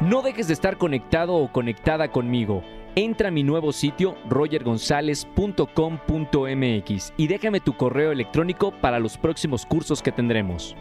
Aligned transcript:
No 0.00 0.22
dejes 0.22 0.46
de 0.46 0.54
estar 0.54 0.78
conectado 0.78 1.34
o 1.34 1.50
conectada 1.50 2.12
conmigo. 2.12 2.62
Entra 2.94 3.28
a 3.28 3.32
mi 3.32 3.42
nuevo 3.42 3.72
sitio 3.72 4.14
rogergonzalez.com.mx 4.28 7.12
y 7.16 7.26
déjame 7.26 7.58
tu 7.58 7.76
correo 7.76 8.12
electrónico 8.12 8.70
para 8.70 9.00
los 9.00 9.18
próximos 9.18 9.66
cursos 9.66 10.00
que 10.00 10.12
tendremos. 10.12 10.76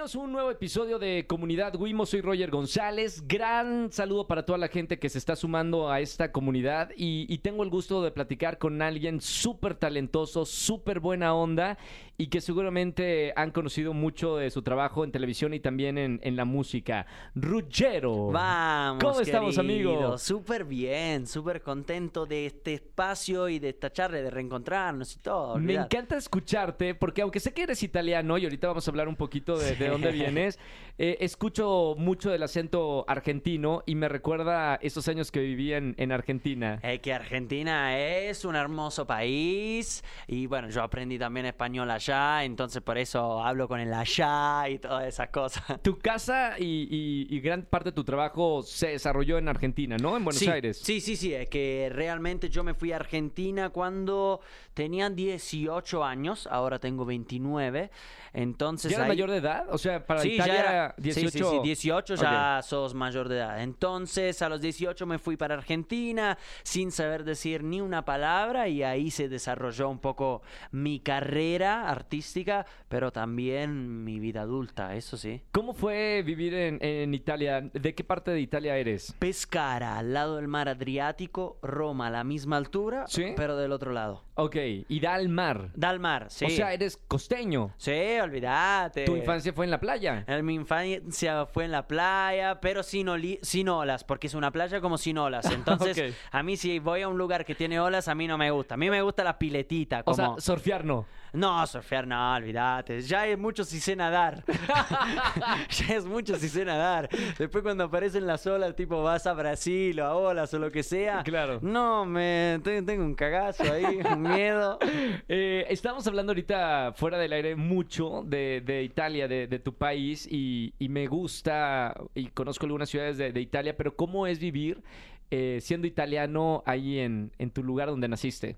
Un 0.00 0.32
nuevo 0.32 0.50
episodio 0.50 0.98
de 0.98 1.26
Comunidad 1.26 1.76
Wimo. 1.76 2.06
Soy 2.06 2.22
Roger 2.22 2.50
González. 2.50 3.22
Gran 3.28 3.92
saludo 3.92 4.26
para 4.26 4.46
toda 4.46 4.56
la 4.56 4.68
gente 4.68 4.98
que 4.98 5.10
se 5.10 5.18
está 5.18 5.36
sumando 5.36 5.90
a 5.90 6.00
esta 6.00 6.32
comunidad 6.32 6.88
y, 6.96 7.26
y 7.28 7.38
tengo 7.38 7.62
el 7.64 7.68
gusto 7.68 8.02
de 8.02 8.10
platicar 8.10 8.56
con 8.56 8.80
alguien 8.80 9.20
súper 9.20 9.74
talentoso, 9.74 10.46
súper 10.46 11.00
buena 11.00 11.34
onda 11.34 11.76
y 12.20 12.26
que 12.26 12.42
seguramente 12.42 13.32
han 13.34 13.50
conocido 13.50 13.94
mucho 13.94 14.36
de 14.36 14.50
su 14.50 14.60
trabajo 14.60 15.04
en 15.04 15.10
televisión 15.10 15.54
y 15.54 15.60
también 15.60 15.96
en, 15.96 16.20
en 16.22 16.36
la 16.36 16.44
música. 16.44 17.06
Ruggero. 17.34 18.26
Vamos. 18.26 19.02
¿Cómo 19.02 19.20
estamos, 19.22 19.56
querido. 19.56 19.90
amigo? 19.94 20.18
Súper 20.18 20.66
bien, 20.66 21.26
súper 21.26 21.62
contento 21.62 22.26
de 22.26 22.44
este 22.44 22.74
espacio 22.74 23.48
y 23.48 23.58
de 23.58 23.70
esta 23.70 23.90
charla, 23.90 24.20
de 24.20 24.28
reencontrarnos 24.28 25.16
y 25.16 25.20
todo. 25.20 25.56
Me 25.56 25.72
encanta 25.76 26.18
escucharte 26.18 26.94
porque 26.94 27.22
aunque 27.22 27.40
sé 27.40 27.54
que 27.54 27.62
eres 27.62 27.82
italiano 27.82 28.36
y 28.36 28.44
ahorita 28.44 28.68
vamos 28.68 28.86
a 28.86 28.90
hablar 28.90 29.08
un 29.08 29.16
poquito 29.16 29.56
de, 29.56 29.76
de 29.76 29.88
dónde 29.88 30.12
vienes, 30.12 30.58
eh, 31.02 31.16
escucho 31.20 31.94
mucho 31.96 32.28
del 32.28 32.42
acento 32.42 33.06
argentino 33.08 33.82
y 33.86 33.94
me 33.94 34.10
recuerda 34.10 34.74
esos 34.82 35.08
años 35.08 35.32
que 35.32 35.40
viví 35.40 35.72
en, 35.72 35.94
en 35.96 36.12
Argentina. 36.12 36.78
Es 36.82 37.00
que 37.00 37.14
Argentina 37.14 37.98
es 37.98 38.44
un 38.44 38.54
hermoso 38.54 39.06
país 39.06 40.04
y 40.26 40.44
bueno, 40.44 40.68
yo 40.68 40.82
aprendí 40.82 41.18
también 41.18 41.46
español 41.46 41.90
allá, 41.90 42.09
entonces 42.44 42.82
por 42.82 42.98
eso 42.98 43.42
hablo 43.42 43.68
con 43.68 43.80
el 43.80 43.92
allá 43.92 44.68
y 44.68 44.78
todas 44.78 45.06
esas 45.06 45.28
cosas. 45.30 45.62
Tu 45.82 45.98
casa 45.98 46.54
y, 46.58 46.64
y- 46.90 47.26
y 47.34 47.40
gran 47.40 47.62
parte 47.62 47.90
de 47.90 47.94
tu 47.94 48.04
trabajo 48.04 48.62
se 48.62 48.88
desarrolló 48.88 49.38
en 49.38 49.48
Argentina, 49.48 49.96
¿no? 49.96 50.16
En 50.16 50.24
Buenos 50.24 50.38
sí, 50.40 50.48
Aires. 50.48 50.78
Sí, 50.82 51.00
sí, 51.00 51.16
sí, 51.16 51.32
es 51.34 51.48
que 51.48 51.88
realmente 51.92 52.48
yo 52.48 52.62
me 52.64 52.74
fui 52.74 52.92
a 52.92 52.96
Argentina 52.96 53.70
cuando 53.70 54.40
tenía 54.80 55.10
18 55.10 56.02
años, 56.02 56.46
ahora 56.50 56.78
tengo 56.78 57.04
29, 57.04 57.90
entonces... 58.32 58.90
¿Ya 58.90 58.96
eras 58.96 59.04
ahí- 59.04 59.08
mayor 59.10 59.30
de 59.30 59.36
edad? 59.36 59.66
O 59.70 59.76
sea, 59.76 60.06
para 60.06 60.22
Sí, 60.22 60.32
Italia 60.36 60.54
ya 60.54 60.60
era, 60.60 60.94
18... 60.96 61.30
Sí, 61.30 61.38
sí, 61.38 61.44
sí, 61.44 61.58
18 61.62 62.14
ya 62.14 62.60
sos 62.62 62.94
mayor 62.94 63.28
de 63.28 63.36
edad. 63.36 63.60
Entonces, 63.62 64.40
a 64.40 64.48
los 64.48 64.62
18 64.62 65.04
me 65.04 65.18
fui 65.18 65.36
para 65.36 65.54
Argentina 65.54 66.38
sin 66.62 66.92
saber 66.92 67.24
decir 67.24 67.62
ni 67.62 67.82
una 67.82 68.06
palabra 68.06 68.68
y 68.68 68.82
ahí 68.82 69.10
se 69.10 69.28
desarrolló 69.28 69.90
un 69.90 69.98
poco 69.98 70.40
mi 70.70 71.00
carrera 71.00 71.90
artística, 71.90 72.64
pero 72.88 73.12
también 73.12 74.02
mi 74.02 74.18
vida 74.18 74.40
adulta, 74.42 74.94
eso 74.96 75.18
sí. 75.18 75.42
¿Cómo 75.52 75.74
fue 75.74 76.22
vivir 76.24 76.54
en, 76.54 76.78
en 76.82 77.12
Italia? 77.12 77.60
¿De 77.60 77.94
qué 77.94 78.02
parte 78.02 78.30
de 78.30 78.40
Italia 78.40 78.78
eres? 78.78 79.14
Pescara, 79.18 79.98
al 79.98 80.14
lado 80.14 80.36
del 80.36 80.48
mar 80.48 80.70
Adriático, 80.70 81.58
Roma, 81.60 82.06
a 82.06 82.10
la 82.10 82.24
misma 82.24 82.56
altura, 82.56 83.04
¿Sí? 83.08 83.34
pero 83.36 83.56
del 83.58 83.72
otro 83.72 83.92
lado. 83.92 84.24
Ok, 84.36 84.56
y 84.88 85.00
da 85.00 85.14
al 85.14 85.28
mar. 85.28 85.70
Da 85.74 85.90
al 85.90 86.00
mar, 86.00 86.26
sí. 86.28 86.46
O 86.46 86.50
sea, 86.50 86.72
eres 86.72 86.96
costeño. 86.96 87.74
Sí, 87.76 88.18
olvídate. 88.22 89.04
Tu 89.04 89.16
infancia 89.16 89.52
fue 89.52 89.64
en 89.64 89.70
la 89.70 89.80
playa. 89.80 90.24
En 90.26 90.44
mi 90.44 90.54
infancia 90.54 91.46
fue 91.46 91.64
en 91.64 91.72
la 91.72 91.86
playa, 91.86 92.60
pero 92.60 92.82
sin, 92.82 93.08
sin 93.42 93.68
olas, 93.68 94.04
porque 94.04 94.26
es 94.26 94.34
una 94.34 94.50
playa 94.50 94.80
como 94.80 94.98
sin 94.98 95.18
olas. 95.18 95.44
Entonces, 95.52 96.14
a 96.30 96.42
mí 96.42 96.56
si 96.56 96.78
voy 96.78 97.02
a 97.02 97.08
un 97.08 97.18
lugar 97.18 97.44
que 97.44 97.54
tiene 97.54 97.80
olas, 97.80 98.08
a 98.08 98.14
mí 98.14 98.26
no 98.26 98.38
me 98.38 98.50
gusta. 98.50 98.74
A 98.74 98.78
mí 98.78 98.90
me 98.90 99.02
gusta 99.02 99.24
la 99.24 99.38
piletita. 99.38 100.00
O 100.00 100.04
Como... 100.04 100.14
sea, 100.14 100.40
surfear 100.40 100.84
no. 100.84 101.06
No, 101.32 101.66
surfear 101.66 102.06
no, 102.06 102.34
olvídate. 102.34 103.00
Ya 103.02 103.26
es 103.26 103.38
mucho 103.38 103.64
si 103.64 103.78
sé 103.80 103.94
nadar. 103.96 104.44
ya 105.70 105.94
es 105.96 106.04
mucho 106.04 106.36
si 106.36 106.48
sé 106.48 106.64
nadar. 106.64 107.08
Después 107.38 107.62
cuando 107.62 107.84
aparecen 107.84 108.26
las 108.26 108.46
olas, 108.46 108.74
tipo 108.74 109.02
vas 109.02 109.26
a 109.26 109.32
Brasil 109.32 110.00
o 110.00 110.04
a 110.04 110.14
olas 110.16 110.52
o 110.54 110.58
lo 110.58 110.70
que 110.70 110.82
sea. 110.82 111.22
Claro. 111.22 111.58
No, 111.62 112.04
me 112.04 112.58
te- 112.64 112.82
tengo 112.82 113.04
un 113.04 113.14
cagazo 113.14 113.64
ahí, 113.72 114.00
un 114.04 114.22
miedo. 114.22 114.78
Eh, 115.32 115.66
estamos 115.68 116.06
hablando 116.06 116.30
ahorita 116.32 116.92
fuera 116.96 117.16
del 117.18 117.32
aire 117.32 117.54
mucho 117.54 118.22
de, 118.26 118.62
de 118.64 118.82
Italia, 118.82 119.28
de, 119.28 119.46
de 119.46 119.58
tu 119.58 119.74
país, 119.74 120.26
y, 120.30 120.74
y 120.78 120.88
me 120.88 121.06
gusta, 121.06 121.94
y 122.14 122.26
conozco 122.28 122.66
algunas 122.66 122.88
ciudades 122.88 123.16
de, 123.18 123.32
de 123.32 123.40
Italia, 123.40 123.76
pero 123.76 123.94
¿cómo 123.94 124.26
es 124.26 124.38
vivir 124.40 124.82
eh, 125.30 125.58
siendo 125.62 125.86
italiano 125.86 126.62
ahí 126.66 126.98
en, 126.98 127.32
en 127.38 127.50
tu 127.50 127.62
lugar 127.62 127.88
donde 127.88 128.08
naciste? 128.08 128.56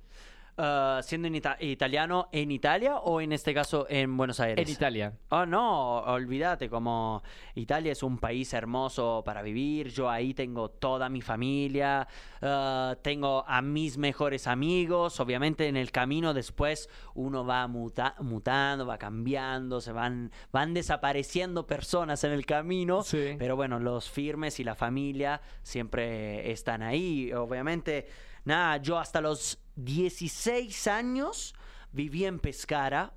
Ah, 0.58 1.00
siendo 1.02 1.28
en 1.28 1.34
ita- 1.34 1.56
italiano 1.60 2.28
en 2.30 2.50
Italia 2.50 2.96
o 2.98 3.22
en 3.22 3.32
este 3.32 3.54
caso 3.54 3.86
en 3.88 4.14
Buenos 4.18 4.38
Aires. 4.38 4.66
En 4.68 4.70
Italia. 4.70 5.14
Oh, 5.30 5.46
no, 5.46 6.00
olvídate, 6.00 6.68
como 6.68 7.22
Italia 7.54 7.92
es 7.92 8.02
un 8.02 8.18
país 8.18 8.52
hermoso 8.52 9.22
para 9.24 9.40
vivir, 9.40 9.88
yo 9.88 10.10
ahí 10.10 10.34
tengo 10.34 10.68
toda 10.68 11.08
mi 11.08 11.22
familia, 11.22 12.06
ah, 12.42 12.94
tengo 13.00 13.44
a 13.48 13.62
mis 13.62 13.96
mejores 13.96 14.46
amigos, 14.46 15.20
obviamente 15.20 15.68
en 15.68 15.76
el 15.78 15.90
camino 15.90 16.34
después 16.34 16.90
uno 17.14 17.46
va 17.46 17.66
muta- 17.66 18.14
mutando, 18.20 18.86
va 18.86 18.98
cambiando, 18.98 19.80
se 19.80 19.92
van, 19.92 20.30
van 20.52 20.74
desapareciendo 20.74 21.66
personas 21.66 22.24
en 22.24 22.32
el 22.32 22.44
camino, 22.44 23.02
Sí. 23.02 23.36
pero 23.38 23.56
bueno, 23.56 23.78
los 23.78 24.10
firmes 24.10 24.60
y 24.60 24.64
la 24.64 24.74
familia 24.74 25.40
siempre 25.62 26.50
están 26.52 26.82
ahí, 26.82 27.32
obviamente, 27.32 28.06
nada, 28.44 28.76
yo 28.76 28.98
hasta 28.98 29.20
los 29.22 29.58
16 29.76 30.86
años 30.86 31.54
viví 31.92 32.24
en 32.24 32.38
Pescara. 32.38 33.14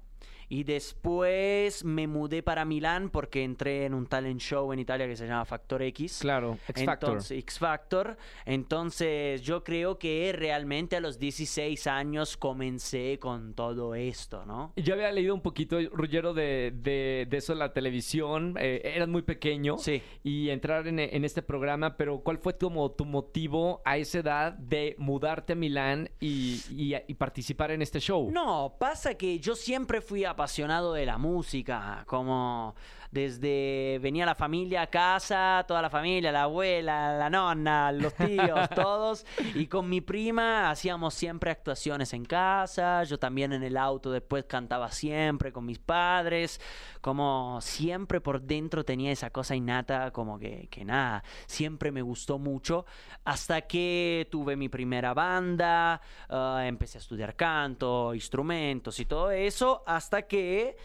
Y 0.50 0.64
después 0.64 1.84
me 1.84 2.08
mudé 2.08 2.44
para 2.44 2.66
Milán 2.66 3.10
porque 3.10 3.44
entré 3.44 3.86
en 3.86 3.94
un 3.94 4.06
talent 4.08 4.40
show 4.40 4.72
en 4.74 4.80
Italia 4.80 5.08
que 5.08 5.16
se 5.16 5.28
llama 5.28 5.46
Factor 5.46 5.82
X. 5.84 6.20
Claro, 6.22 6.58
X 6.68 6.86
Factor. 6.86 7.10
Entonces, 7.10 7.38
X 7.40 7.60
Factor. 7.60 8.18
Entonces, 8.46 9.42
yo 9.42 9.64
creo 9.64 10.00
que 10.00 10.34
realmente 10.36 10.96
a 10.96 11.00
los 11.00 11.20
16 11.20 11.88
años 11.88 12.38
comencé 12.38 13.20
con 13.20 13.54
todo 13.54 13.96
esto, 13.96 14.46
¿no? 14.46 14.74
Yo 14.76 14.94
había 14.94 15.12
leído 15.12 15.34
un 15.36 15.42
poquito, 15.42 15.78
Ruggero, 15.92 16.34
de, 16.34 16.72
de, 16.76 17.28
de 17.30 17.38
eso 17.38 17.54
en 17.54 17.60
la 17.60 17.74
televisión. 17.74 18.56
Eh, 18.60 18.82
eras 18.96 19.08
muy 19.08 19.22
pequeño. 19.22 19.78
Sí. 19.78 20.02
Y 20.24 20.50
entrar 20.50 20.88
en, 20.88 21.00
en 21.00 21.26
este 21.26 21.42
programa, 21.42 21.98
pero 21.98 22.20
¿cuál 22.20 22.38
fue 22.38 22.54
tu, 22.54 22.70
mo- 22.70 22.92
tu 22.92 23.06
motivo 23.06 23.82
a 23.86 23.98
esa 23.98 24.20
edad 24.20 24.54
de 24.54 24.96
mudarte 24.98 25.54
a 25.54 25.56
Milán 25.56 26.10
y, 26.20 26.62
y- 26.72 26.96
y 27.08 27.14
participar 27.16 27.72
en 27.72 27.82
este 27.82 28.00
show? 28.00 28.30
No, 28.32 28.76
pasa 28.80 29.16
que 29.16 29.40
yo 29.40 29.56
siempre 29.56 30.02
fui 30.02 30.24
apasionado 30.36 30.94
de 30.94 31.06
la 31.06 31.18
música, 31.18 32.04
como 32.08 32.76
desde 33.16 33.98
venía 34.02 34.26
la 34.26 34.36
familia 34.36 34.82
a 34.82 34.88
casa, 34.88 35.64
toda 35.66 35.82
la 35.82 35.90
familia, 35.90 36.34
la 36.34 36.44
abuela, 36.44 37.18
la 37.18 37.30
nonna, 37.30 37.90
los 37.94 38.14
tíos, 38.14 38.70
todos, 38.76 39.26
y 39.54 39.68
con 39.68 39.90
mi 39.90 40.02
prima 40.02 40.70
hacíamos 40.70 41.14
siempre 41.14 41.50
actuaciones 41.50 42.12
en 42.12 42.26
casa, 42.26 43.06
yo 43.06 43.18
también 43.18 43.54
en 43.54 43.64
el 43.64 43.78
auto 43.78 44.12
después 44.12 44.44
cantaba 44.44 44.92
siempre 44.92 45.54
con 45.54 45.66
mis 45.66 45.80
padres, 45.80 46.60
como 47.00 47.60
siempre 47.62 48.20
por 48.20 48.42
dentro 48.42 48.84
tenía 48.84 49.14
esa 49.14 49.30
cosa 49.30 49.56
innata, 49.56 50.12
como 50.12 50.38
que, 50.38 50.68
que 50.70 50.84
nada, 50.84 51.24
siempre 51.48 51.94
me 51.94 52.02
gustó 52.02 52.38
mucho, 52.38 52.86
hasta 53.24 53.62
que 53.62 54.28
tuve 54.30 54.58
mi 54.58 54.68
primera 54.68 55.14
banda, 55.14 56.02
ah, 56.28 56.64
empecé 56.66 56.98
a 56.98 57.02
estudiar 57.02 57.38
canto, 57.38 58.14
instrumentos 58.14 59.00
y 59.00 59.06
todo 59.06 59.32
eso, 59.32 59.84
hasta 59.88 60.24
que 60.24 60.76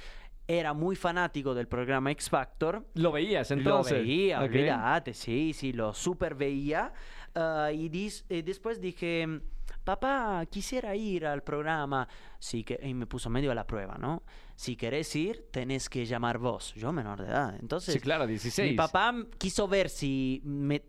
era 0.59 0.73
muy 0.73 0.97
fanático 0.97 1.55
del 1.55 1.69
programa 1.69 2.11
X 2.13 2.29
Factor. 2.29 2.85
Lo 2.95 3.13
veías 3.13 3.51
entonces. 3.51 3.93
Lo 3.99 3.99
veía, 4.05 4.41
olvídate, 4.41 5.15
sí, 5.15 5.53
sí, 5.53 5.73
lo 5.73 5.93
super 5.95 6.35
veía. 6.35 6.93
Ah, 7.35 7.71
y, 7.73 7.89
dis- 7.89 8.25
eh, 8.29 8.43
después 8.43 8.81
dije, 8.81 9.41
papá, 9.85 10.45
quisiera 10.51 10.97
ir 10.97 11.25
al 11.27 11.43
programa. 11.45 12.09
Sí, 12.41 12.65
que, 12.65 12.81
y 12.83 12.95
me 12.95 13.07
puso 13.07 13.31
medio 13.31 13.53
a 13.53 13.55
la 13.55 13.67
prueba, 13.67 13.97
¿no? 13.99 14.23
Si 14.57 14.75
querés 14.77 15.15
ir, 15.15 15.47
tenés 15.53 15.89
que 15.89 16.05
llamar 16.05 16.39
vos. 16.39 16.75
Yo 16.75 16.91
menor 16.93 17.21
de 17.23 17.29
edad. 17.29 17.57
Entonces, 17.61 17.95
Sí, 17.95 18.01
claro, 18.01 18.27
16. 18.27 18.71
mi 18.73 18.77
papá 18.77 19.15
quiso 19.39 19.69
ver 19.69 19.89
si 19.89 20.43
me 20.45 20.81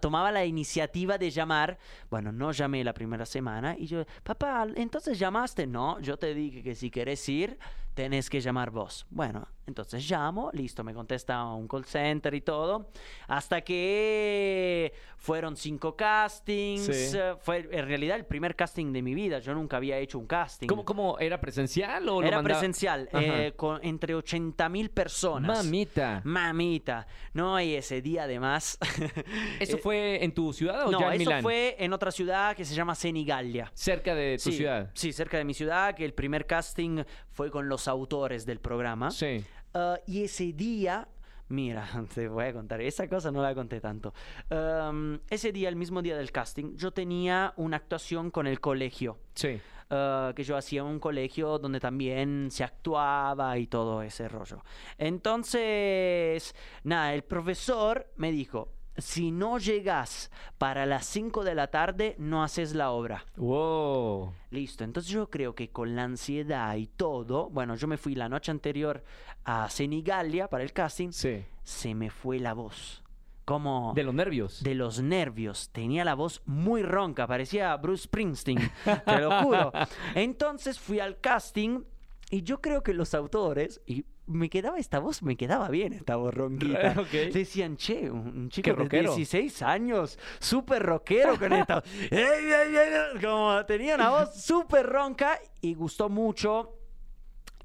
tomaba 0.00 0.30
la 0.30 0.44
iniciativa 0.44 1.16
de 1.18 1.30
llamar. 1.30 1.78
Bueno, 2.10 2.30
no 2.32 2.52
llamé 2.52 2.84
la 2.84 2.92
primera 2.94 3.24
semana. 3.26 3.74
Y 3.78 3.86
yo, 3.86 4.04
papá, 4.22 4.66
entonces 4.76 5.18
llamaste. 5.18 5.66
No, 5.66 5.98
yo 6.00 6.16
te 6.16 6.34
dije 6.34 6.62
que 6.62 6.74
si 6.74 6.90
querés 6.90 7.26
ir, 7.28 7.58
tenés 7.98 8.30
que 8.30 8.40
llamar 8.40 8.70
vos. 8.70 9.06
Bueno, 9.10 9.48
entonces 9.66 10.08
llamo, 10.08 10.50
listo, 10.52 10.84
me 10.84 10.94
contesta 10.94 11.44
un 11.46 11.66
call 11.66 11.84
center 11.84 12.32
y 12.32 12.42
todo. 12.42 12.90
Hasta 13.26 13.60
que 13.62 14.92
fueron 15.16 15.56
cinco 15.56 15.96
castings. 15.96 16.84
Sí. 16.86 17.16
eh, 17.18 17.34
Fue 17.40 17.68
en 17.72 17.86
realidad 17.88 18.16
el 18.16 18.24
primer 18.24 18.54
casting 18.54 18.92
de 18.92 19.02
mi 19.02 19.14
vida. 19.14 19.40
Yo 19.40 19.52
nunca 19.52 19.78
había 19.78 19.98
hecho 19.98 20.16
un 20.20 20.26
casting. 20.28 20.68
¿Cómo, 20.68 20.84
cómo 20.84 21.18
era 21.18 21.40
presencial 21.40 22.08
o 22.08 22.20
lo 22.20 22.26
Era 22.28 22.36
mandaba- 22.36 22.44
presencial, 22.60 23.08
eh, 23.12 23.52
con, 23.56 23.80
entre 23.84 24.14
80 24.14 24.68
mil 24.68 24.90
personas. 24.90 25.64
Mamita. 25.64 26.22
Mamita. 26.24 27.04
No, 27.32 27.60
y 27.60 27.74
ese 27.74 28.00
día 28.00 28.22
además. 28.22 28.78
¿Eso 29.58 29.76
eh, 29.76 29.80
fue 29.82 30.22
en 30.24 30.32
tu 30.32 30.52
ciudad 30.52 30.86
o 30.86 30.92
no, 30.92 31.00
ya 31.00 31.08
en 31.08 31.20
eso 31.20 31.30
Milán? 31.30 31.42
fue 31.42 31.74
en 31.80 31.92
otra 31.92 32.12
ciudad 32.12 32.54
que 32.54 32.64
se 32.64 32.76
llama 32.76 32.94
Senigallia. 32.94 33.72
Cerca 33.74 34.14
de 34.14 34.36
tu 34.36 34.50
sí, 34.52 34.58
ciudad. 34.58 34.90
Sí, 34.94 35.12
cerca 35.12 35.36
de 35.36 35.44
mi 35.44 35.52
ciudad, 35.52 35.96
que 35.96 36.04
el 36.04 36.14
primer 36.14 36.46
casting 36.46 37.02
fue 37.38 37.52
con 37.52 37.68
los 37.68 37.86
autores 37.86 38.46
del 38.46 38.58
programa. 38.58 39.12
Sí. 39.12 39.44
Ah, 39.72 40.00
y 40.08 40.24
ese 40.24 40.52
día, 40.52 41.06
mira, 41.46 41.88
te 42.12 42.26
voy 42.26 42.46
a 42.46 42.52
contar, 42.52 42.80
esa 42.80 43.08
cosa 43.08 43.30
no 43.30 43.40
la 43.40 43.54
conté 43.54 43.80
tanto. 43.80 44.12
Um, 44.50 45.20
ese 45.30 45.52
día, 45.52 45.68
el 45.68 45.76
mismo 45.76 46.02
día 46.02 46.16
del 46.16 46.32
casting, 46.32 46.74
yo 46.74 46.90
tenía 46.90 47.54
una 47.56 47.76
actuación 47.76 48.32
con 48.32 48.48
el 48.48 48.58
colegio. 48.58 49.20
Sí. 49.34 49.60
ah, 49.88 50.32
que 50.34 50.42
yo 50.42 50.56
hacía 50.56 50.82
un 50.82 50.98
colegio 50.98 51.60
donde 51.60 51.78
también 51.78 52.48
se 52.50 52.64
actuaba 52.64 53.56
y 53.56 53.68
todo 53.68 54.02
ese 54.02 54.28
rollo. 54.28 54.64
Entonces, 54.96 56.56
nada, 56.82 57.14
el 57.14 57.22
profesor 57.22 58.10
me 58.16 58.32
dijo, 58.32 58.72
si 58.98 59.30
no 59.30 59.58
llegas 59.58 60.30
para 60.58 60.84
las 60.86 61.06
5 61.06 61.44
de 61.44 61.54
la 61.54 61.68
tarde, 61.68 62.14
no 62.18 62.42
haces 62.42 62.74
la 62.74 62.90
obra. 62.90 63.24
Wow. 63.36 64.32
Listo, 64.50 64.84
entonces 64.84 65.10
yo 65.12 65.30
creo 65.30 65.54
que 65.54 65.70
con 65.70 65.94
la 65.96 66.04
ansiedad 66.04 66.74
y 66.76 66.86
todo, 66.86 67.48
bueno, 67.50 67.74
yo 67.76 67.86
me 67.86 67.96
fui 67.96 68.14
la 68.14 68.28
noche 68.28 68.50
anterior 68.50 69.02
a 69.44 69.70
Senigallia 69.70 70.48
para 70.48 70.64
el 70.64 70.72
casting, 70.72 71.10
Sí. 71.12 71.44
se 71.62 71.94
me 71.94 72.10
fue 72.10 72.38
la 72.38 72.52
voz. 72.54 73.02
Como 73.44 73.92
De 73.94 74.02
los 74.02 74.12
nervios. 74.14 74.62
de 74.62 74.74
los 74.74 75.00
nervios. 75.00 75.70
Tenía 75.72 76.04
la 76.04 76.14
voz 76.14 76.42
muy 76.44 76.82
ronca, 76.82 77.26
parecía 77.26 77.74
Bruce 77.78 78.02
Springsteen, 78.04 78.58
te 79.06 79.20
lo 79.20 79.42
juro. 79.42 79.72
Entonces 80.14 80.78
fui 80.78 81.00
al 81.00 81.18
casting 81.20 81.82
y 82.30 82.42
yo 82.42 82.60
creo 82.60 82.82
que 82.82 82.92
los 82.92 83.14
autores, 83.14 83.80
y 83.86 84.04
me 84.28 84.48
quedaba 84.50 84.78
esta 84.78 84.98
voz, 84.98 85.22
me 85.22 85.36
quedaba 85.36 85.68
bien 85.68 85.92
esta 85.92 86.16
voz 86.16 86.34
ronquita. 86.34 86.94
Ok. 86.98 87.32
Decían, 87.32 87.76
che, 87.76 88.10
un, 88.10 88.48
chico 88.50 88.70
de 88.70 88.76
rockero. 88.76 89.14
16 89.14 89.62
años, 89.62 90.18
súper 90.38 90.82
rockero 90.82 91.38
con 91.38 91.52
esta. 91.52 91.82
Como 93.20 93.64
tenía 93.66 93.94
una 93.94 94.10
voz 94.10 94.34
súper 94.42 94.86
ronca 94.86 95.38
y 95.60 95.74
gustó 95.74 96.08
mucho. 96.08 96.74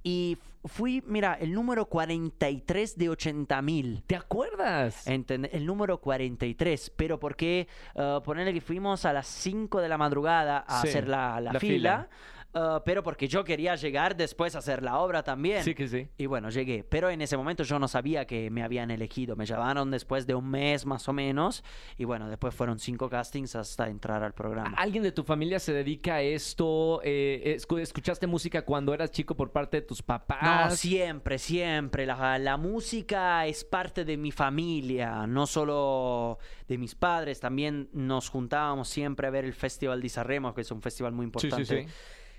Y 0.04 0.38
fui, 0.66 1.02
mira, 1.08 1.38
el 1.40 1.54
número 1.54 1.86
43 1.86 2.98
de 2.98 3.10
80 3.10 3.62
mil. 3.62 4.04
¿Te 4.06 4.16
acuerdas? 4.16 5.08
Entend- 5.08 5.50
el 5.52 5.66
número 5.66 6.00
43, 6.00 6.92
pero 6.96 7.20
porque 7.20 7.68
uh, 7.96 8.22
ponerle 8.22 8.54
que 8.54 8.62
fuimos 8.62 9.06
a 9.06 9.14
las 9.14 9.28
5 9.28 9.80
de 9.82 9.90
la 9.90 9.98
madrugada 9.98 10.60
a 10.68 10.82
Sí, 10.82 10.90
hacer 10.90 11.08
la, 11.08 11.40
la 11.40 11.54
la 11.54 11.60
fila, 11.60 12.10
uh, 12.54 12.82
pero 12.86 13.04
porque 13.04 13.28
yo 13.28 13.44
quería 13.44 13.76
llegar 13.76 14.16
después 14.16 14.56
a 14.56 14.60
hacer 14.60 14.84
la 14.84 15.00
obra 15.00 15.24
también. 15.24 15.64
Sí 15.64 15.74
que 15.76 15.88
sí. 15.88 16.08
Y 16.18 16.26
bueno, 16.26 16.50
llegué, 16.50 16.84
pero 16.84 17.10
en 17.10 17.22
ese 17.22 17.38
momento 17.38 17.64
yo 17.64 17.80
no 17.80 17.88
sabía 17.88 18.26
que 18.26 18.50
me 18.50 18.64
habían 18.64 18.92
elegido, 18.92 19.36
me 19.36 19.46
llamaron 19.46 19.92
después 19.92 20.26
de 20.28 20.36
un 20.36 20.50
mes 20.50 20.86
más 20.86 21.08
o 21.08 21.14
menos, 21.14 21.64
y 21.98 22.06
bueno, 22.06 22.30
después 22.30 22.54
fueron 22.56 22.80
cinco 22.80 23.10
castings 23.10 23.56
hasta 23.56 23.88
entrar 23.90 24.24
al 24.24 24.34
programa. 24.34 24.76
¿Alguien 24.78 25.04
de 25.04 25.12
tu 25.12 25.24
familia 25.24 25.60
se 25.60 25.74
dedica 25.74 26.16
a 26.16 26.22
esto? 26.22 27.02
Eh, 27.04 27.56
escu- 27.60 27.80
¿Escuchaste 27.80 28.28
música 28.28 28.64
cuando 28.64 28.94
eras 28.94 29.12
chico 29.12 29.36
por 29.36 29.52
parte 29.52 29.78
de 29.82 29.88
tus 29.88 30.02
papás? 30.02 30.70
No, 30.72 30.76
siempre, 30.76 31.38
siempre. 31.38 32.06
La, 32.06 32.38
la 32.40 32.58
música 32.58 33.46
es 33.46 33.64
parte 33.64 34.06
de 34.06 34.18
mi 34.18 34.32
familia, 34.32 35.26
no 35.28 35.46
solo 35.48 36.38
de 36.68 36.78
mis 36.78 36.96
padres. 36.96 37.40
También 37.40 37.90
nos 37.94 38.30
juntábamos 38.30 38.88
siempre 38.90 39.28
a 39.28 39.30
ver 39.30 39.46
el 39.46 39.54
Festival 39.54 40.02
di 40.02 40.10
Sanremo, 40.10 40.54
que 40.54 40.62
es 40.62 40.72
un 40.72 40.82
festival 40.82 41.14
muy 41.14 41.24
Sí, 41.24 41.28
importante 41.28 41.66
sí, 41.66 41.88
sí. 41.88 41.94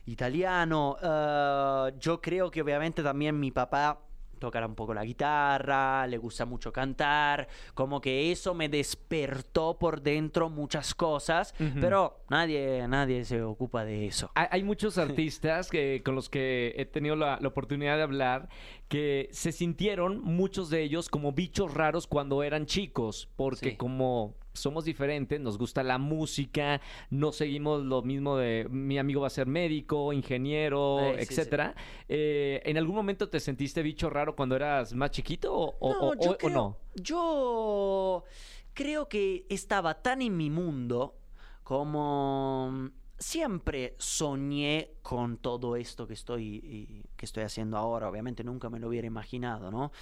Italiano. 0.06 0.96
Eh, 1.02 1.92
yo 2.00 2.20
creo 2.20 2.50
que 2.50 2.62
obviamente 2.62 3.02
también 3.02 3.38
mi 3.38 3.50
papá 3.50 4.00
tocará 4.38 4.66
un 4.66 4.74
poco 4.74 4.92
la 4.92 5.04
guitarra, 5.04 6.06
le 6.06 6.18
gusta 6.18 6.44
mucho 6.44 6.70
cantar, 6.70 7.48
como 7.72 8.00
que 8.02 8.30
eso 8.30 8.52
me 8.52 8.68
despertó 8.68 9.78
por 9.78 10.02
dentro 10.02 10.50
muchas 10.50 10.92
cosas, 10.94 11.54
pero 11.80 12.18
nadie, 12.28 12.86
nadie 12.86 13.24
se 13.24 13.40
ocupa 13.40 13.86
de 13.86 14.06
eso. 14.06 14.30
Hay, 14.34 14.46
hay 14.50 14.62
muchos 14.62 14.98
artistas 14.98 15.70
que, 15.70 16.02
con 16.04 16.14
los 16.14 16.28
que 16.28 16.74
he 16.76 16.84
tenido 16.84 17.16
la, 17.16 17.38
la 17.40 17.48
oportunidad 17.48 17.96
de 17.96 18.02
hablar 18.02 18.48
que 18.88 19.28
se 19.32 19.50
sintieron, 19.52 20.20
muchos 20.20 20.68
de 20.68 20.82
ellos, 20.82 21.08
como 21.08 21.32
bichos 21.32 21.72
raros 21.72 22.06
cuando 22.06 22.42
eran 22.42 22.66
chicos, 22.66 23.30
porque 23.36 23.70
Sí. 23.70 23.76
como 23.76 24.34
somos 24.54 24.84
diferentes, 24.84 25.38
nos 25.40 25.58
gusta 25.58 25.82
la 25.82 25.98
música, 25.98 26.80
no 27.10 27.32
seguimos 27.32 27.84
lo 27.84 28.02
mismo 28.02 28.36
de 28.36 28.66
mi 28.70 28.98
amigo 28.98 29.20
va 29.20 29.26
a 29.26 29.30
ser 29.30 29.46
médico, 29.46 30.12
ingeniero, 30.12 30.96
sí, 31.16 31.20
etcétera. 31.22 31.74
Eh, 32.08 32.62
¿En 32.64 32.78
algún 32.78 32.94
momento 32.96 33.28
te 33.28 33.40
sentiste 33.40 33.82
bicho 33.82 34.08
raro 34.08 34.34
cuando 34.34 34.56
eras 34.56 34.94
más 34.94 35.10
chiquito 35.10 35.52
o, 35.54 35.74
o- 35.80 36.08
o- 36.08 36.14
yo 36.14 36.30
o- 36.30 36.34
o 36.34 36.38
creo, 36.38 36.50
no? 36.50 36.78
Yo 36.94 38.24
creo 38.72 39.08
que 39.08 39.44
estaba 39.48 40.00
tan 40.02 40.22
en 40.22 40.36
mi 40.36 40.50
mundo 40.50 41.16
como 41.62 42.90
siempre 43.18 43.94
soñé 43.98 44.90
con 45.02 45.38
todo 45.38 45.76
esto 45.76 46.06
que 46.06 46.14
estoy, 46.14 47.02
que 47.16 47.26
estoy 47.26 47.42
haciendo 47.44 47.76
ahora. 47.76 48.08
Obviamente 48.08 48.44
nunca 48.44 48.68
me 48.70 48.78
lo 48.78 48.88
hubiera 48.88 49.06
imaginado, 49.06 49.70
¿no? 49.70 49.92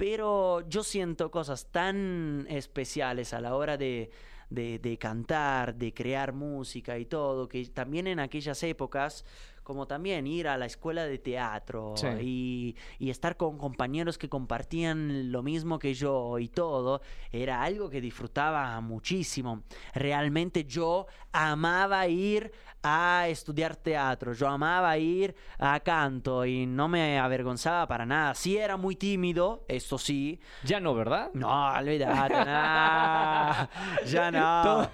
Pero 0.00 0.66
yo 0.66 0.82
siento 0.82 1.30
cosas 1.30 1.66
tan 1.70 2.46
especiales 2.48 3.34
a 3.34 3.40
la 3.42 3.54
hora 3.54 3.76
de, 3.76 4.10
de- 4.48 4.78
de 4.78 4.96
cantar, 4.96 5.74
de 5.74 5.92
crear 5.92 6.32
música 6.32 6.98
y 6.98 7.04
todo, 7.04 7.46
que 7.48 7.64
también 7.66 8.06
en 8.06 8.18
aquellas 8.18 8.62
épocas, 8.62 9.26
como 9.62 9.86
también 9.86 10.26
ir 10.26 10.48
a 10.48 10.56
la 10.56 10.64
escuela 10.64 11.04
de 11.04 11.18
teatro 11.18 11.92
Sí. 11.96 12.06
y, 12.22 12.76
y 12.98 13.10
estar 13.10 13.36
con 13.36 13.58
compañeros 13.58 14.16
que 14.16 14.30
compartían 14.30 15.30
lo 15.30 15.42
mismo 15.42 15.78
que 15.78 15.92
yo 15.92 16.38
y 16.38 16.48
todo, 16.48 17.02
era 17.30 17.62
algo 17.62 17.90
que 17.90 18.00
disfrutaba 18.00 18.80
muchísimo. 18.80 19.62
Realmente 19.94 20.64
yo 20.64 21.06
amaba 21.30 22.08
ir 22.08 22.50
a 22.82 23.26
estudiar 23.28 23.76
teatro, 23.76 24.32
yo 24.32 24.48
amaba 24.48 24.96
ir 24.96 25.34
a 25.58 25.78
canto 25.80 26.44
y 26.46 26.66
no 26.66 26.88
me 26.88 27.18
avergonzaba 27.18 27.86
para 27.86 28.06
nada. 28.06 28.34
Sí 28.34 28.56
era 28.56 28.76
muy 28.76 28.96
tímido, 28.96 29.64
esto 29.68 29.98
sí. 29.98 30.40
Ya 30.64 30.80
no, 30.80 30.94
¿verdad? 30.94 31.30
No, 31.34 31.72
olvídate, 31.72 32.34
nah, 32.34 33.66
ya 34.06 34.30
no. 34.30 34.62
Todo, 34.62 34.90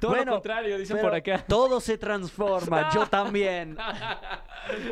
todo 0.00 0.10
Bueno, 0.10 0.24
lo 0.24 0.32
contrario, 0.32 0.78
dicen 0.78 1.00
por 1.00 1.14
acá. 1.14 1.44
Todo 1.46 1.80
se 1.80 1.98
transforma, 1.98 2.90
yo 2.92 3.06
también. 3.10 3.76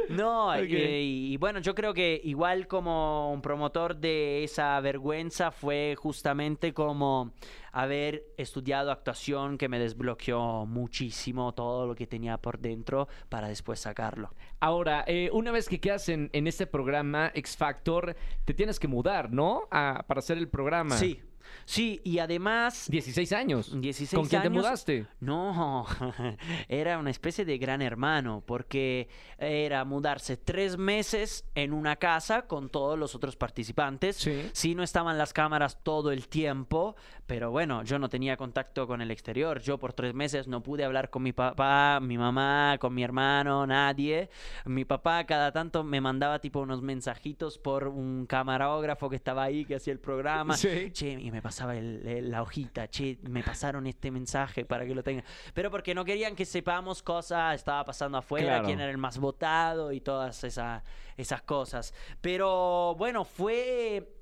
No, 0.08 0.58
y 0.60 1.36
bueno, 1.38 1.60
yo 1.60 1.74
creo 1.74 1.92
que 1.92 2.20
igual 2.24 2.66
como 2.66 3.32
un 3.32 3.42
promotor 3.42 3.96
de 3.96 4.44
esa 4.44 4.78
vergüenza 4.80 5.50
fue 5.50 5.96
justamente 5.98 6.72
como 6.72 7.32
haber 7.82 8.24
estudiado 8.36 8.90
actuación 8.90 9.58
que 9.58 9.68
me 9.68 9.78
desbloqueó 9.78 10.64
muchísimo 10.66 11.52
todo 11.52 11.86
lo 11.86 11.94
que 11.94 12.06
tenía 12.06 12.38
por 12.38 12.58
dentro 12.58 13.08
para 13.28 13.48
después 13.48 13.80
sacarlo. 13.80 14.34
Ahora, 14.60 15.04
eh, 15.06 15.28
una 15.32 15.50
vez 15.52 15.68
que 15.68 15.80
quedas 15.80 16.08
en, 16.08 16.30
en 16.32 16.46
este 16.46 16.66
programa 16.66 17.30
X 17.34 17.56
Factor, 17.56 18.16
te 18.44 18.54
tienes 18.54 18.78
que 18.78 18.88
mudar, 18.88 19.30
¿no? 19.32 19.62
A- 19.70 20.04
para 20.06 20.20
hacer 20.20 20.38
el 20.38 20.48
programa. 20.48 20.96
Sí, 20.96 21.20
sí, 21.64 22.00
y 22.04 22.18
además... 22.18 22.86
16 22.90 23.32
años. 23.32 23.80
16 23.80 24.18
¿Con 24.18 24.28
quién 24.28 24.42
te 24.42 24.50
mudaste? 24.50 25.06
No, 25.20 25.84
era 26.68 26.98
una 26.98 27.10
especie 27.10 27.44
de 27.44 27.58
gran 27.58 27.82
hermano, 27.82 28.42
porque 28.46 29.08
era 29.38 29.84
mudarse 29.84 30.36
tres 30.36 30.76
meses 30.78 31.44
en 31.54 31.72
una 31.72 31.96
casa 31.96 32.46
con 32.46 32.68
todos 32.68 32.98
los 32.98 33.14
otros 33.14 33.36
participantes. 33.36 34.16
Sí. 34.52 34.74
no 34.74 34.82
estaban 34.82 35.18
las 35.18 35.32
cámaras 35.32 35.82
todo 35.82 36.10
el 36.12 36.28
tiempo, 36.28 36.85
pero 37.26 37.50
bueno, 37.50 37.82
yo 37.82 37.98
no 37.98 38.08
tenía 38.08 38.36
contacto 38.36 38.86
con 38.86 39.00
el 39.00 39.10
exterior. 39.10 39.60
Yo 39.60 39.78
por 39.78 39.92
tres 39.92 40.14
meses 40.14 40.46
no 40.48 40.62
pude 40.62 40.84
hablar 40.84 41.10
con 41.10 41.22
mi 41.22 41.32
papá, 41.32 41.98
mi 42.00 42.16
mamá, 42.18 42.76
con 42.80 42.94
mi 42.94 43.02
hermano, 43.02 43.66
nadie. 43.66 44.30
Mi 44.64 44.84
papá 44.84 45.24
cada 45.24 45.52
tanto 45.52 45.82
me 45.84 46.00
mandaba 46.00 46.38
tipo 46.38 46.60
unos 46.60 46.82
mensajitos 46.82 47.58
por 47.58 47.88
un 47.88 48.26
camarógrafo 48.26 49.08
que 49.10 49.16
estaba 49.16 49.42
ahí, 49.44 49.64
que 49.64 49.76
hacía 49.76 49.92
el 49.92 50.00
programa. 50.00 50.56
Sí. 50.56 50.90
Che, 50.92 51.10
y 51.12 51.30
me 51.30 51.42
pasaba 51.42 51.76
el- 51.76 52.06
el- 52.06 52.30
la 52.30 52.42
hojita, 52.42 52.88
che, 52.88 53.18
me 53.22 53.42
pasaron 53.42 53.86
este 53.86 54.10
mensaje 54.10 54.64
para 54.64 54.84
que 54.86 54.94
lo 54.94 55.02
tengan. 55.02 55.24
Pero 55.54 55.70
porque 55.70 55.94
no 55.94 56.04
querían 56.04 56.34
que 56.36 56.44
sepamos 56.44 57.02
cosas 57.02 57.54
estaba 57.54 57.84
pasando 57.84 58.18
afuera, 58.18 58.46
Claro. 58.46 58.64
quién 58.66 58.80
era 58.80 58.90
el 58.90 58.98
más 58.98 59.18
votado 59.18 59.92
y 59.92 60.00
todas 60.00 60.44
esa- 60.44 60.82
esas 61.16 61.42
cosas. 61.42 61.94
Pero 62.20 62.94
bueno, 62.96 63.24
fue 63.24 64.15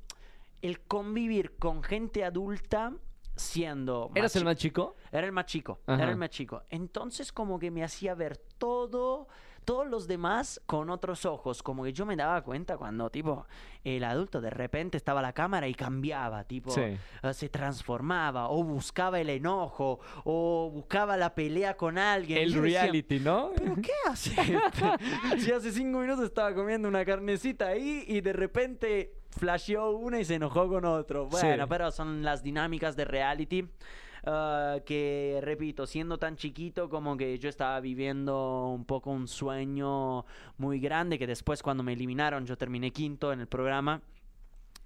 el 0.66 0.80
convivir 0.80 1.56
con 1.56 1.83
gente 1.83 2.25
adulta 2.25 2.92
siendo... 3.37 4.11
¿Eras 4.14 4.35
el 4.37 4.44
más 4.44 4.56
chico? 4.56 4.97
Era 5.12 5.26
el 5.26 5.33
más 5.33 5.47
chico, 5.47 5.80
Ajá. 5.87 6.02
era 6.02 6.11
el 6.12 6.16
más 6.16 6.30
chico. 6.30 6.62
Entonces 6.71 7.33
como 7.33 7.59
que 7.59 7.71
me 7.71 7.85
hacía 7.85 8.14
ver 8.14 8.37
todo 8.59 9.28
todos 9.64 9.87
los 9.88 10.06
demás 10.06 10.61
con 10.66 10.90
otros 10.90 11.25
ojos, 11.25 11.62
como 11.62 11.85
que 11.85 11.92
yo 11.94 12.04
me 12.04 12.16
daba 12.16 12.42
cuenta 12.42 12.76
cuando 12.76 13.09
tipo 13.09 13.47
el 13.83 14.04
adulto 14.04 14.42
de 14.42 14.50
repente 14.50 14.99
estaba 14.99 15.21
a 15.21 15.23
la 15.23 15.33
cámara 15.33 15.66
y 15.66 15.75
cambiaba, 15.75 16.44
tipo 16.44 16.71
Sí. 16.71 16.83
eh, 16.83 16.99
se 17.33 17.49
transformaba 17.49 18.50
o 18.50 18.62
buscaba 18.62 19.21
el 19.21 19.30
enojo 19.30 20.00
o 20.25 20.71
buscaba 20.71 21.16
la 21.16 21.35
pelea 21.35 21.78
con 21.78 21.97
alguien. 21.97 22.40
El 22.40 22.52
decía, 22.52 22.83
reality, 22.83 23.21
¿no? 23.21 23.52
¿Pero 23.56 23.75
qué 23.76 23.92
hace? 24.06 24.33
este? 24.38 25.38
si 25.40 25.50
hace 25.50 25.73
cinco 25.73 25.99
minutos 26.00 26.26
estaba 26.26 26.54
comiendo 26.54 26.87
una 26.87 27.04
carnecita 27.04 27.68
ahí 27.68 28.04
y 28.06 28.21
de 28.21 28.33
repente 28.35 29.14
flasheó 29.37 29.91
una 29.93 30.21
y 30.21 30.25
se 30.25 30.35
enojó 30.37 30.69
con 30.69 30.85
otro. 30.85 31.26
Bueno, 31.26 31.64
Sí. 31.64 31.69
pero 31.69 31.91
son 31.91 32.23
las 32.23 32.43
dinámicas 32.43 32.97
de 32.97 33.05
reality. 33.05 33.69
ah, 34.26 34.79
que 34.87 35.38
repito, 35.43 35.87
siendo 35.87 36.17
tan 36.17 36.37
chiquito 36.37 36.88
como 36.88 37.14
que 37.17 37.38
yo 37.38 37.50
estaba 37.50 37.79
viviendo 37.81 38.69
un 38.75 38.87
poco 38.87 39.11
un 39.11 39.29
sueño 39.29 40.25
muy 40.57 40.81
grande 40.81 41.19
que 41.19 41.26
después 41.26 41.62
cuando 41.62 41.83
me 41.83 41.93
eliminaron 41.93 42.47
yo 42.47 42.57
terminé 42.57 42.91
quinto 42.91 43.35
en 43.35 43.41
el 43.41 43.47
programa 43.49 44.00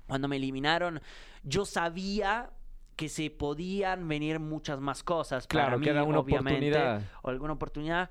cuando 0.08 0.26
me 0.26 0.36
eliminaron, 0.36 1.00
yo 1.44 1.64
sabía 1.64 2.50
que 2.96 3.08
se 3.08 3.30
podían 3.30 4.08
venir 4.08 4.40
muchas 4.40 4.80
más 4.80 5.04
cosas. 5.04 5.46
para 5.46 5.66
Claro, 5.66 5.76
que 5.78 5.84
mí, 5.84 5.90
era 5.90 6.02
una 6.02 6.18
obviamente, 6.18 6.70
oportunidad. 6.72 7.02
O 7.22 7.28
alguna 7.30 7.52
oportunidad. 7.52 8.10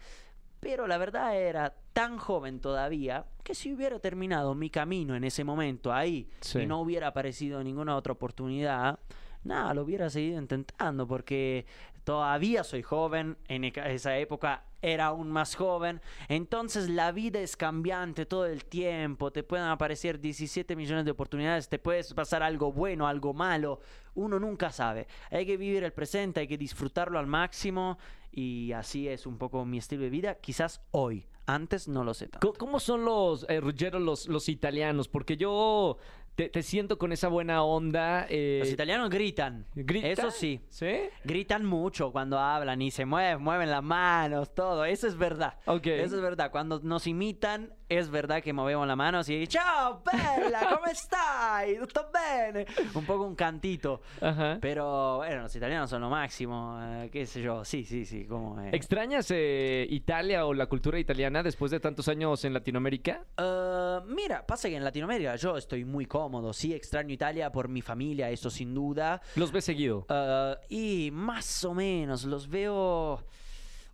Pero 0.60 0.88
la 0.88 0.98
verdad 0.98 1.38
era 1.40 1.74
tan 1.94 2.18
joven 2.18 2.60
todavía 2.60 3.26
que 3.44 3.54
si 3.56 3.74
hubiera 3.74 4.00
terminado 4.00 4.56
mi 4.56 4.70
camino 4.70 5.16
en 5.16 5.24
ese 5.24 5.44
momento 5.44 5.94
ahí 5.94 6.30
Sí. 6.42 6.60
y 6.60 6.66
no 6.66 6.82
hubiera 6.82 7.08
aparecido 7.08 7.64
ninguna 7.64 7.96
otra 7.96 8.14
oportunidad, 8.14 9.00
nada, 9.44 9.74
lo 9.74 9.84
hubiera 9.84 10.10
seguido 10.10 10.40
intentando 10.40 11.08
porque 11.08 11.66
todavía 12.04 12.64
soy 12.64 12.82
joven, 12.82 13.38
en 13.48 13.64
eca- 13.66 13.90
esa 13.90 14.18
época 14.18 14.64
era 14.82 15.08
aún 15.08 15.30
más 15.32 15.56
joven, 15.56 16.02
entonces 16.30 16.88
la 16.90 17.12
vida 17.12 17.40
es 17.40 17.58
cambiante 17.58 18.26
todo 18.26 18.46
el 18.46 18.64
tiempo, 18.66 19.32
te 19.32 19.44
pueden 19.44 19.66
aparecer 19.66 20.20
17 20.20 20.76
millones 20.76 21.04
de 21.06 21.12
oportunidades, 21.12 21.68
te 21.68 21.80
puedes 21.80 22.14
pasar 22.14 22.44
algo 22.44 22.72
bueno, 22.72 23.08
algo 23.08 23.34
malo, 23.34 23.80
uno 24.16 24.40
nunca 24.40 24.72
sabe, 24.72 25.08
hay 25.32 25.46
que 25.46 25.58
vivir 25.58 25.84
el 25.84 25.94
presente, 25.94 26.42
hay 26.42 26.48
que 26.48 26.58
disfrutarlo 26.58 27.18
al 27.20 27.28
máximo 27.28 27.98
y 28.32 28.72
así 28.74 29.08
es 29.08 29.26
un 29.26 29.38
poco 29.38 29.66
mi 29.66 29.78
estilo 29.78 30.04
de 30.04 30.10
vida, 30.10 30.36
quizás 30.36 30.82
hoy, 30.92 31.28
antes 31.46 31.88
no 31.88 32.04
lo 32.04 32.14
sé 32.14 32.28
tanto. 32.28 32.54
¿Cómo 32.54 32.80
son 32.80 33.06
los, 33.06 33.46
eh, 33.50 33.60
Ruggero, 33.60 34.00
los, 34.00 34.28
los 34.28 34.50
italianos? 34.50 35.08
Porque 35.08 35.38
yo 35.38 35.98
te, 36.38 36.50
te 36.50 36.62
siento 36.62 37.00
con 37.00 37.12
esa 37.12 37.30
buena 37.30 37.64
onda. 37.64 38.28
eh, 38.30 38.58
Los 38.60 38.70
italianos 38.72 39.10
gritan, 39.10 39.66
¿gritan? 39.74 40.12
eso 40.12 40.30
sí. 40.30 40.62
¿Sí? 40.70 41.10
Gritan 41.24 41.66
mucho 41.66 42.12
cuando 42.12 42.38
hablan 42.38 42.80
y 42.84 42.92
se 42.92 43.06
mueven, 43.06 43.42
mueven 43.42 43.72
las 43.72 43.82
manos, 43.84 44.54
todo. 44.54 44.86
Eso 44.86 45.08
es 45.08 45.18
verdad. 45.18 45.56
Eso 45.66 46.16
es 46.16 46.22
verdad. 46.22 46.52
Cuando 46.52 46.80
nos 46.84 47.08
imitan, 47.08 47.74
es 47.90 48.12
verdad 48.12 48.44
que 48.44 48.54
movemos 48.54 48.86
las 48.88 48.98
manos 48.98 49.28
y 49.30 49.48
¡Ciao, 49.48 50.04
bella! 50.06 50.60
¿Cómo 50.70 50.86
stai? 50.94 51.80
¿Tutto 51.80 52.06
bene? 52.14 52.68
Un 52.94 53.06
poco 53.06 53.24
un 53.26 53.34
cantito. 53.36 54.02
Ajá. 54.22 54.60
Pero, 54.62 55.18
bueno, 55.18 55.42
los 55.44 55.56
italianos 55.56 55.90
son 55.90 56.02
lo 56.02 56.10
máximo. 56.12 56.78
eh, 56.84 57.10
qué 57.12 57.26
sé 57.26 57.42
yo. 57.42 57.66
Sí, 57.66 57.84
sí, 57.84 58.06
sí. 58.06 58.26
Como, 58.28 58.62
eh. 58.62 58.70
¿Extrañas 58.74 59.32
eh, 59.32 59.88
Italia 59.90 60.46
o 60.46 60.54
la 60.54 60.68
cultura 60.68 61.00
italiana 61.00 61.42
después 61.42 61.72
de 61.72 61.80
tantos 61.80 62.08
años 62.10 62.46
en 62.46 62.54
Latinoamérica? 62.54 63.24
Eh, 63.38 64.00
mira, 64.06 64.46
pasa 64.46 64.70
que 64.70 64.76
en 64.76 64.84
Latinoamérica 64.84 65.36
yo 65.38 65.58
estoy 65.58 65.84
muy 65.84 66.06
cómodo. 66.06 66.27
Sí, 66.54 66.74
extraño 66.74 67.14
Italia 67.14 67.52
por 67.52 67.68
mi 67.68 67.82
familia, 67.82 68.30
eso 68.30 68.50
sin 68.50 68.74
duda. 68.74 69.22
¿Los 69.36 69.52
ves 69.52 69.66
seguido? 69.66 70.06
Uh, 70.10 70.56
y 70.70 71.10
más 71.12 71.64
o 71.66 71.74
menos 71.74 72.24
los 72.26 72.48
veo 72.48 73.24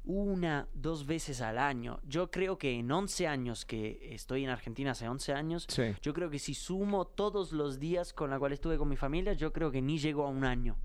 una, 0.06 0.68
dos 0.74 1.06
veces 1.06 1.42
al 1.42 1.58
año. 1.58 2.00
Yo 2.06 2.30
creo 2.30 2.58
que 2.58 2.72
en 2.72 2.92
11 2.92 3.28
años 3.28 3.66
que 3.66 4.10
estoy 4.14 4.44
en 4.44 4.50
Argentina, 4.50 4.92
hace 4.92 5.08
11 5.08 5.34
años, 5.34 5.66
Sí. 5.70 5.84
yo 6.02 6.14
creo 6.14 6.30
que 6.30 6.40
si 6.40 6.54
sumo 6.54 7.06
todos 7.06 7.54
los 7.54 7.80
días 7.80 8.12
con 8.14 8.30
la 8.30 8.38
cual 8.40 8.52
estuve 8.54 8.78
con 8.78 8.90
mi 8.90 8.98
familia, 8.98 9.34
yo 9.34 9.54
creo 9.54 9.72
que 9.72 9.82
ni 9.82 9.98
llegó 9.98 10.26
a 10.26 10.30
un 10.30 10.44
año. 10.44 10.78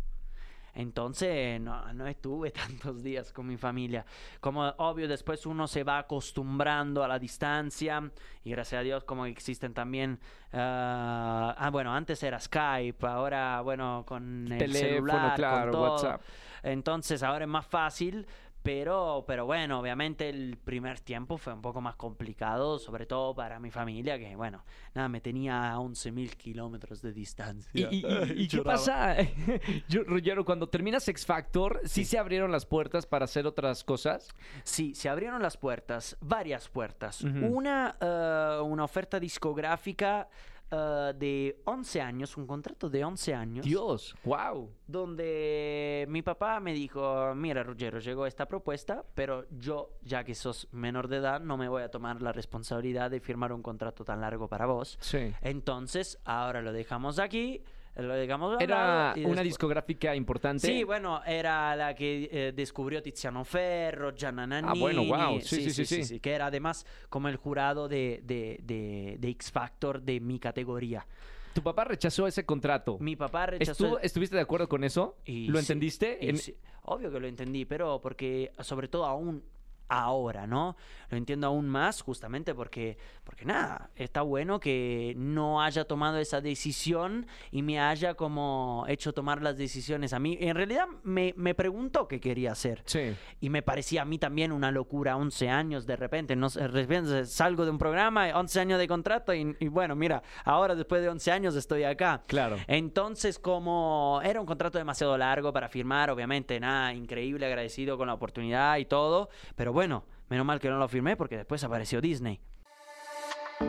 Entonces, 0.78 1.60
no, 1.60 1.92
no 1.92 2.06
estuve 2.06 2.50
tantos 2.52 3.02
días 3.02 3.32
con 3.32 3.48
mi 3.48 3.56
familia. 3.56 4.06
Como 4.38 4.62
obvio, 4.78 5.08
después 5.08 5.44
uno 5.44 5.66
se 5.66 5.82
va 5.82 5.98
acostumbrando 5.98 7.02
a 7.02 7.08
la 7.08 7.18
distancia 7.18 8.08
y 8.44 8.50
gracias 8.50 8.78
a 8.78 8.82
Dios 8.82 9.02
como 9.02 9.26
existen 9.26 9.74
también... 9.74 10.20
ah, 10.52 11.56
ah, 11.58 11.70
bueno, 11.70 11.92
antes 11.92 12.22
era 12.22 12.38
Skype, 12.38 13.04
ahora, 13.04 13.60
bueno, 13.60 14.04
con 14.06 14.52
el 14.52 14.58
Teléfono, 14.58 14.88
celular, 14.88 15.34
claro, 15.34 15.62
con 15.64 15.72
todo. 15.72 15.92
WhatsApp. 15.94 16.22
Entonces 16.62 17.22
ahora 17.24 17.44
es 17.44 17.50
más 17.50 17.66
fácil, 17.66 18.26
pero, 18.68 19.24
pero 19.26 19.46
bueno, 19.46 19.80
obviamente 19.80 20.28
el 20.28 20.58
primer 20.62 21.00
tiempo 21.00 21.38
fue 21.38 21.54
un 21.54 21.62
poco 21.62 21.80
más 21.80 21.96
complicado, 21.96 22.78
sobre 22.78 23.06
todo 23.06 23.34
para 23.34 23.58
mi 23.58 23.70
familia, 23.70 24.18
que 24.18 24.36
bueno, 24.36 24.62
nada, 24.94 25.08
me 25.08 25.22
tenía 25.22 25.72
a 25.72 25.78
11.000 25.78 26.36
kilómetros 26.36 27.00
de 27.00 27.14
distancia. 27.14 27.88
¿Y, 27.90 27.96
y- 27.96 28.06
y- 28.06 28.42
y 28.42 28.48
qué 28.48 28.60
pasa, 28.60 29.16
Yo, 29.88 30.02
Ruggero, 30.04 30.44
cuando 30.44 30.68
terminas 30.68 31.08
X 31.08 31.24
Factor, 31.24 31.80
¿sí 31.86 32.04
se 32.04 32.18
abrieron 32.18 32.52
las 32.52 32.66
puertas 32.66 33.06
para 33.06 33.24
hacer 33.24 33.46
otras 33.46 33.84
cosas? 33.84 34.28
Sí, 34.64 34.94
se 34.94 35.08
abrieron 35.08 35.40
las 35.42 35.56
puertas, 35.56 36.18
varias 36.20 36.68
puertas. 36.68 37.22
Una, 37.22 37.96
eh, 37.98 38.60
una 38.62 38.84
oferta 38.84 39.18
discográfica 39.18 40.28
eh, 40.70 41.12
de 41.16 41.62
11 41.64 42.00
años, 42.00 42.36
un 42.36 42.46
contrato 42.46 42.90
de 42.90 43.04
11 43.04 43.34
años. 43.34 43.64
Dios, 43.64 44.14
wow. 44.24 44.70
donde 44.86 46.06
mi 46.08 46.22
papá 46.22 46.60
me 46.60 46.72
dijo, 46.72 47.34
mira 47.34 47.62
Ruggero, 47.62 47.98
llegó 48.00 48.26
esta 48.26 48.46
propuesta, 48.46 49.04
pero 49.14 49.46
yo, 49.50 49.90
ya 50.02 50.24
que 50.24 50.34
sos 50.34 50.68
menor 50.72 51.08
de 51.08 51.16
edad, 51.16 51.40
no 51.40 51.56
me 51.56 51.68
voy 51.68 51.82
a 51.82 51.90
tomar 51.90 52.20
la 52.20 52.32
responsabilidad 52.32 53.10
de 53.10 53.20
firmar 53.20 53.52
un 53.52 53.62
contrato 53.62 54.04
tan 54.04 54.20
largo 54.20 54.48
para 54.48 54.66
vos. 54.66 54.98
Sí. 55.00 55.32
Entonces, 55.40 56.18
ahora 56.24 56.60
lo 56.60 56.72
dejamos 56.72 57.18
aquí, 57.18 57.62
lo 57.96 58.14
dejamos 58.14 58.60
Era 58.60 59.12
una 59.16 59.24
después- 59.26 59.42
discográfica 59.44 60.14
importante. 60.14 60.66
Sí, 60.66 60.84
bueno, 60.84 61.22
era 61.24 61.74
la 61.74 61.94
que 61.94 62.28
eh, 62.30 62.52
descubrió 62.54 63.02
Tiziano 63.02 63.44
Ferro, 63.44 64.14
Gianna 64.14 64.46
Nannini. 64.46 64.72
Ah, 64.78 64.80
bueno, 64.80 65.04
wow. 65.04 65.40
Sí, 65.40 65.70
sí, 65.70 65.84
sí, 65.84 66.04
sí. 66.04 66.20
Que 66.20 66.32
era 66.32 66.46
además 66.46 66.86
como 67.08 67.28
el 67.28 67.36
jurado 67.36 67.88
de, 67.88 68.20
de, 68.24 68.60
de, 68.62 69.16
de 69.18 69.28
X 69.30 69.50
Factor 69.50 70.00
de 70.02 70.20
mi 70.20 70.38
categoría. 70.38 71.06
Tu 71.54 71.62
papá 71.62 71.84
rechazó 71.84 72.26
ese 72.28 72.44
contrato. 72.44 72.98
Mi 73.00 73.16
papá 73.16 73.46
rechazó... 73.46 73.72
¿Estuvo- 73.86 73.98
¿Estuviste 74.00 74.36
de 74.36 74.42
acuerdo 74.42 74.68
con 74.68 74.84
eso? 74.84 75.16
Y 75.24 75.48
¿Lo 75.48 75.58
sí, 75.58 75.64
entendiste? 75.64 76.28
En- 76.28 76.36
sí, 76.36 76.54
obvio 76.82 77.10
que 77.10 77.18
lo 77.18 77.26
entendí, 77.26 77.64
pero 77.64 78.00
porque 78.00 78.52
sobre 78.60 78.86
todo 78.86 79.06
aún 79.06 79.42
ahora, 79.88 80.46
¿no? 80.46 80.76
Lo 81.10 81.16
entiendo 81.16 81.46
aún 81.46 81.68
más 81.68 82.02
justamente 82.02 82.54
porque, 82.54 82.98
porque 83.24 83.44
nada, 83.44 83.90
está 83.96 84.22
bueno 84.22 84.60
que 84.60 85.14
no 85.16 85.62
haya 85.62 85.84
tomado 85.84 86.18
esa 86.18 86.40
decisión 86.40 87.26
y 87.50 87.62
me 87.62 87.80
haya 87.80 88.14
como 88.14 88.84
hecho 88.88 89.12
tomar 89.12 89.42
las 89.42 89.56
decisiones 89.56 90.12
a 90.12 90.18
mí. 90.18 90.36
En 90.40 90.54
realidad 90.54 90.86
me, 91.02 91.32
me 91.36 91.54
preguntó 91.54 92.06
qué 92.06 92.20
quería 92.20 92.52
hacer. 92.52 92.82
Sí. 92.84 93.14
Y 93.40 93.48
me 93.48 93.62
parecía 93.62 94.02
a 94.02 94.04
mí 94.04 94.18
también 94.18 94.52
una 94.52 94.70
locura, 94.70 95.16
11 95.16 95.48
años 95.48 95.86
de 95.86 95.96
repente, 95.96 96.36
no 96.36 96.48
de 96.50 96.68
repente 96.68 97.24
salgo 97.24 97.64
de 97.64 97.70
un 97.70 97.78
programa, 97.78 98.28
11 98.34 98.60
años 98.60 98.78
de 98.78 98.86
contrato 98.86 99.34
y, 99.34 99.56
y 99.60 99.68
bueno, 99.68 99.96
mira, 99.96 100.22
ahora 100.44 100.74
después 100.74 101.00
de 101.00 101.08
11 101.08 101.32
años 101.32 101.56
estoy 101.56 101.84
acá. 101.84 102.22
Claro. 102.26 102.56
Entonces, 102.66 103.38
como 103.38 104.20
era 104.22 104.40
un 104.40 104.46
contrato 104.46 104.78
demasiado 104.78 105.16
largo 105.16 105.52
para 105.52 105.68
firmar, 105.68 106.10
obviamente, 106.10 106.60
nada, 106.60 106.92
increíble, 106.92 107.46
agradecido 107.46 107.96
con 107.96 108.08
la 108.08 108.14
oportunidad 108.14 108.76
y 108.76 108.84
todo, 108.84 109.30
pero 109.56 109.72
bueno, 109.72 109.77
menos 109.86 110.46
mal 110.46 110.60
que 110.60 110.68
no 110.68 110.78
lo 110.78 110.88
firmé 110.88 111.16
porque 111.16 111.36
después 111.36 111.62
apareció 111.64 112.00
Disney. 112.00 112.40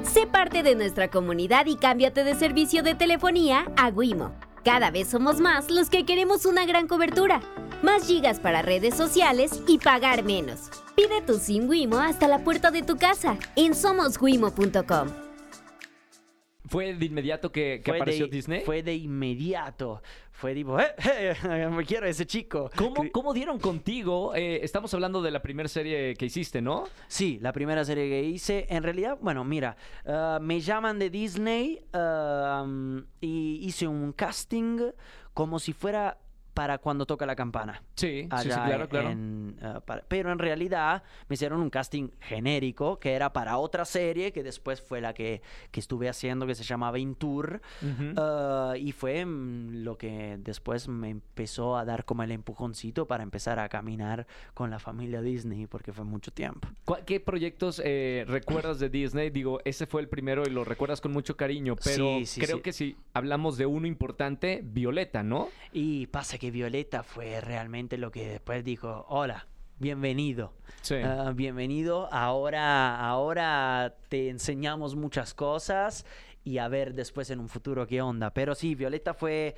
Sé 0.03 0.27
parte 0.27 0.63
de 0.63 0.75
nuestra 0.75 1.09
comunidad 1.09 1.65
y 1.65 1.75
cámbiate 1.75 2.23
de 2.23 2.35
servicio 2.35 2.83
de 2.83 2.95
telefonía 2.95 3.65
a 3.75 3.89
Wimo. 3.89 4.31
Cada 4.63 4.91
vez 4.91 5.07
somos 5.07 5.39
más 5.39 5.71
los 5.71 5.89
que 5.89 6.05
queremos 6.05 6.45
una 6.45 6.65
gran 6.65 6.87
cobertura, 6.87 7.41
más 7.81 8.05
gigas 8.05 8.39
para 8.39 8.61
redes 8.61 8.95
sociales 8.95 9.63
y 9.67 9.77
pagar 9.77 10.23
menos. 10.23 10.69
Pide 10.95 11.21
tu 11.21 11.39
SIM 11.39 11.69
Wimo 11.69 11.97
hasta 11.97 12.27
la 12.27 12.39
puerta 12.39 12.71
de 12.71 12.83
tu 12.83 12.97
casa 12.97 13.37
en 13.55 13.73
somoswimo.com. 13.73 15.28
¿Fue 16.69 16.93
de 16.93 17.05
inmediato 17.05 17.51
que, 17.51 17.81
apareció 17.85 18.25
de, 18.25 18.31
Disney? 18.31 18.61
Fue 18.61 18.83
de 18.83 18.95
inmediato. 18.95 20.01
Fue 20.31 20.53
tipo, 20.53 20.79
¡eh! 20.79 20.93
eh, 21.03 21.67
me 21.71 21.83
quiero 21.83 22.05
ese 22.05 22.25
chico. 22.25 22.69
¿Cómo, 22.75 23.11
cómo 23.11 23.33
dieron 23.33 23.59
contigo? 23.59 24.33
Eh, 24.35 24.63
estamos 24.63 24.93
hablando 24.93 25.21
de 25.21 25.31
la 25.31 25.41
primera 25.41 25.67
serie 25.67 26.13
que 26.15 26.27
hiciste, 26.27 26.61
¿no? 26.61 26.85
Sí, 27.07 27.39
la 27.41 27.51
primera 27.51 27.83
serie 27.83 28.07
que 28.07 28.23
hice. 28.23 28.67
En 28.69 28.83
realidad, 28.83 29.17
bueno, 29.19 29.43
mira, 29.43 29.75
ah, 30.05 30.39
me 30.41 30.61
llaman 30.61 30.99
de 30.99 31.09
Disney 31.09 31.81
ah, 31.93 32.65
y 33.19 33.59
hice 33.63 33.87
un 33.87 34.13
casting 34.13 34.91
como 35.33 35.59
si 35.59 35.73
fuera 35.73 36.17
para 36.59 36.77
cuando 36.77 37.05
toca 37.05 37.25
la 37.25 37.37
campana. 37.37 37.81
Sí, 37.95 38.23
sí, 38.23 38.23
sí, 38.23 38.27
allá 38.51 38.65
claro, 38.65 38.89
claro. 38.89 39.09
en, 39.11 39.55
eh, 39.61 39.79
para- 39.85 40.01
pero 40.05 40.29
en 40.33 40.39
realidad 40.39 41.03
me 41.29 41.35
hicieron 41.35 41.61
un 41.61 41.69
casting 41.69 42.09
genérico 42.19 42.99
que 42.99 43.13
era 43.13 43.31
para 43.31 43.57
otra 43.57 43.85
serie 43.85 44.33
que 44.33 44.43
después 44.43 44.81
fue 44.81 44.99
la 44.99 45.13
que, 45.13 45.41
que 45.71 45.79
estuve 45.79 46.09
haciendo 46.09 46.45
que 46.45 46.55
se 46.55 46.65
llamaba 46.65 46.99
Intour 46.99 47.61
Ujú. 47.81 48.09
Uh, 48.19 48.75
y 48.75 48.91
fue 48.91 49.23
mm, 49.25 49.83
lo 49.85 49.97
que 49.97 50.37
después 50.39 50.89
me 50.89 51.09
empezó 51.09 51.77
a 51.77 51.85
dar 51.85 52.03
como 52.03 52.23
el 52.23 52.31
empujoncito 52.31 53.07
para 53.07 53.23
empezar 53.23 53.57
a 53.59 53.69
caminar 53.69 54.27
con 54.53 54.69
la 54.69 54.79
familia 54.79 55.21
Disney 55.21 55.65
porque 55.65 55.93
fue 55.93 56.03
mucho 56.03 56.31
tiempo. 56.31 56.67
¿Cuál- 56.83 57.05
¿Qué 57.05 57.21
proyectos 57.21 57.81
eh, 57.85 58.25
recuerdas 58.27 58.79
de 58.79 58.89
Disney? 58.89 59.29
Digo, 59.29 59.61
ese 59.63 59.85
fue 59.85 60.01
el 60.01 60.09
primero 60.09 60.43
y 60.45 60.49
lo 60.49 60.65
recuerdas 60.65 60.99
con 60.99 61.13
mucho 61.13 61.37
cariño, 61.37 61.75
pero 61.81 62.17
Sí, 62.19 62.25
sí, 62.25 62.41
creo 62.41 62.57
sí. 62.57 62.61
que 62.63 62.73
si 62.73 62.97
hablamos 63.13 63.57
de 63.57 63.65
uno 63.65 63.87
importante, 63.87 64.61
Violeta, 64.61 65.23
¿no? 65.23 65.47
Y 65.71 66.07
pasa 66.07 66.37
que 66.37 66.48
Violeta 66.51 67.03
fue 67.03 67.41
realmente 67.41 67.97
lo 67.97 68.11
que 68.11 68.27
después 68.27 68.63
dijo, 68.63 69.05
hola, 69.09 69.47
bienvenido. 69.79 70.53
Sí. 70.81 70.95
Ah, 70.95 71.31
bienvenido. 71.35 72.11
Ahora, 72.11 72.99
ahora 72.99 73.95
te 74.09 74.29
enseñamos 74.29 74.95
muchas 74.95 75.33
cosas 75.33 76.05
y 76.43 76.57
a 76.57 76.67
ver 76.67 76.93
después 76.93 77.29
en 77.29 77.39
un 77.39 77.49
futuro 77.49 77.87
qué 77.87 78.01
onda. 78.01 78.31
Pero 78.33 78.55
sí, 78.55 78.75
Violeta 78.75 79.13
fue 79.13 79.55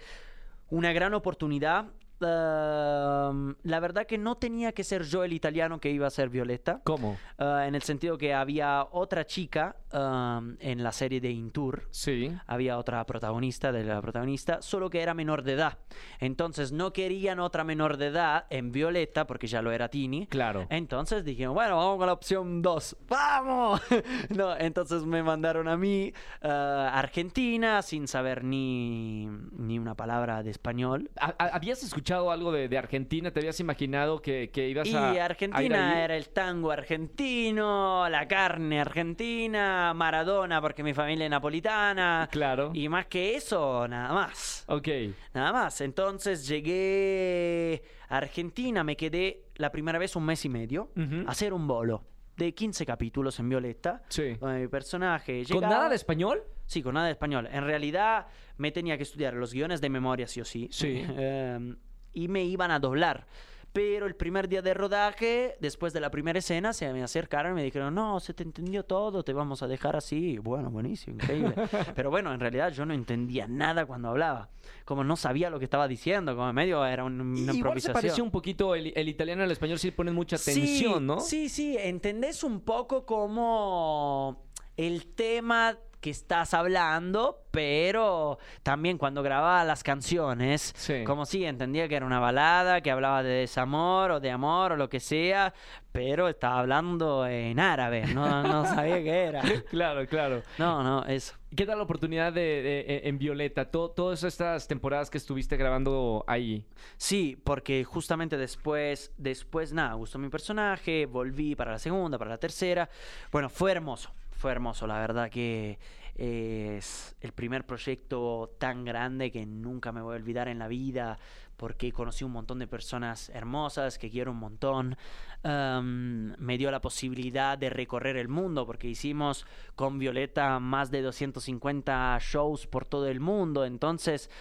una 0.69 0.93
gran 0.93 1.13
oportunidad. 1.13 1.85
Um, 2.21 3.55
la 3.63 3.79
verdad 3.79 4.05
que 4.05 4.17
no 4.17 4.35
tenía 4.35 4.71
que 4.71 4.83
ser 4.83 5.03
yo 5.03 5.23
el 5.23 5.33
italiano 5.33 5.79
que 5.79 5.89
iba 5.91 6.07
a 6.07 6.09
ser 6.09 6.29
Violeta. 6.29 6.81
¿Cómo? 6.83 7.17
Ah, 7.37 7.65
en 7.67 7.75
el 7.75 7.81
sentido 7.81 8.17
que 8.17 8.33
había 8.33 8.87
otra 8.91 9.25
chica 9.25 9.75
um, 9.93 10.55
en 10.59 10.83
la 10.83 10.91
serie 10.91 11.19
de 11.21 11.31
Intour. 11.31 11.87
Sí. 11.91 12.31
Había 12.47 12.77
otra 12.77 13.05
protagonista 13.05 13.71
de 13.71 13.83
la 13.83 14.01
protagonista, 14.01 14.61
solo 14.61 14.89
que 14.89 15.01
era 15.01 15.13
menor 15.13 15.43
de 15.43 15.53
edad. 15.53 15.77
Entonces 16.19 16.71
no 16.71 16.93
querían 16.93 17.39
otra 17.39 17.63
menor 17.63 17.97
de 17.97 18.07
edad 18.07 18.45
en 18.49 18.71
Violeta, 18.71 19.25
porque 19.27 19.47
ya 19.47 19.61
lo 19.61 19.71
era 19.71 19.89
Tini. 19.89 20.27
Claro. 20.27 20.67
Entonces 20.69 21.23
dijeron, 21.25 21.53
bueno, 21.53 21.77
vamos 21.77 21.97
con 21.97 22.07
la 22.07 22.13
opción 22.13 22.61
2. 22.61 22.97
¡Vamos! 23.09 23.81
no, 24.29 24.55
entonces 24.57 25.03
me 25.05 25.23
mandaron 25.23 25.67
a 25.67 25.77
mí 25.77 26.13
a 26.41 26.89
Argentina 26.97 27.81
sin 27.81 28.07
saber 28.07 28.43
ni, 28.43 29.27
ni 29.57 29.79
una 29.79 29.95
palabra 29.95 30.43
de 30.43 30.51
español. 30.51 31.09
¿Ha- 31.19 31.35
ha- 31.37 31.55
¿Habías 31.55 31.83
escuchado 31.83 32.10
algo 32.13 32.51
de, 32.51 32.67
de 32.67 32.77
Argentina? 32.77 33.31
¿Te 33.31 33.39
habías 33.39 33.59
imaginado 33.59 34.21
que, 34.21 34.49
que 34.51 34.69
ibas 34.69 34.87
Y 34.87 34.95
a, 34.95 35.13
ir 35.13 35.21
Argentina 35.21 36.03
era 36.03 36.15
el 36.15 36.29
tango 36.29 36.71
argentino, 36.71 38.07
la 38.09 38.27
carne 38.27 38.79
argentina, 38.81 39.93
Maradona 39.95 40.61
porque 40.61 40.83
mi 40.83 40.93
familia 40.93 41.25
es 41.25 41.31
napolitana. 41.31 42.27
Claro. 42.31 42.71
Y 42.73 42.89
más 42.89 43.07
que 43.07 43.35
eso, 43.35 43.87
nada 43.87 44.13
más. 44.13 44.65
Ok. 44.67 44.87
Nada 45.33 45.53
más. 45.53 45.81
Entonces 45.81 46.47
llegué 46.47 47.83
a 48.09 48.17
Argentina, 48.17 48.83
me 48.83 48.95
quedé 48.97 49.45
la 49.55 49.71
primera 49.71 49.99
vez 49.99 50.15
un 50.15 50.25
mes 50.25 50.43
y 50.45 50.49
medio 50.49 50.91
a 51.25 51.31
hacer 51.31 51.53
un 51.53 51.67
bolo 51.67 52.05
de 52.35 52.53
15 52.53 52.85
capítulos 52.85 53.39
en 53.39 53.49
Violeta. 53.49 54.01
Sí. 54.09 54.35
Con 54.39 54.59
mi 54.59 54.67
personaje. 54.67 55.43
¿Con 55.49 55.61
nada 55.61 55.89
de 55.89 55.95
español? 55.95 56.43
Sí, 56.65 56.81
con 56.81 56.93
nada 56.93 57.07
de 57.07 57.11
español. 57.11 57.47
En 57.51 57.63
realidad 57.63 58.27
me 58.57 58.71
tenía 58.71 58.97
que 58.97 59.03
estudiar 59.03 59.33
los 59.33 59.53
guiones 59.53 59.81
de 59.81 59.89
memoria, 59.89 60.27
sí 60.27 60.41
o 60.41 60.45
sí. 60.45 60.67
Sí. 60.71 61.03
Em, 61.17 61.77
y 62.13 62.27
me 62.27 62.43
iban 62.43 62.71
a 62.71 62.79
doblar. 62.79 63.25
Pero 63.73 64.05
el 64.05 64.15
primer 64.17 64.49
día 64.49 64.61
de 64.61 64.73
rodaje, 64.73 65.55
después 65.61 65.93
de 65.93 66.01
la 66.01 66.11
primera 66.11 66.39
escena, 66.39 66.73
se 66.73 66.91
me 66.91 67.03
acercaron 67.03 67.53
y 67.53 67.55
me 67.55 67.63
dijeron, 67.63 67.95
no, 67.95 68.19
se 68.19 68.33
te 68.33 68.43
entendió 68.43 68.83
todo, 68.83 69.23
te 69.23 69.31
vamos 69.31 69.63
a 69.63 69.67
dejar 69.69 69.95
así. 69.95 70.37
Bueno, 70.39 70.69
buenísimo, 70.69 71.13
increíble. 71.15 71.55
Pero 71.95 72.09
bueno, 72.09 72.33
en 72.33 72.41
realidad 72.41 72.73
yo 72.73 72.85
no 72.85 72.93
entendía 72.93 73.47
nada 73.47 73.85
cuando 73.85 74.09
hablaba. 74.09 74.49
Como 74.83 75.05
no 75.05 75.15
sabía 75.15 75.49
lo 75.49 75.57
que 75.57 75.63
estaba 75.63 75.87
diciendo, 75.87 76.35
como 76.35 76.49
en 76.49 76.55
medio 76.55 76.85
era 76.85 77.05
un- 77.05 77.21
una 77.21 77.31
Igual 77.39 77.45
se 77.53 77.57
improvisación. 77.59 77.93
parece 77.93 78.21
un 78.21 78.31
poquito 78.31 78.75
el, 78.75 78.91
el 78.93 79.07
italiano 79.07 79.43
al 79.43 79.51
español, 79.51 79.79
sí 79.79 79.91
ponen 79.91 80.15
mucha 80.15 80.35
tensión, 80.37 80.99
sí, 80.99 81.05
¿no? 81.05 81.19
Sí, 81.21 81.47
sí, 81.47 81.77
entendés 81.79 82.43
un 82.43 82.59
poco 82.59 83.05
como 83.05 84.43
el 84.75 85.05
tema 85.13 85.77
que 86.01 86.09
estás 86.09 86.53
hablando, 86.53 87.43
pero 87.51 88.39
también 88.63 88.97
cuando 88.97 89.21
grababa 89.23 89.63
las 89.63 89.83
canciones, 89.83 90.73
Sí. 90.75 91.03
como 91.05 91.25
si 91.25 91.45
entendía 91.45 91.87
que 91.87 91.95
era 91.95 92.05
una 92.05 92.19
balada, 92.19 92.81
que 92.81 92.89
hablaba 92.91 93.21
de 93.23 93.29
desamor 93.29 94.11
o 94.11 94.19
de 94.19 94.31
amor 94.31 94.71
o 94.73 94.75
lo 94.77 94.89
que 94.89 94.99
sea, 94.99 95.53
pero 95.91 96.27
estaba 96.27 96.59
hablando 96.59 97.27
en 97.27 97.59
árabe, 97.59 98.07
no, 98.07 98.43
no 98.43 98.65
sabía 98.65 99.03
qué 99.03 99.23
era. 99.25 99.41
Claro, 99.69 100.07
claro. 100.07 100.41
No, 100.57 100.81
no, 100.83 101.05
eso. 101.05 101.35
¿Qué 101.55 101.65
tal 101.65 101.77
la 101.77 101.83
oportunidad 101.83 102.31
de, 102.33 102.41
de- 102.41 102.79
eh, 102.87 103.01
en 103.09 103.17
Violeta? 103.19 103.69
To- 103.69 103.91
todas 103.91 104.23
estas 104.23 104.67
temporadas 104.67 105.09
que 105.09 105.17
estuviste 105.17 105.57
grabando 105.57 106.23
ahí. 106.25 106.65
Sí, 106.97 107.37
porque 107.43 107.83
justamente 107.83 108.37
después, 108.37 109.11
después, 109.17 109.73
nada, 109.73 109.93
gustó 109.95 110.17
mi 110.17 110.29
personaje, 110.29 111.05
volví 111.05 111.55
para 111.55 111.71
la 111.73 111.79
segunda, 111.79 112.17
para 112.17 112.31
la 112.31 112.37
tercera. 112.37 112.89
Bueno, 113.33 113.49
fue 113.49 113.71
hermoso, 113.73 114.11
fue 114.41 114.51
hermoso, 114.51 114.87
la 114.87 114.97
verdad 114.97 115.29
que 115.29 115.77
es 116.15 117.15
el 117.21 117.31
primer 117.31 117.63
proyecto 117.63 118.55
tan 118.57 118.83
grande 118.83 119.31
que 119.31 119.45
nunca 119.45 119.91
me 119.91 120.01
voy 120.01 120.13
a 120.13 120.15
olvidar 120.15 120.47
en 120.47 120.57
la 120.57 120.67
vida, 120.67 121.19
porque 121.57 121.91
conocí 121.91 122.23
un 122.23 122.31
montón 122.31 122.57
de 122.57 122.65
personas 122.65 123.29
hermosas 123.29 123.99
que 123.99 124.09
quiero 124.09 124.31
un 124.31 124.39
montón. 124.39 124.97
Me 125.43 126.57
dio 126.57 126.71
la 126.71 126.81
posibilidad 126.81 127.55
de 127.55 127.69
recorrer 127.69 128.17
el 128.17 128.29
mundo, 128.29 128.65
porque 128.65 128.87
hicimos 128.87 129.45
con 129.75 129.99
Violeta 129.99 130.59
más 130.59 130.89
de 130.89 131.03
250 131.03 132.17
shows 132.19 132.65
por 132.65 132.85
todo 132.85 133.07
el 133.07 133.19
mundo, 133.19 133.63
entonces 133.63 134.31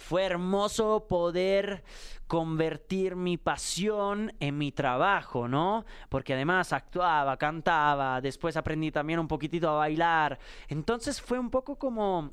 fue 0.00 0.24
hermoso 0.24 1.06
poder 1.08 1.84
convertir 2.26 3.16
mi 3.16 3.36
pasión 3.36 4.32
en 4.40 4.56
mi 4.56 4.72
trabajo, 4.72 5.46
¿no? 5.46 5.84
Porque 6.08 6.34
además 6.34 6.72
actuaba, 6.72 7.36
cantaba, 7.36 8.20
después 8.20 8.56
aprendí 8.56 8.90
también 8.90 9.18
un 9.18 9.28
poquitito 9.28 9.68
a 9.68 9.74
bailar. 9.74 10.38
Entonces 10.68 11.20
fue 11.20 11.38
un 11.38 11.50
poco 11.50 11.76
como 11.76 12.32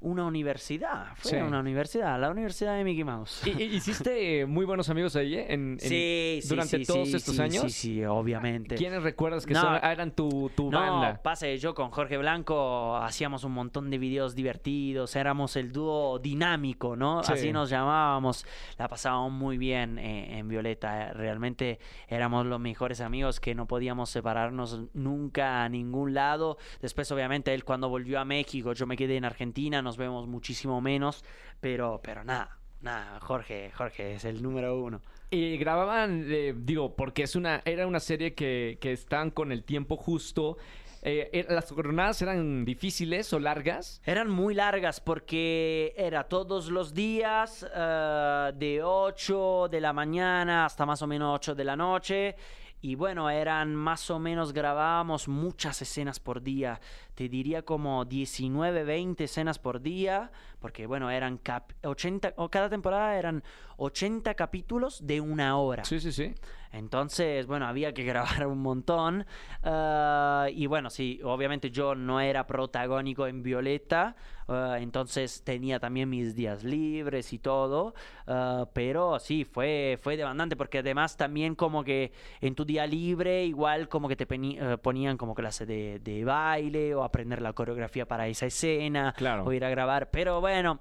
una 0.00 0.24
universidad. 0.24 1.08
Fue 1.16 1.32
Sí. 1.32 1.36
una 1.36 1.60
universidad, 1.60 2.18
la 2.20 2.30
universidad 2.30 2.76
de 2.76 2.84
Mickey 2.84 3.04
Mouse. 3.04 3.42
¿Y- 3.46 3.62
¿Hiciste 3.62 4.46
muy 4.46 4.64
buenos 4.64 4.88
amigos 4.88 5.14
ahí 5.16 5.34
eh? 5.34 5.46
en, 5.52 5.72
en- 5.72 5.80
sí, 5.80 6.38
sí, 6.42 6.48
durante 6.48 6.84
todos 6.84 7.12
estos 7.12 7.38
años? 7.38 7.62
Sí, 7.64 7.70
sí, 7.70 8.04
obviamente. 8.04 8.76
¿Quiénes 8.76 9.02
recuerdas 9.02 9.44
que 9.46 9.54
No. 9.54 9.60
son- 9.60 9.78
ah, 9.82 9.92
eran 9.92 10.12
tu, 10.12 10.50
tu 10.56 10.70
No, 10.70 10.80
banda? 10.80 11.20
pasa 11.22 11.46
que 11.46 11.58
yo 11.58 11.74
con 11.74 11.90
Jorge 11.90 12.16
Blanco 12.18 12.96
hacíamos 12.96 13.44
un 13.44 13.52
montón 13.52 13.90
de 13.90 13.98
videos 13.98 14.34
divertidos, 14.34 15.14
éramos 15.16 15.56
el 15.56 15.72
dúo 15.72 16.18
dinámico, 16.18 16.96
¿no? 16.96 17.22
Sí. 17.22 17.32
Así 17.32 17.52
nos 17.52 17.68
llamábamos, 17.70 18.46
la 18.78 18.88
pasábamos 18.88 19.32
muy 19.32 19.58
bien 19.58 19.98
eh, 19.98 20.38
en 20.38 20.48
Violeta, 20.48 21.08
eh, 21.08 21.12
realmente 21.12 21.78
éramos 22.08 22.46
los 22.46 22.58
mejores 22.60 23.00
amigos 23.00 23.40
que 23.40 23.54
no 23.54 23.66
podíamos 23.66 24.10
separarnos 24.10 24.80
nunca 24.94 25.62
a 25.64 25.68
ningún 25.68 26.14
lado. 26.14 26.56
Después, 26.80 27.10
obviamente, 27.12 27.52
él 27.52 27.64
cuando 27.64 27.88
volvió 27.88 28.18
a 28.20 28.24
México, 28.24 28.72
yo 28.72 28.86
me 28.86 28.96
quedé 28.96 29.16
en 29.16 29.24
Argentina, 29.24 29.82
nos 29.82 29.89
vemos 29.96 30.26
muchísimo 30.26 30.80
menos, 30.80 31.24
pero, 31.60 32.00
pero 32.02 32.24
nada. 32.24 32.56
Nada, 32.80 33.20
Jorge, 33.20 33.70
Jorge 33.72 34.14
es 34.14 34.24
el 34.24 34.42
número 34.42 34.82
uno. 34.82 35.02
Y 35.30 35.58
grababan, 35.58 36.24
eh, 36.28 36.54
digo, 36.56 36.96
porque 36.96 37.24
es 37.24 37.36
una, 37.36 37.60
era 37.66 37.86
una 37.86 38.00
serie 38.00 38.34
que, 38.34 38.78
que 38.80 38.92
están 38.92 39.30
con 39.30 39.52
el 39.52 39.64
tiempo 39.64 39.96
justo. 39.96 40.56
Eh, 41.02 41.30
eh, 41.32 41.46
¿Las 41.48 41.70
jornadas 41.70 42.20
eran 42.20 42.64
difíciles 42.64 43.32
o 43.32 43.38
largas? 43.38 44.02
Eran 44.04 44.30
muy 44.30 44.54
largas 44.54 45.00
porque 45.00 45.94
era 45.96 46.24
todos 46.24 46.68
los 46.68 46.92
días 46.92 47.66
eh, 47.74 48.52
de 48.54 48.82
8 48.82 49.68
de 49.70 49.80
la 49.80 49.94
mañana 49.94 50.66
hasta 50.66 50.84
más 50.84 51.00
o 51.00 51.06
menos 51.06 51.34
8 51.36 51.54
de 51.54 51.64
la 51.64 51.76
noche. 51.76 52.36
Y 52.82 52.94
bueno, 52.94 53.28
eran 53.28 53.74
más 53.76 54.10
o 54.10 54.18
menos, 54.18 54.52
grabábamos 54.54 55.28
muchas 55.28 55.82
escenas 55.82 56.18
por 56.18 56.42
día. 56.42 56.80
Te 57.14 57.28
diría 57.28 57.62
como 57.62 58.06
19, 58.06 58.84
20 58.84 59.24
escenas 59.24 59.58
por 59.58 59.82
día. 59.82 60.30
Porque 60.60 60.86
bueno, 60.86 61.10
eran 61.10 61.36
cap- 61.38 61.72
80, 61.82 62.32
o 62.36 62.48
cada 62.50 62.70
temporada 62.70 63.18
eran 63.18 63.42
80 63.76 64.34
capítulos 64.34 65.06
de 65.06 65.20
una 65.20 65.56
hora. 65.58 65.84
Sí, 65.84 66.00
sí, 66.00 66.10
sí. 66.12 66.34
Entonces, 66.72 67.46
bueno, 67.46 67.66
había 67.66 67.92
que 67.94 68.04
grabar 68.04 68.46
un 68.46 68.60
montón. 68.62 69.26
ah, 69.62 70.46
y 70.52 70.66
bueno, 70.66 70.90
sí, 70.90 71.20
obviamente 71.24 71.70
yo 71.70 71.94
no 71.94 72.20
era 72.20 72.46
protagónico 72.46 73.26
en 73.26 73.42
Violeta. 73.42 74.14
ah, 74.48 74.76
entonces 74.80 75.42
tenía 75.44 75.78
también 75.80 76.08
mis 76.08 76.34
días 76.34 76.64
libres 76.64 77.32
y 77.32 77.38
todo. 77.38 77.94
ah, 78.26 78.68
pero 78.72 79.18
sí, 79.18 79.44
fue, 79.44 79.98
fue 80.00 80.16
demandante 80.16 80.56
porque 80.56 80.78
además 80.78 81.16
también 81.16 81.54
como 81.54 81.82
que 81.84 82.12
en 82.40 82.54
tu 82.54 82.64
día 82.64 82.86
libre 82.86 83.44
igual 83.44 83.88
como 83.88 84.08
que 84.08 84.16
te 84.16 84.26
eh, 84.30 84.78
ponían 84.82 85.16
como 85.16 85.34
clase 85.34 85.66
de, 85.66 85.98
de 86.00 86.24
baile 86.24 86.94
o 86.94 87.02
aprender 87.04 87.42
la 87.42 87.52
coreografía 87.52 88.06
para 88.06 88.28
esa 88.28 88.46
escena 88.46 89.12
Claro. 89.16 89.44
o 89.44 89.52
ir 89.52 89.64
a 89.64 89.70
grabar. 89.70 90.10
Pero 90.10 90.40
bueno, 90.40 90.80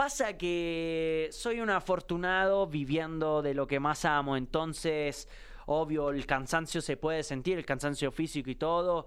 pasa 0.00 0.38
que 0.38 1.28
soy 1.30 1.60
un 1.60 1.68
afortunado 1.68 2.66
viviendo 2.66 3.42
de 3.42 3.52
lo 3.52 3.66
que 3.66 3.78
más 3.80 4.06
amo, 4.06 4.34
entonces, 4.38 5.28
obvio, 5.66 6.08
el 6.08 6.24
cansancio 6.24 6.80
se 6.80 6.96
puede 6.96 7.22
sentir, 7.22 7.58
el 7.58 7.66
cansancio 7.66 8.10
físico 8.10 8.48
y 8.48 8.54
todo. 8.54 9.06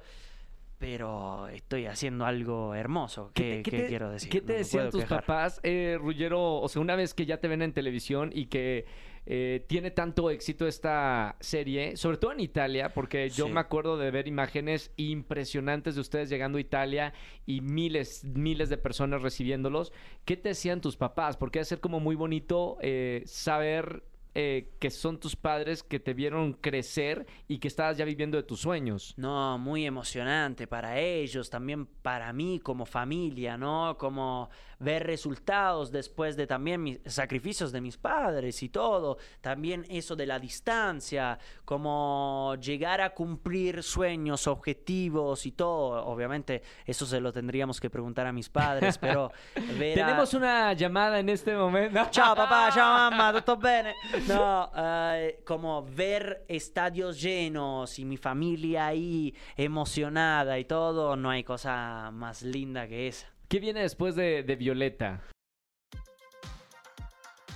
pero 0.77 1.47
estoy 1.47 1.85
haciendo 1.85 2.25
algo 2.25 2.75
hermoso. 2.75 3.31
¿Qué, 3.33 3.61
te- 3.63 3.71
qué 3.71 3.77
te- 3.83 3.87
quiero 3.87 4.11
decir? 4.11 4.29
¿Qué 4.29 4.41
te 4.41 4.51
No 4.53 4.57
decían 4.59 4.89
tus 4.91 5.01
quejar. 5.01 5.21
papás, 5.21 5.59
eh, 5.63 5.97
Ruggero? 5.99 6.55
O 6.61 6.67
sea, 6.67 6.81
una 6.81 6.95
vez 6.97 7.13
que 7.13 7.25
ya 7.25 7.37
te 7.37 7.47
ven 7.47 7.61
en 7.61 7.71
televisión 7.71 8.31
y 8.33 8.47
que 8.47 8.85
eh, 9.25 9.63
tiene 9.67 9.91
tanto 9.91 10.29
éxito 10.29 10.67
esta 10.67 11.35
serie, 11.39 11.95
sobre 11.97 12.17
todo 12.17 12.31
en 12.33 12.39
Italia, 12.41 12.89
porque 12.93 13.29
yo 13.29 13.45
Sí. 13.47 13.51
me 13.53 13.59
acuerdo 13.59 13.97
de 13.97 14.11
ver 14.11 14.27
imágenes 14.27 14.91
impresionantes 14.97 15.95
de 15.95 16.01
ustedes 16.01 16.29
llegando 16.29 16.57
a 16.57 16.61
Italia 16.61 17.13
y 17.45 17.61
miles, 17.61 18.23
miles 18.25 18.69
de 18.69 18.77
personas 18.77 19.21
recibiéndolos. 19.21 19.93
¿Qué 20.25 20.35
te 20.37 20.49
decían 20.49 20.81
tus 20.81 20.97
papás? 20.97 21.37
Porque 21.37 21.59
debe 21.59 21.65
ser 21.65 21.79
como 21.79 21.99
muy 21.99 22.15
bonito 22.15 22.77
eh, 22.81 23.23
saber 23.25 24.03
eh, 24.35 24.71
que 24.79 24.89
son 24.89 25.19
tus 25.19 25.35
padres 25.35 25.83
que 25.83 25.99
te 25.99 26.15
vieron 26.15 26.53
crecer 26.53 27.27
y 27.47 27.59
que 27.59 27.67
estabas 27.67 27.97
ya 27.97 28.03
viviendo 28.05 28.35
de 28.35 28.41
tus 28.41 28.61
sueños. 28.61 29.13
No, 29.15 29.59
muy 29.59 29.85
emocionante 29.85 30.65
para 30.65 30.99
ellos, 30.99 31.51
también 31.51 31.85
para 31.85 32.33
mí 32.33 32.59
como 32.59 32.87
familia, 32.87 33.57
¿no? 33.59 33.95
Como 33.99 34.49
ver 34.83 35.05
resultados 35.05 35.91
después 35.91 36.35
de 36.35 36.45
también 36.47 36.83
mis 36.83 36.99
sacrificios 37.05 37.71
de 37.71 37.81
mis 37.81 37.97
padres 37.97 38.61
y 38.63 38.69
todo. 38.69 39.17
También 39.41 39.85
eso 39.89 40.15
de 40.15 40.25
la 40.25 40.39
distancia, 40.39 41.39
como 41.65 42.55
llegar 42.61 43.01
a 43.01 43.13
cumplir 43.13 43.81
sueños, 43.83 44.47
objetivos 44.47 45.45
y 45.45 45.51
todo. 45.53 46.05
Obviamente 46.05 46.61
eso 46.85 47.05
se 47.05 47.19
lo 47.19 47.31
tendríamos 47.33 47.79
que 47.79 47.89
preguntar 47.89 48.27
a 48.27 48.31
mis 48.31 48.49
padres, 48.49 48.97
pero 48.97 49.31
ver 49.79 50.01
a- 50.01 50.05
Tenemos 50.05 50.33
una 50.33 50.73
llamada 50.73 51.19
en 51.19 51.29
este 51.29 51.55
momento. 51.55 51.99
Ciao 52.11 52.35
papà, 52.35 52.71
ciao 52.71 52.93
mamma, 53.09 53.33
tutto 53.33 53.57
bene? 53.57 53.93
No, 54.27 54.71
eh, 54.75 55.41
como 55.45 55.83
ver 55.83 56.45
estadios 56.47 57.21
llenos 57.21 57.97
y 57.99 58.05
mi 58.05 58.17
familia 58.17 58.87
ahí 58.87 59.33
emocionada 59.55 60.59
y 60.59 60.65
todo, 60.65 61.15
no 61.15 61.29
hay 61.29 61.43
cosa 61.43 62.11
más 62.11 62.41
linda 62.43 62.87
que 62.87 63.07
esa. 63.07 63.32
¿Qué 63.53 63.59
viene 63.59 63.81
después 63.81 64.15
de, 64.15 64.41
de 64.41 64.55
Violeta? 64.55 65.21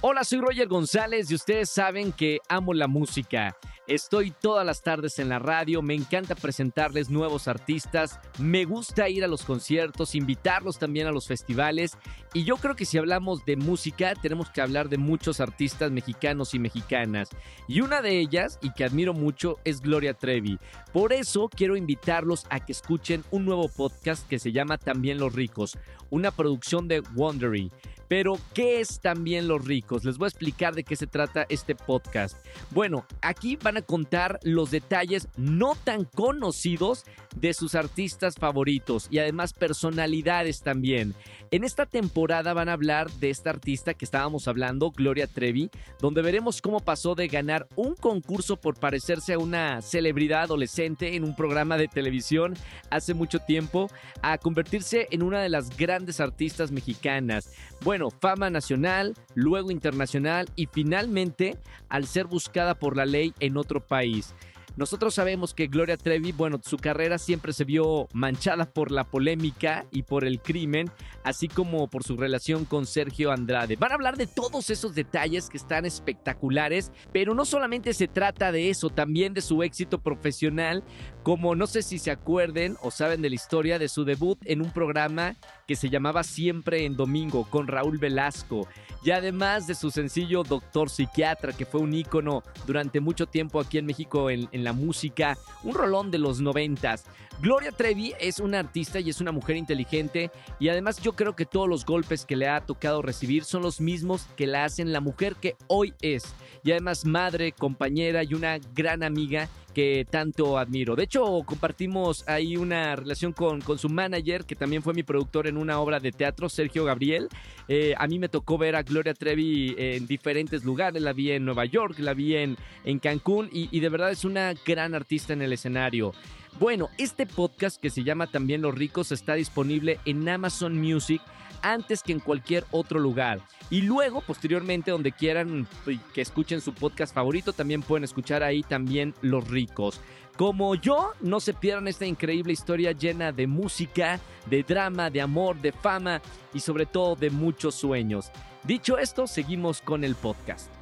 Hola, 0.02 0.24
soy 0.24 0.40
Roger 0.40 0.68
González 0.68 1.32
y 1.32 1.34
ustedes 1.34 1.72
saben 1.72 2.12
que 2.12 2.38
amo 2.50 2.72
la 2.76 2.88
música. 2.88 3.58
Estoy 3.88 4.32
todas 4.32 4.66
las 4.66 4.82
tardes 4.82 5.18
en 5.18 5.30
la 5.30 5.40
radio, 5.40 5.82
me 5.82 5.94
encanta 5.94 6.36
presentarles 6.36 7.10
nuevos 7.10 7.48
artistas, 7.48 8.20
me 8.38 8.66
gusta 8.66 9.08
ir 9.08 9.24
a 9.24 9.30
los 9.30 9.46
conciertos, 9.46 10.14
invitarlos 10.14 10.78
también 10.78 11.08
a 11.08 11.14
los 11.14 11.26
festivales 11.26 11.98
y 12.34 12.44
yo 12.44 12.58
creo 12.58 12.76
que 12.76 12.84
si 12.84 12.98
hablamos 12.98 13.46
de 13.46 13.56
música 13.56 14.14
tenemos 14.22 14.50
que 14.50 14.60
hablar 14.60 14.90
de 14.90 14.98
muchos 14.98 15.40
artistas 15.40 15.90
mexicanos 15.90 16.54
y 16.54 16.60
mexicanas. 16.60 17.30
Y 17.70 17.80
una 17.80 18.02
de 18.02 18.20
ellas, 18.20 18.60
y 18.62 18.74
que 18.74 18.84
admiro 18.84 19.14
mucho, 19.14 19.56
es 19.64 19.80
Gloria 19.80 20.14
Trevi. 20.14 20.60
Por 20.92 21.14
eso 21.14 21.48
quiero 21.48 21.78
invitarlos 21.78 22.46
a 22.50 22.60
que 22.60 22.74
escuchen 22.74 23.24
un 23.32 23.46
nuevo 23.46 23.70
podcast 23.70 24.28
que 24.28 24.38
se 24.38 24.52
llama 24.52 24.78
También 24.78 25.18
los 25.18 25.34
ricos, 25.34 25.78
una 26.10 26.32
producción 26.32 26.90
de 26.90 27.00
Wondery. 27.16 27.72
Pero, 28.08 28.40
¿qué 28.54 28.80
es 28.80 29.00
también 29.02 29.48
Los 29.48 29.66
Ricos? 29.66 30.06
Les 30.06 30.18
voy 30.18 30.28
a 30.28 30.30
explicar 30.30 30.76
de 30.76 30.84
qué 30.84 30.96
se 30.96 31.08
trata 31.08 31.46
este 31.50 31.76
podcast. 31.76 32.38
Bueno, 32.72 33.06
aquí 33.22 33.58
van 33.58 33.77
a 33.78 33.82
contar 33.82 34.40
los 34.44 34.72
detalles 34.72 35.28
no 35.38 35.76
tan 35.84 36.04
conocidos 36.04 37.06
de 37.36 37.54
sus 37.54 37.76
artistas 37.76 38.36
favoritos 38.36 39.08
y 39.10 39.20
además 39.20 39.54
personalidades 39.54 40.62
también. 40.62 41.14
En 41.50 41.64
esta 41.64 41.86
temporada 41.86 42.54
van 42.54 42.68
a 42.68 42.74
hablar 42.74 43.10
de 43.12 43.30
esta 43.30 43.52
artista 43.52 43.94
que 43.94 44.04
estábamos 44.04 44.50
hablando, 44.50 44.92
Gloria 44.92 45.28
Trevi, 45.28 45.70
donde 46.02 46.22
veremos 46.22 46.62
cómo 46.62 46.82
pasó 46.82 47.16
de 47.16 47.30
ganar 47.30 47.68
un 47.78 47.96
concurso 47.96 48.58
por 48.58 48.78
parecerse 48.78 49.34
a 49.34 49.40
una 49.40 49.82
celebridad 49.82 50.42
adolescente 50.42 51.16
en 51.16 51.24
un 51.24 51.36
programa 51.36 51.78
de 51.78 51.88
televisión 51.88 52.56
hace 52.90 53.14
mucho 53.14 53.40
tiempo 53.40 53.90
a 54.22 54.38
convertirse 54.38 55.08
en 55.12 55.24
una 55.24 55.42
de 55.42 55.50
las 55.50 55.76
grandes 55.78 56.20
artistas 56.20 56.72
mexicanas. 56.72 57.54
Bueno, 57.82 58.10
fama 58.10 58.50
nacional, 58.50 59.14
luego 59.36 59.72
internacional 59.72 60.50
y 60.56 60.66
finalmente 60.66 61.58
al 61.90 62.08
ser 62.08 62.26
buscada 62.26 62.76
por 62.76 62.98
la 62.98 63.06
ley 63.06 63.34
en 63.40 63.56
otro 63.68 63.86
país. 63.86 64.34
Nosotros 64.78 65.16
sabemos 65.16 65.56
que 65.56 65.66
Gloria 65.66 65.98
Trevi, 65.98 66.32
bueno, 66.32 66.62
su 66.64 66.78
carrera 66.78 67.18
siempre 67.18 67.52
se 67.52 67.64
vio 67.64 68.08
manchada 68.14 68.66
por 68.72 68.92
la 68.92 69.06
polémica 69.06 69.88
y 69.92 70.04
por 70.04 70.24
el 70.24 70.40
crimen, 70.40 70.92
así 71.24 71.48
como 71.48 71.90
por 71.90 72.04
su 72.04 72.16
relación 72.16 72.64
con 72.64 72.86
Sergio 72.86 73.32
Andrade. 73.32 73.76
Van 73.76 73.92
a 73.92 73.96
hablar 73.96 74.18
de 74.18 74.28
todos 74.28 74.70
esos 74.70 74.94
detalles 74.94 75.50
que 75.50 75.58
están 75.58 75.88
espectaculares, 75.88 76.92
pero 77.12 77.34
no 77.34 77.44
solamente 77.44 77.92
se 77.94 78.08
trata 78.08 78.52
de 78.52 78.70
eso, 78.70 78.92
también 78.92 79.34
de 79.34 79.42
su 79.42 79.64
éxito 79.64 79.98
profesional, 79.98 80.84
como 81.24 81.56
no 81.56 81.66
sé 81.66 81.82
si 81.82 81.98
se 81.98 82.12
acuerden 82.12 82.78
o 82.84 82.92
saben 82.92 83.24
de 83.24 83.30
la 83.30 83.36
historia 83.36 83.80
de 83.80 83.90
su 83.90 84.06
debut 84.06 84.38
en 84.46 84.62
un 84.62 84.72
programa 84.72 85.36
que 85.68 85.76
se 85.76 85.90
llamaba 85.90 86.24
Siempre 86.24 86.86
en 86.86 86.96
Domingo 86.96 87.46
con 87.50 87.68
Raúl 87.68 87.98
Velasco. 87.98 88.68
Y 89.04 89.12
además 89.12 89.68
de 89.68 89.76
su 89.76 89.92
sencillo 89.92 90.44
Doctor 90.44 90.90
Psiquiatra, 90.90 91.54
que 91.54 91.66
fue 91.66 91.82
un 91.82 91.94
ícono 91.94 92.42
durante 92.66 93.00
mucho 93.00 93.28
tiempo 93.28 93.60
aquí 93.60 93.78
en 93.78 93.86
México 93.86 94.30
en, 94.30 94.48
en 94.52 94.64
la 94.64 94.74
música, 94.74 95.38
un 95.64 95.76
rolón 95.76 96.10
de 96.10 96.18
los 96.18 96.40
noventas. 96.40 97.06
Gloria 97.40 97.72
Trevi 97.72 98.14
es 98.20 98.40
una 98.40 98.60
artista 98.60 99.00
y 99.00 99.12
es 99.12 99.22
una 99.22 99.32
mujer 99.32 99.58
inteligente 99.58 100.32
y 100.60 100.70
además 100.70 101.00
yo 101.00 101.16
creo 101.16 101.36
que 101.36 101.46
todos 101.46 101.70
los 101.70 101.86
golpes 101.86 102.26
que 102.26 102.36
le 102.36 102.48
ha 102.48 102.62
tocado 102.62 103.04
recibir 103.04 103.44
son 103.44 103.62
los 103.62 103.80
mismos 103.80 104.26
que 104.36 104.48
la 104.48 104.64
hacen 104.64 104.92
la 104.92 105.02
mujer 105.02 105.36
que 105.36 105.56
hoy 105.68 105.94
es. 106.02 106.34
Y 106.64 106.72
además 106.72 107.06
madre, 107.06 107.52
compañera 107.52 108.24
y 108.24 108.34
una 108.34 108.58
gran 108.74 109.04
amiga 109.04 109.50
que 109.78 110.08
tanto 110.10 110.58
admiro. 110.58 110.96
De 110.96 111.04
hecho, 111.04 111.44
compartimos 111.46 112.28
ahí 112.28 112.58
una 112.58 112.96
relación 112.96 113.32
con, 113.32 113.62
con 113.62 113.78
su 113.78 113.90
manager, 113.90 114.44
que 114.44 114.56
también 114.56 114.82
fue 114.82 114.96
mi 114.96 115.04
productor 115.04 115.46
en 115.46 115.56
una 115.56 115.80
obra 115.80 116.00
de 116.00 116.12
teatro, 116.12 116.50
Sergio 116.50 116.84
Gabriel. 116.84 117.30
Eh, 117.68 117.94
a 117.96 118.08
mí 118.08 118.18
me 118.18 118.28
tocó 118.28 118.58
ver 118.58 118.76
a 118.76 118.82
Gloria 118.82 119.14
Trevi 119.14 119.76
en 119.78 120.08
diferentes 120.08 120.66
lugares. 120.66 121.00
La 121.04 121.14
vi 121.14 121.30
en 121.30 121.46
Nueva 121.46 121.66
York, 121.66 122.00
la 122.00 122.16
vi 122.16 122.38
en, 122.38 122.58
en 122.86 122.98
Cancún 122.98 123.50
y 123.52 123.80
de 123.80 123.90
verdad 123.90 124.10
es 124.10 124.26
una 124.26 124.56
gran 124.66 124.96
artista 124.96 125.34
en 125.34 125.44
el 125.44 125.54
escenario. 125.54 126.12
Bueno, 126.60 126.90
este 126.98 127.28
podcast 127.28 127.80
que 127.80 127.92
se 127.92 128.04
llama 128.04 128.26
También 128.26 128.64
Los 128.64 128.74
Ricos 128.74 129.12
está 129.12 129.36
disponible 129.36 130.00
en 130.06 130.28
Amazon 130.28 130.76
Music 130.76 131.22
antes 131.62 132.02
que 132.02 132.14
en 132.14 132.20
cualquier 132.20 132.66
otro 132.72 133.00
lugar. 133.00 133.42
Y 133.70 133.82
luego, 133.82 134.22
posteriormente, 134.22 134.90
donde 134.90 135.12
quieran 135.12 135.68
que 136.16 136.22
escuchen 136.22 136.60
su 136.62 136.74
podcast 136.74 137.14
favorito, 137.14 137.54
también 137.54 137.84
pueden 137.84 138.06
escuchar 138.06 138.42
ahí 138.42 138.64
también 138.64 139.14
Los 139.22 139.48
Ricos. 139.48 140.02
Como 140.36 140.74
yo, 140.74 141.12
no 141.22 141.40
se 141.40 141.54
pierdan 141.54 141.88
esta 141.88 142.08
increíble 142.08 142.54
historia 142.54 142.92
llena 142.92 143.32
de 143.32 143.46
música, 143.46 144.20
de 144.50 144.64
drama, 144.64 145.12
de 145.12 145.22
amor, 145.22 145.62
de 145.62 145.72
fama 145.72 146.22
y 146.56 146.60
sobre 146.60 146.88
todo 146.88 147.16
de 147.16 147.30
muchos 147.30 147.76
sueños. 147.76 148.32
Dicho 148.64 148.98
esto, 148.98 149.28
seguimos 149.28 149.82
con 149.82 150.04
el 150.04 150.16
podcast. 150.16 150.77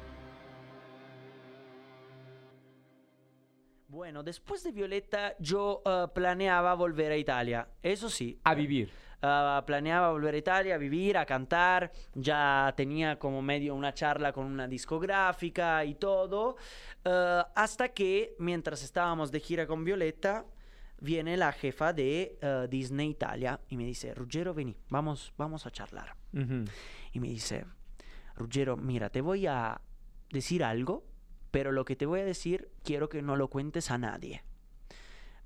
Bueno, 3.96 4.22
después 4.22 4.62
de 4.62 4.72
Violeta 4.72 5.34
yo 5.38 5.80
eh, 5.86 6.04
planeaba 6.14 6.74
volver 6.74 7.12
a 7.12 7.16
Italia, 7.16 7.66
eso 7.82 8.10
sí. 8.10 8.38
A 8.44 8.54
vivir. 8.54 8.90
Ah, 9.22 9.64
planeaba 9.66 10.10
volver 10.10 10.34
a 10.34 10.36
Italia, 10.36 10.74
a 10.74 10.78
vivir, 10.78 11.16
a 11.16 11.24
cantar. 11.24 11.90
Ya 12.12 12.74
tenía 12.76 13.18
como 13.18 13.40
medio 13.40 13.74
una 13.74 13.94
charla 13.94 14.34
con 14.34 14.44
una 14.44 14.68
discográfica 14.68 15.82
y 15.86 15.94
todo. 15.94 16.56
Eh, 17.06 17.42
hasta 17.54 17.88
que, 17.88 18.36
mientras 18.38 18.82
estábamos 18.82 19.32
de 19.32 19.40
gira 19.40 19.66
con 19.66 19.82
Violeta, 19.82 20.44
viene 21.00 21.38
la 21.38 21.50
jefa 21.52 21.94
de 21.94 22.36
eh, 22.38 22.66
Disney 22.68 23.08
Italia 23.08 23.58
y 23.70 23.78
me 23.78 23.86
dice, 23.86 24.12
Ruggero, 24.12 24.52
vení, 24.52 24.76
vamos, 24.90 25.32
vamos 25.38 25.64
a 25.64 25.70
charlar. 25.70 26.14
Y 27.12 27.18
me 27.18 27.28
dice, 27.28 27.64
Ruggero, 28.34 28.76
mira, 28.76 29.08
te 29.08 29.22
voy 29.22 29.46
a 29.46 29.80
decir 30.30 30.64
algo, 30.64 31.15
pero 31.56 31.72
lo 31.72 31.86
que 31.86 31.96
te 31.96 32.04
voy 32.04 32.20
a 32.20 32.24
decir 32.26 32.68
quiero 32.84 33.08
que 33.08 33.22
no 33.22 33.34
lo 33.34 33.48
cuentes 33.48 33.90
a 33.90 33.96
nadie. 33.96 34.42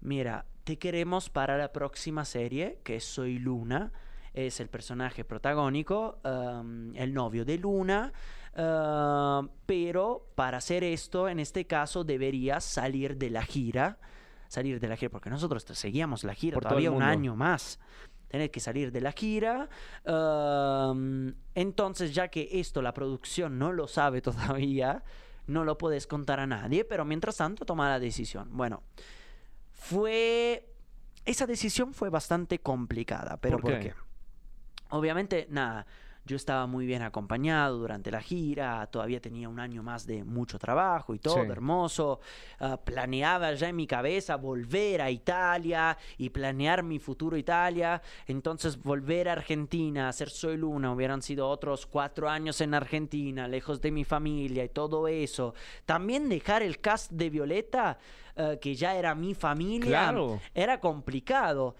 Mira, 0.01 0.45
te 0.65 0.77
queremos 0.77 1.31
para 1.31 1.57
la 1.57 1.73
próxima 1.73 2.25
serie, 2.25 2.81
que 2.83 2.97
es 2.97 3.05
Soy 3.05 3.39
Luna, 3.39 3.93
es 4.35 4.59
el 4.59 4.69
personaje 4.69 5.25
protagónico, 5.25 6.19
um, 6.25 6.97
el 6.97 7.15
novio 7.15 7.45
de 7.45 7.59
Luna, 7.59 8.13
uh, 8.57 9.49
pero 9.67 10.27
para 10.35 10.59
hacer 10.59 10.83
esto, 10.83 11.29
en 11.29 11.39
este 11.39 11.69
caso, 11.69 12.03
deberías 12.03 12.65
salir 12.65 13.17
de 13.17 13.31
la 13.31 13.43
gira, 13.43 14.01
salir 14.49 14.81
de 14.81 14.89
la 14.89 14.97
gira, 14.97 15.11
porque 15.11 15.31
nosotros 15.31 15.63
seguíamos 15.63 16.25
la 16.25 16.35
gira 16.35 16.55
Por 16.55 16.65
todavía 16.65 16.91
un 16.91 17.05
año 17.05 17.37
más. 17.37 17.79
Tener 18.27 18.51
que 18.51 18.59
salir 18.59 18.91
de 18.91 19.01
la 19.01 19.13
gira. 19.13 19.69
entonces, 21.55 22.13
ya 22.13 22.27
que 22.27 22.49
esto 22.55 22.83
la 22.83 22.95
producción 22.95 23.61
no 23.61 23.71
lo 23.71 23.87
sabe 23.87 24.21
todavía, 24.23 25.05
no 25.47 25.65
lo 25.65 25.79
puedes 25.79 26.07
contar 26.07 26.41
a 26.41 26.47
nadie, 26.47 26.85
pero 26.85 27.05
mientras 27.05 27.37
tanto 27.37 27.65
toma 27.65 27.89
la 27.89 27.99
decisión. 27.99 28.49
Bueno, 28.57 28.83
fue... 29.73 30.67
Esa 31.25 31.47
decisión 31.47 31.93
fue 31.93 32.09
bastante 32.09 32.61
complicada, 32.61 33.37
pero 33.37 33.59
¿Por 33.59 33.71
¿por 33.73 33.81
qué? 33.81 33.89
qué? 33.91 33.95
Obviamente, 34.91 35.47
nada, 35.51 35.87
yo 36.31 36.37
estaba 36.37 36.67
muy 36.69 36.87
bien 36.87 37.03
acompañado 37.03 37.77
durante 37.79 38.09
la 38.13 38.21
gira, 38.23 38.87
todavía 38.87 39.21
tenía 39.21 39.49
un 39.49 39.59
año 39.59 39.83
más 39.83 40.07
de 40.07 40.23
mucho 40.23 40.61
trabajo 40.61 41.13
y 41.13 41.19
todo, 41.19 41.43
Sí. 41.43 41.51
hermoso. 41.51 42.21
Ah, 42.61 42.77
planeaba 42.77 43.53
ya 43.55 43.69
en 43.69 43.75
mi 43.75 43.89
cabeza 43.89 44.37
volver 44.37 45.03
a 45.03 45.11
Italia 45.11 45.99
y 46.19 46.31
planear 46.31 46.85
mi 46.85 47.01
futuro 47.01 47.37
Italia. 47.37 48.01
Entonces 48.29 48.81
volver 48.81 49.29
a 49.29 49.33
Argentina, 49.33 50.09
hacer 50.09 50.31
Soy 50.31 50.57
Luna, 50.57 50.93
hubieran 50.93 51.21
sido 51.21 51.49
otros 51.49 51.85
cuatro 51.85 52.29
años 52.31 52.61
en 52.61 52.75
Argentina, 52.75 53.49
lejos 53.49 53.81
de 53.81 53.91
mi 53.91 54.05
familia 54.05 54.63
y 54.63 54.69
todo 54.69 55.09
eso. 55.09 55.55
También 55.85 56.29
dejar 56.29 56.63
el 56.63 56.79
cast 56.81 57.11
de 57.11 57.29
Violeta, 57.29 57.99
eh, 58.37 58.57
que 58.61 58.77
ya 58.77 58.95
era 58.95 59.17
mi 59.17 59.35
familia, 59.35 59.89
Claro. 60.13 60.41
era 60.55 60.79
complicado. 60.79 61.75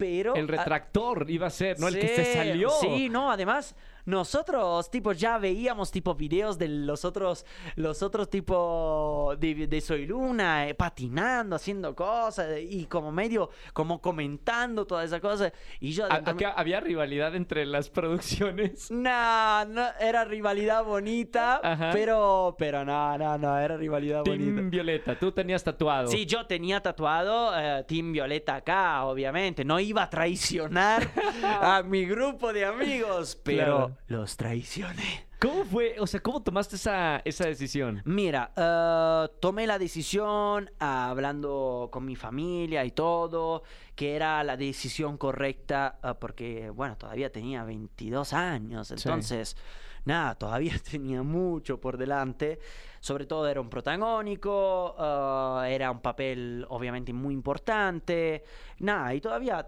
Pero 0.00 0.34
El 0.34 0.48
retractor 0.48 1.26
iba 1.28 1.46
a 1.46 1.50
ser, 1.50 1.78
¿no? 1.78 1.86
El 1.88 1.98
que 2.00 2.08
se 2.08 2.32
salió. 2.32 2.70
Sí, 2.80 3.10
no, 3.10 3.30
además 3.30 3.76
nosotros 4.04 4.90
tipo 4.90 5.12
ya 5.12 5.38
veíamos 5.38 5.90
tipo 5.90 6.14
videos 6.14 6.58
de 6.58 6.68
los 6.68 7.04
otros 7.04 7.44
los 7.76 8.02
otros 8.02 8.28
tipo 8.30 9.34
de, 9.38 9.66
de 9.66 9.80
Soy 9.80 10.06
Luna 10.06 10.68
eh, 10.68 10.74
patinando, 10.74 11.56
haciendo 11.56 11.94
cosas 11.94 12.58
y 12.60 12.86
como 12.86 13.12
medio 13.12 13.50
como 13.72 14.00
comentando 14.00 14.86
todas 14.86 15.06
esas 15.06 15.20
cosas 15.20 15.52
y 15.80 15.92
yo 15.92 16.06
A- 16.06 16.22
había 16.56 16.80
rivalidad 16.80 17.34
entre 17.34 17.64
las 17.66 17.88
producciones. 17.88 18.90
no, 18.90 19.64
no, 19.66 19.82
era 20.00 20.24
rivalidad 20.24 20.84
bonita, 20.84 21.60
Ajá. 21.62 21.90
pero 21.92 22.54
pero 22.58 22.84
no, 22.84 23.16
no, 23.18 23.38
no, 23.38 23.58
era 23.58 23.76
rivalidad 23.76 24.22
bonita. 24.24 24.54
Team 24.56 24.70
Violeta, 24.70 25.18
tú 25.18 25.32
tenías 25.32 25.62
tatuado. 25.64 26.08
Sí, 26.08 26.26
yo 26.26 26.46
tenía 26.46 26.80
tatuado 26.80 27.52
eh, 27.58 27.84
Team 27.86 28.12
Violeta 28.12 28.56
acá, 28.56 29.04
obviamente. 29.04 29.64
No 29.64 29.78
iba 29.80 30.02
a 30.02 30.10
traicionar 30.10 31.08
a 31.44 31.82
mi 31.82 32.04
grupo 32.06 32.52
de 32.52 32.64
amigos, 32.64 33.38
pero 33.42 33.60
Claro. 33.60 33.89
Los 34.06 34.36
traicioné. 34.36 35.30
¿Cómo 35.40 35.64
fue? 35.64 35.96
O 35.98 36.06
sea, 36.06 36.20
¿cómo 36.20 36.42
tomaste 36.42 36.76
esa, 36.76 37.22
esa 37.24 37.46
decisión? 37.46 38.02
Mira, 38.04 38.52
eh, 38.54 39.28
tomé 39.40 39.66
la 39.66 39.78
decisión 39.78 40.70
ah, 40.78 41.08
hablando 41.08 41.88
con 41.90 42.04
mi 42.04 42.14
familia 42.14 42.84
y 42.84 42.90
todo, 42.90 43.62
que 43.94 44.16
era 44.16 44.44
la 44.44 44.58
decisión 44.58 45.16
correcta, 45.16 45.98
ah, 46.02 46.12
porque, 46.12 46.68
bueno, 46.68 46.98
todavía 46.98 47.32
tenía 47.32 47.64
22 47.64 48.34
años, 48.34 48.90
entonces, 48.90 49.56
nada, 50.04 50.34
todavía 50.34 50.74
tenía 50.90 51.22
mucho 51.22 51.80
por 51.80 51.96
delante. 51.96 52.58
Sobre 53.00 53.24
todo 53.24 53.48
era 53.48 53.62
un 53.62 53.70
protagónico, 53.70 54.94
ah, 54.98 55.64
era 55.70 55.90
un 55.90 56.00
papel 56.00 56.66
obviamente 56.68 57.14
muy 57.14 57.32
importante, 57.32 58.44
nada, 58.80 59.14
y 59.14 59.22
todavía, 59.22 59.66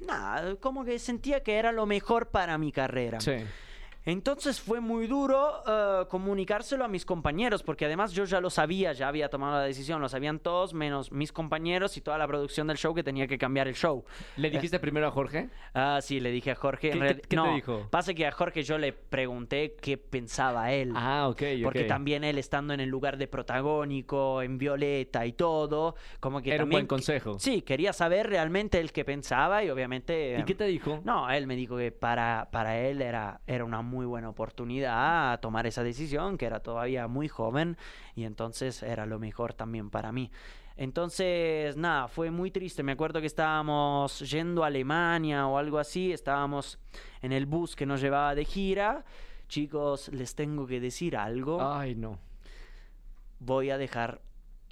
nada, 0.00 0.56
como 0.56 0.84
que 0.84 0.98
sentía 0.98 1.42
que 1.42 1.54
era 1.56 1.72
lo 1.72 1.86
mejor 1.86 2.28
para 2.28 2.56
mi 2.58 2.72
carrera. 2.72 3.20
Sí. 3.20 3.36
Entonces 4.06 4.60
fue 4.60 4.80
muy 4.80 5.06
duro 5.06 5.62
eh, 5.66 6.04
comunicárselo 6.08 6.84
a 6.84 6.88
mis 6.88 7.04
compañeros, 7.06 7.62
porque 7.62 7.86
además 7.86 8.12
yo 8.12 8.24
ya 8.24 8.40
lo 8.40 8.50
sabía, 8.50 8.92
ya 8.92 9.08
había 9.08 9.28
tomado 9.30 9.54
la 9.54 9.62
decisión, 9.64 10.00
lo 10.00 10.08
sabían 10.08 10.38
todos, 10.40 10.74
menos 10.74 11.10
mis 11.10 11.32
compañeros 11.32 11.96
y 11.96 12.00
toda 12.00 12.18
la 12.18 12.26
producción 12.26 12.66
del 12.66 12.76
show 12.76 12.94
que 12.94 13.02
tenía 13.02 13.26
que 13.26 13.38
cambiar 13.38 13.66
el 13.68 13.74
show. 13.74 14.04
¿Le 14.36 14.50
dijiste 14.50 14.78
primero 14.78 15.06
a 15.06 15.10
Jorge? 15.10 15.48
Ah, 15.72 16.00
sí, 16.02 16.20
le 16.20 16.30
dije 16.30 16.50
a 16.50 16.54
Jorge. 16.54 16.88
en 16.88 16.92
¿Qué- 16.94 17.00
real- 17.00 17.14
qué- 17.22 17.28
qué 17.28 17.36
te 17.36 17.48
dijo? 17.54 17.88
Pasa 17.90 18.12
que 18.14 18.26
a 18.26 18.32
Jorge 18.32 18.62
yo 18.62 18.76
le 18.78 18.92
pregunté 18.92 19.76
qué 19.80 19.96
pensaba 19.96 20.72
él. 20.72 20.92
Ah, 20.94 21.28
ok. 21.28 21.42
Porque 21.62 21.84
también 21.84 22.24
él 22.24 22.38
estando 22.38 22.74
en 22.74 22.80
el 22.80 22.88
lugar 22.90 23.16
de 23.16 23.26
protagónico, 23.26 24.42
en 24.42 24.58
Violeta 24.58 25.24
y 25.26 25.32
todo, 25.32 25.94
como 26.20 26.42
que 26.42 26.50
Era 26.50 26.64
un 26.64 26.70
también 26.70 26.80
buen 26.82 26.86
consejo. 26.88 27.38
Sí, 27.38 27.62
quería 27.62 27.92
saber 27.92 28.28
realmente 28.28 28.80
el 28.80 28.92
que 28.92 29.04
pensaba 29.04 29.64
y 29.64 29.70
obviamente... 29.70 30.36
¿Y 30.38 30.44
qué 30.44 30.54
te 30.54 30.64
dijo? 30.64 31.00
No, 31.04 31.30
él 31.30 31.46
me 31.46 31.56
dijo 31.56 31.76
que 31.76 31.90
para, 31.92 32.48
para 32.52 32.78
él 32.78 33.00
era, 33.02 33.40
era 33.46 33.64
una 33.64 33.80
muy 33.94 34.06
buena 34.06 34.28
oportunidad 34.28 35.40
tomar 35.40 35.66
esa 35.66 35.82
decisión, 35.82 36.36
que 36.36 36.46
era 36.46 36.60
todavía 36.60 37.06
muy 37.08 37.28
joven 37.28 37.76
y 38.14 38.24
entonces 38.24 38.82
era 38.82 39.06
lo 39.06 39.18
mejor 39.18 39.54
también 39.54 39.88
para 39.88 40.12
mí. 40.12 40.30
Entonces, 40.76 41.76
nada, 41.76 42.08
fue 42.08 42.30
muy 42.32 42.50
triste. 42.50 42.82
Me 42.82 42.92
acuerdo 42.92 43.20
que 43.20 43.28
estábamos 43.28 44.18
yendo 44.28 44.64
a 44.64 44.66
Alemania 44.66 45.46
o 45.46 45.56
algo 45.56 45.78
así, 45.78 46.12
estábamos 46.12 46.78
en 47.22 47.30
el 47.32 47.46
bus 47.46 47.76
que 47.76 47.86
nos 47.86 48.00
llevaba 48.00 48.34
de 48.34 48.44
gira. 48.44 49.04
Chicos, 49.48 50.08
les 50.08 50.34
tengo 50.34 50.66
que 50.66 50.80
decir 50.80 51.16
algo 51.16 51.62
Ay, 51.62 51.94
no. 51.94 52.18
voy 53.38 53.70
a 53.70 53.78
dejar 53.78 54.20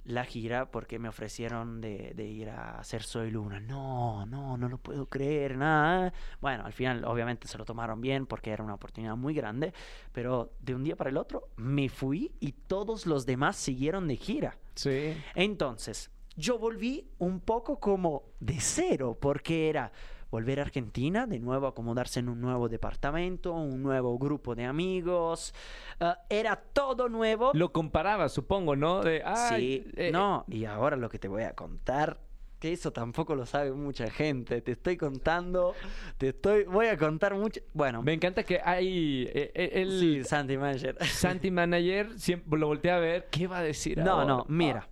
la 0.05 0.25
gira 0.25 0.69
porque 0.69 0.99
me 0.99 1.07
ofrecieron 1.07 1.79
de, 1.79 2.13
de 2.15 2.25
ir 2.25 2.49
a 2.49 2.79
hacer 2.79 3.03
Soy 3.03 3.31
Luna. 3.31 3.59
No, 3.59 4.25
no, 4.25 4.57
no 4.57 4.67
lo 4.69 4.77
puedo 4.77 5.07
creer, 5.07 5.57
nada. 5.57 6.13
Bueno, 6.41 6.65
al 6.65 6.73
final 6.73 7.05
obviamente 7.05 7.47
se 7.47 7.57
lo 7.57 7.65
tomaron 7.65 8.01
bien 8.01 8.25
porque 8.25 8.51
era 8.51 8.63
una 8.63 8.73
oportunidad 8.73 9.15
muy 9.15 9.33
grande, 9.33 9.73
pero 10.11 10.53
de 10.59 10.75
un 10.75 10.83
día 10.83 10.95
para 10.95 11.09
el 11.09 11.17
otro 11.17 11.49
me 11.55 11.89
fui 11.89 12.31
y 12.39 12.51
todos 12.51 13.05
los 13.05 13.25
demás 13.25 13.55
siguieron 13.55 14.07
de 14.07 14.17
gira. 14.17 14.57
Sí. 14.75 15.15
Entonces, 15.35 16.11
yo 16.35 16.57
volví 16.57 17.07
un 17.19 17.39
poco 17.39 17.79
como 17.79 18.23
de 18.39 18.59
cero, 18.59 19.17
porque 19.19 19.69
era 19.69 19.91
volver 20.33 20.59
a 20.59 20.63
Argentina, 20.63 21.27
de 21.27 21.37
nuevo 21.37 21.67
acomodarse 21.67 22.19
en 22.19 22.27
un 22.27 22.41
nuevo 22.41 22.67
departamento, 22.67 23.53
un 23.53 23.83
nuevo 23.83 24.17
grupo 24.17 24.55
de 24.55 24.65
amigos, 24.65 25.53
eh, 25.99 26.11
era 26.27 26.55
todo 26.55 27.07
nuevo. 27.07 27.51
Lo 27.53 27.71
comparabas, 27.71 28.31
supongo, 28.31 28.75
¿no? 28.75 29.03
De, 29.03 29.23
sí, 29.49 29.85
eh, 29.95 30.09
no, 30.11 30.43
y 30.47 30.65
ahora 30.65 30.95
lo 30.95 31.07
que 31.07 31.19
te 31.19 31.27
voy 31.27 31.43
a 31.43 31.53
contar, 31.53 32.19
que 32.57 32.73
eso 32.73 32.91
tampoco 32.91 33.35
lo 33.35 33.45
sabe 33.45 33.73
mucha 33.73 34.09
gente, 34.09 34.59
te 34.63 34.71
estoy 34.71 34.97
contando, 34.97 35.75
te 36.17 36.29
estoy, 36.29 36.63
voy 36.63 36.87
a 36.87 36.97
contar 36.97 37.35
mucho, 37.35 37.61
bueno, 37.71 38.01
Me 38.01 38.13
encanta 38.13 38.41
que 38.41 38.59
hay 38.63 39.29
eh, 39.31 39.51
eh, 39.53 39.69
el 39.83 39.99
sí, 39.99 40.23
Santi 40.23 40.57
Manager. 40.57 40.97
Santi 41.05 41.51
Manager 41.51 42.17
siempre 42.17 42.57
lo 42.59 42.65
voltea 42.65 42.95
a 42.95 42.99
ver. 42.99 43.27
¿Qué 43.29 43.45
va 43.45 43.59
a 43.59 43.61
decir 43.61 43.99
No, 43.99 44.13
ahora? 44.13 44.25
no, 44.25 44.45
mira. 44.49 44.89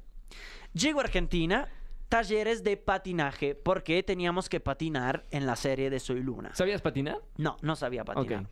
Llego 0.74 1.00
a 1.00 1.04
Argentina, 1.04 1.68
talleres 2.12 2.62
de 2.62 2.76
patinaje, 2.76 3.56
porque 3.56 4.04
teníamos 4.04 4.50
que 4.50 4.60
patinar 4.60 5.26
en 5.32 5.46
la 5.46 5.56
serie 5.56 5.90
de 5.90 5.98
Soy 5.98 6.22
Luna. 6.22 6.54
¿Sabías 6.54 6.82
patinar? 6.82 7.20
No, 7.38 7.56
no 7.62 7.78
sabía 7.78 8.04
patinar. 8.04 8.48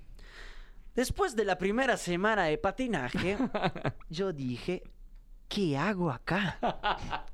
Después 0.95 1.35
de 1.35 1.43
la 1.43 1.57
primera 1.57 1.97
semana 1.97 2.45
de 2.45 2.57
patinaje, 2.57 3.37
yo 4.09 4.31
dije, 4.31 4.81
¿qué 5.49 5.77
hago 5.77 6.09
acá? 6.09 6.57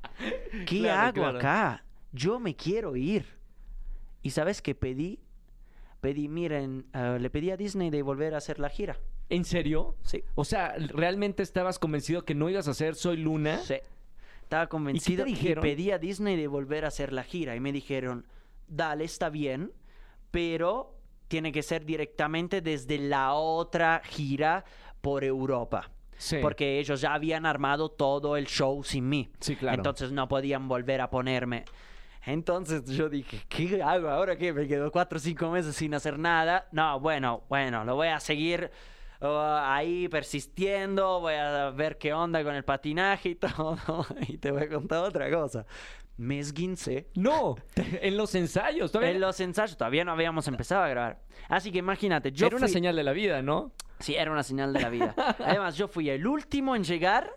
¿Qué 0.66 0.80
Claro, 0.80 1.00
hago 1.00 1.12
claro. 1.14 1.38
acá? 1.38 1.84
Yo 2.10 2.40
me 2.40 2.56
quiero 2.56 2.96
ir. 2.96 3.24
¿Y 4.22 4.30
sabes 4.30 4.60
qué 4.60 4.74
pedí? 4.74 5.20
Pedí, 6.00 6.26
miren, 6.28 6.86
eh, 6.92 7.18
le 7.20 7.30
pedí 7.30 7.52
a 7.52 7.56
Disney 7.56 7.90
de 7.90 8.02
volver 8.02 8.34
a 8.34 8.38
hacer 8.38 8.58
la 8.58 8.68
gira. 8.68 8.98
¿En 9.28 9.44
serio? 9.44 9.94
Sí. 10.02 10.24
O 10.34 10.44
sea, 10.44 10.74
¿realmente 10.76 11.44
estabas 11.44 11.78
convencido 11.78 12.24
que 12.24 12.34
no 12.34 12.50
ibas 12.50 12.66
a 12.66 12.72
hacer 12.72 12.96
Soy 12.96 13.16
Luna? 13.16 13.58
Sí. 13.58 13.76
Estaba 14.46 14.68
convencido 14.68 15.26
y, 15.26 15.30
dijeron? 15.30 15.60
pedí 15.60 15.90
a 15.90 15.98
Disney 15.98 16.36
de 16.36 16.46
volver 16.46 16.84
a 16.84 16.88
hacer 16.88 17.12
la 17.12 17.24
gira. 17.24 17.56
Y 17.56 17.60
me 17.60 17.72
dijeron, 17.72 18.28
dale, 18.68 19.02
está 19.02 19.28
bien, 19.28 19.72
pero 20.30 20.94
tiene 21.26 21.50
que 21.50 21.64
ser 21.64 21.84
directamente 21.84 22.60
desde 22.60 22.96
la 22.98 23.34
otra 23.34 24.00
gira 24.04 24.64
por 25.00 25.24
Europa. 25.24 25.90
Sí. 26.16 26.36
Porque 26.40 26.78
ellos 26.78 27.00
ya 27.00 27.14
habían 27.14 27.44
armado 27.44 27.88
todo 27.88 28.36
el 28.36 28.46
show 28.46 28.84
sin 28.84 29.08
mí. 29.08 29.32
Sí, 29.40 29.56
claro. 29.56 29.78
Entonces 29.78 30.12
no 30.12 30.28
podían 30.28 30.68
volver 30.68 31.00
a 31.00 31.10
ponerme. 31.10 31.64
Entonces 32.24 32.84
yo 32.84 33.08
dije, 33.08 33.42
¿qué 33.48 33.82
hago 33.82 34.08
ahora? 34.08 34.36
¿Qué? 34.36 34.52
Me 34.52 34.68
quedo 34.68 34.92
cuatro 34.92 35.16
o 35.16 35.20
cinco 35.20 35.50
meses 35.50 35.74
sin 35.74 35.92
hacer 35.92 36.20
nada. 36.20 36.68
No, 36.70 37.00
bueno, 37.00 37.42
bueno, 37.48 37.84
lo 37.84 37.96
voy 37.96 38.08
a 38.08 38.20
seguir 38.20 38.70
uh, 39.20 39.26
ahí 39.62 40.08
persistiendo. 40.08 41.20
Voy 41.20 41.34
a 41.34 41.70
ver 41.70 41.98
qué 41.98 42.12
onda 42.12 42.42
con 42.44 42.54
el 42.54 42.64
patinaje 42.64 43.30
y 43.30 43.34
todo. 43.36 43.76
y 44.28 44.38
te 44.38 44.50
voy 44.50 44.62
a 44.64 44.68
contar 44.68 45.04
otra 45.04 45.30
cosa. 45.30 45.66
Me 46.18 46.38
esguincé. 46.38 47.08
No, 47.14 47.56
en 47.76 48.16
los 48.16 48.34
ensayos. 48.34 48.90
todavía- 48.92 49.12
En 49.14 49.20
los 49.20 49.38
ensayos 49.40 49.76
todavía 49.76 50.04
no 50.04 50.12
habíamos 50.12 50.48
empezado 50.48 50.82
a 50.82 50.88
grabar. 50.88 51.20
Así 51.48 51.70
que 51.70 51.78
imagínate, 51.78 52.32
yo 52.32 52.46
Era 52.46 52.56
una 52.56 52.68
señal 52.68 52.96
de 52.96 53.02
la 53.04 53.12
vida, 53.12 53.42
¿no? 53.42 53.72
Sí, 53.98 54.14
era 54.14 54.30
una 54.30 54.42
señal 54.42 54.72
de 54.72 54.80
la 54.80 54.88
vida. 54.90 55.14
Además, 55.38 55.76
yo 55.76 55.88
fui 55.88 56.08
el 56.10 56.26
último 56.26 56.74
en 56.76 56.84
llegar 56.84 57.30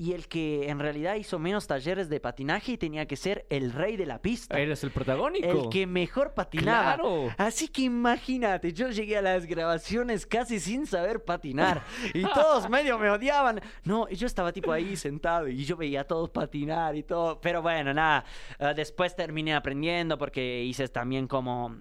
y 0.00 0.14
el 0.14 0.28
que 0.28 0.70
en 0.70 0.78
realidad 0.78 1.16
hizo 1.16 1.38
menos 1.38 1.66
talleres 1.66 2.08
de 2.08 2.20
patinaje 2.20 2.72
y 2.72 2.78
tenía 2.78 3.04
que 3.04 3.16
ser 3.16 3.44
el 3.50 3.70
rey 3.70 3.98
de 3.98 4.06
la 4.06 4.22
pista. 4.22 4.58
Eres 4.58 4.82
el 4.82 4.92
protagónico. 4.92 5.46
El 5.46 5.68
que 5.68 5.86
mejor 5.86 6.32
patinaba. 6.32 6.94
Claro. 6.94 7.28
Así 7.36 7.68
que 7.68 7.82
imagínate, 7.82 8.72
yo 8.72 8.88
llegué 8.88 9.18
a 9.18 9.20
las 9.20 9.44
grabaciones 9.44 10.24
casi 10.24 10.58
sin 10.58 10.86
saber 10.86 11.22
patinar. 11.22 11.82
Y 12.14 12.22
todos 12.22 12.66
medio 12.70 12.98
me 12.98 13.10
odiaban. 13.10 13.60
No, 13.84 14.08
yo 14.08 14.26
estaba 14.26 14.52
tipo 14.52 14.72
ahí 14.72 14.96
sentado 14.96 15.48
y 15.48 15.66
yo 15.66 15.76
veía 15.76 16.00
a 16.00 16.04
todos 16.04 16.30
patinar 16.30 16.96
y 16.96 17.02
todo. 17.02 17.38
Pero 17.38 17.60
bueno, 17.60 17.92
nada. 17.92 18.24
eh, 18.58 18.72
después 18.74 19.14
terminé 19.14 19.54
aprendiendo 19.54 20.16
porque 20.16 20.64
hice 20.64 20.88
también 20.88 21.26
como 21.28 21.76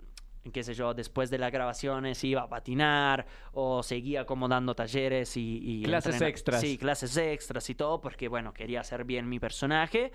qué 0.52 0.64
sé 0.64 0.74
yo, 0.74 0.94
después 0.94 1.30
de 1.30 1.38
las 1.38 1.52
grabaciones 1.52 2.24
iba 2.24 2.42
a 2.44 2.50
patinar 2.50 3.26
o 3.54 3.84
seguía 3.84 4.26
como 4.26 4.48
dando 4.48 4.76
talleres 4.76 5.36
y... 5.38 5.60
y 5.64 5.84
Clases 5.84 6.16
entrenar- 6.16 6.30
extras. 6.30 6.62
Sí, 6.62 6.78
clases 6.78 7.16
extras 7.18 7.70
y 7.70 7.76
todo 7.76 8.02
porque, 8.02 8.28
bueno, 8.28 8.54
quería 8.54 8.82
hacer 8.82 9.04
bien 9.06 9.28
mi 9.30 9.40
personaje. 9.40 10.12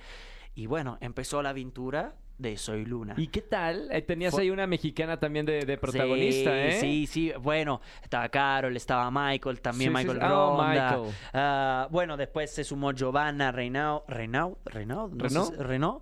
Y 0.54 0.66
bueno, 0.66 0.98
empezó 1.00 1.42
la 1.42 1.50
aventura 1.50 2.14
de 2.38 2.56
Soy 2.56 2.84
Luna. 2.84 3.14
¿Y 3.16 3.28
qué 3.28 3.42
tal? 3.42 3.88
Eh, 3.92 4.02
tenías 4.02 4.32
Fue- 4.32 4.42
ahí 4.42 4.50
una 4.50 4.66
mexicana 4.66 5.18
también 5.18 5.46
de, 5.46 5.64
de 5.64 5.78
protagonista, 5.78 6.50
sí, 6.50 6.56
¿eh? 6.58 6.78
Sí, 6.80 7.06
sí, 7.06 7.32
bueno, 7.40 7.80
estaba 8.02 8.28
Carol, 8.28 8.76
estaba 8.76 9.10
Michael, 9.10 9.60
también 9.60 9.90
Sí, 9.90 9.94
Michael 9.96 10.18
sí. 10.20 10.26
Oh. 10.30 10.62
Michael. 10.62 11.02
Ah, 11.32 11.88
bueno, 11.90 12.16
después 12.16 12.50
se 12.52 12.64
sumó 12.64 12.92
Giovanna 12.92 13.52
Renaud, 13.52 14.02
Renaud, 14.08 14.56
Renaud, 14.64 15.12
no 15.12 15.50
Renaud. 15.62 15.98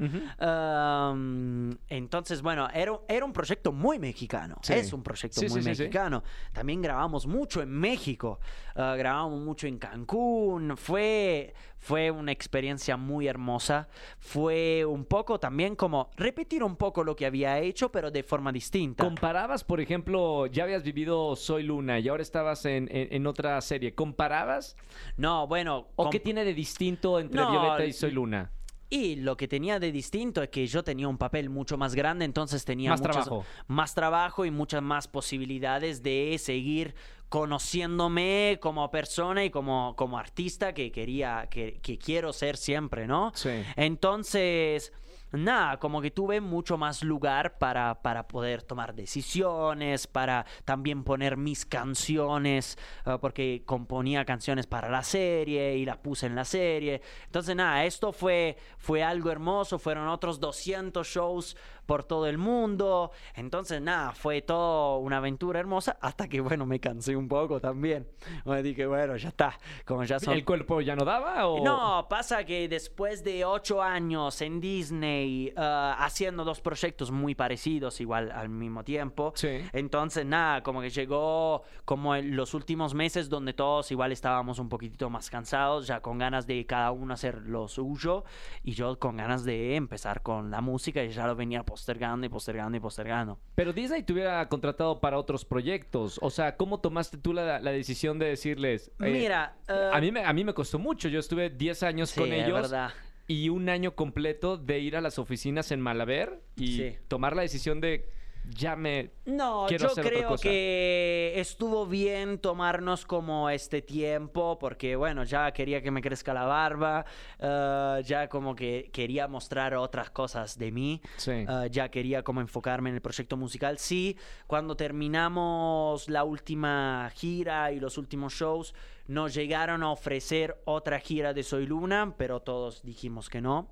entonces, 1.88 2.42
bueno, 2.42 2.68
era, 2.72 2.98
era 3.08 3.24
un 3.24 3.32
proyecto 3.32 3.72
muy 3.72 3.98
mexicano. 3.98 4.56
Es 4.68 4.92
un 4.92 5.02
proyecto 5.02 5.40
muy 5.48 5.62
mexicano. 5.62 6.22
También 6.52 6.80
grabamos 6.82 7.26
mucho 7.26 7.62
en 7.62 7.70
México. 7.70 8.40
Ah, 8.76 8.94
grabamos 8.96 9.40
mucho 9.40 9.66
en 9.66 9.78
Cancún. 9.78 10.76
Fue, 10.76 11.54
fue 11.78 12.10
una 12.10 12.32
experiencia 12.32 12.96
muy 12.96 13.26
hermosa. 13.28 13.88
Fue 14.18 14.84
un 14.84 15.04
poco 15.04 15.38
también 15.40 15.76
como 15.76 16.10
repetir 16.16 16.62
un 16.62 16.76
poco 16.76 17.04
lo 17.04 17.16
que 17.16 17.26
había 17.26 17.58
hecho, 17.58 17.90
pero 17.90 18.10
de 18.10 18.22
forma 18.22 18.52
distinta. 18.52 19.04
¿Comparabas, 19.04 19.64
por 19.64 19.80
ejemplo, 19.80 20.46
ya 20.46 20.64
habías 20.64 20.82
vivido 20.82 21.34
Soy 21.36 21.62
Luna 21.64 21.98
y 21.98 22.08
ahora 22.08 22.22
estabas 22.22 22.64
en, 22.64 22.88
en- 22.90 23.08
en 23.12 23.26
otra 23.26 23.60
serie? 23.60 23.94
¿Comparabas? 23.94 24.76
no, 25.16 25.46
bueno. 25.46 25.88
¿O 25.96 26.10
qué 26.10 26.20
tiene 26.20 26.44
de 26.44 26.54
distinto 26.54 27.18
entre 27.20 27.40
No, 27.40 27.50
Violeta 27.50 27.84
y 27.84 27.92
Soy 27.92 28.10
Luna? 28.10 28.50
Y 28.94 29.16
lo 29.16 29.38
que 29.38 29.48
tenía 29.48 29.78
de 29.80 29.90
distinto 29.90 30.42
es 30.42 30.50
que 30.50 30.66
yo 30.66 30.84
tenía 30.84 31.08
un 31.08 31.16
papel 31.16 31.48
mucho 31.48 31.78
más 31.78 31.94
grande, 31.94 32.26
entonces 32.26 32.62
tenía 32.66 32.90
Más 32.90 33.00
muchas- 33.00 33.24
trabajo. 33.24 33.46
más 33.66 33.94
trabajo 33.94 34.44
y 34.44 34.50
muchas 34.50 34.82
más 34.82 35.08
posibilidades 35.08 36.02
de 36.02 36.36
seguir 36.38 36.94
conociéndome 37.30 38.58
como 38.60 38.90
persona 38.90 39.44
y 39.44 39.50
como, 39.50 39.94
como 39.96 40.18
artista 40.18 40.74
que 40.74 40.92
quería, 40.92 41.48
que, 41.50 41.78
que 41.80 41.96
quiero 41.96 42.34
ser 42.34 42.58
siempre, 42.58 43.06
¿no? 43.06 43.32
Sí. 43.34 43.48
Entonces, 43.76 44.92
nada, 45.32 45.78
como 45.78 46.00
que 46.00 46.10
tuve 46.10 46.40
mucho 46.40 46.76
más 46.76 47.02
lugar 47.02 47.58
para, 47.58 48.02
para 48.02 48.28
poder 48.28 48.62
tomar 48.62 48.94
decisiones, 48.94 50.06
para 50.06 50.46
también 50.64 51.04
poner 51.04 51.36
mis 51.36 51.64
canciones, 51.66 52.78
ah, 53.04 53.18
porque 53.18 53.62
componía 53.64 54.24
canciones 54.24 54.66
para 54.66 54.88
la 54.88 55.02
serie 55.02 55.76
y 55.76 55.84
las 55.84 55.98
puse 55.98 56.26
en 56.26 56.34
la 56.34 56.44
serie. 56.44 57.00
Entonces, 57.26 57.56
nada, 57.56 57.84
esto 57.84 58.12
fue, 58.12 58.56
fue 58.78 59.02
algo 59.02 59.30
hermoso, 59.30 59.78
fueron 59.78 60.08
otros 60.08 60.40
200 60.40 61.06
shows 61.06 61.56
por 61.86 62.04
todo 62.04 62.26
el 62.26 62.38
mundo. 62.38 63.10
Entonces, 63.34 63.80
nada, 63.80 64.12
fue 64.12 64.42
todo 64.42 64.98
una 64.98 65.18
aventura 65.18 65.60
hermosa 65.60 65.98
hasta 66.00 66.28
que, 66.28 66.40
bueno, 66.40 66.66
me 66.66 66.80
cansé 66.80 67.16
un 67.16 67.28
poco 67.28 67.60
también. 67.60 68.08
Me 68.44 68.62
dije, 68.62 68.86
bueno, 68.86 69.16
ya 69.16 69.28
está, 69.28 69.58
como 69.84 70.04
ya 70.04 70.18
son 70.18 70.34
¿El 70.34 70.44
cuerpo 70.44 70.80
ya 70.80 70.96
no 70.96 71.04
daba? 71.04 71.46
O... 71.46 71.64
no, 71.64 72.06
pasa 72.08 72.44
que 72.44 72.68
después 72.68 73.22
de 73.24 73.44
ocho 73.44 73.82
años 73.82 74.40
en 74.42 74.60
Disney, 74.60 75.52
ah, 75.56 75.96
haciendo 75.98 76.44
dos 76.44 76.60
proyectos 76.60 77.10
muy 77.10 77.34
parecidos, 77.34 78.00
igual 78.00 78.30
al 78.30 78.48
mismo 78.48 78.84
tiempo, 78.84 79.32
Sí. 79.34 79.48
entonces 79.72 80.24
nada, 80.26 80.62
como 80.62 80.80
que 80.80 80.90
llegó 80.90 81.62
como 81.84 82.14
en 82.14 82.36
los 82.36 82.54
últimos 82.54 82.94
meses 82.94 83.28
donde 83.28 83.52
todos 83.52 83.90
igual 83.90 84.12
estábamos 84.12 84.58
un 84.58 84.68
poquitito 84.68 85.10
más 85.10 85.30
cansados, 85.30 85.86
ya 85.86 86.00
con 86.00 86.18
ganas 86.18 86.46
de 86.46 86.64
cada 86.66 86.90
uno 86.92 87.14
hacer 87.14 87.42
lo 87.46 87.68
suyo, 87.68 88.24
y 88.62 88.72
yo 88.72 88.98
con 88.98 89.16
ganas 89.16 89.44
de 89.44 89.76
empezar 89.76 90.22
con 90.22 90.50
la 90.50 90.60
música 90.60 91.02
y 91.02 91.10
ya 91.10 91.26
lo 91.26 91.34
venía 91.36 91.62
postergando 91.72 92.26
y 92.26 92.28
postergando 92.28 92.76
y 92.76 92.80
postergando. 92.80 93.38
Pero 93.54 93.72
Disney 93.72 94.02
te 94.02 94.12
hubiera 94.12 94.46
contratado 94.50 95.00
para 95.00 95.16
otros 95.16 95.46
proyectos. 95.46 96.18
O 96.20 96.28
sea, 96.28 96.54
¿cómo 96.58 96.80
tomaste 96.80 97.16
tú 97.16 97.32
la, 97.32 97.60
la 97.60 97.70
decisión 97.72 98.18
de 98.18 98.26
decirles... 98.26 98.90
eh, 99.00 99.10
Mira, 99.10 99.56
a, 99.66 99.98
mí 100.00 100.12
me, 100.12 100.22
a 100.22 100.32
mí 100.34 100.44
me 100.44 100.52
costó 100.52 100.78
mucho. 100.78 101.08
Yo 101.08 101.18
estuve 101.20 101.48
10 101.48 101.82
años 101.84 102.10
sí, 102.10 102.20
con 102.20 102.30
es 102.30 102.44
ellos. 102.46 102.60
verdad. 102.60 102.90
y 103.26 103.48
un 103.48 103.70
año 103.70 103.94
completo 103.94 104.58
de 104.58 104.80
ir 104.80 104.96
a 104.98 105.00
las 105.00 105.18
oficinas 105.18 105.72
en 105.72 105.80
Malaber 105.80 106.42
y 106.56 106.76
Sí. 106.76 106.96
tomar 107.08 107.34
la 107.34 107.40
decisión 107.40 107.80
de 107.80 108.06
ya 108.50 108.76
me 108.76 109.10
No, 109.24 109.66
Quiero 109.68 109.84
yo 109.84 109.90
hacer 109.92 110.04
otra 110.04 110.16
creo 110.18 110.28
cosa. 110.30 110.42
que 110.42 111.32
estuvo 111.36 111.86
bien 111.86 112.38
tomarnos 112.38 113.06
como 113.06 113.48
este 113.50 113.82
tiempo 113.82 114.58
porque 114.58 114.96
bueno, 114.96 115.24
ya 115.24 115.52
quería 115.52 115.80
que 115.82 115.90
me 115.90 116.02
crezca 116.02 116.34
la 116.34 116.44
barba, 116.44 117.04
eh, 117.38 118.02
ya 118.04 118.28
como 118.28 118.54
que 118.54 118.90
quería 118.92 119.28
mostrar 119.28 119.74
otras 119.74 120.10
cosas 120.10 120.58
de 120.58 120.72
mí, 120.72 121.00
sí. 121.16 121.30
eh, 121.30 121.68
ya 121.70 121.88
quería 121.90 122.22
como 122.22 122.40
enfocarme 122.40 122.90
en 122.90 122.96
el 122.96 123.00
proyecto 123.02 123.36
musical. 123.36 123.78
Sí, 123.78 124.16
cuando 124.46 124.76
terminamos 124.76 126.08
la 126.08 126.24
última 126.24 127.10
gira 127.14 127.72
y 127.72 127.80
los 127.80 127.96
últimos 127.98 128.32
shows, 128.34 128.74
nos 129.06 129.34
llegaron 129.34 129.82
a 129.82 129.90
ofrecer 129.90 130.60
otra 130.64 130.98
gira 130.98 131.32
de 131.32 131.42
Soy 131.42 131.66
Luna, 131.66 132.14
pero 132.16 132.40
todos 132.40 132.82
dijimos 132.82 133.28
que 133.30 133.40
no. 133.40 133.70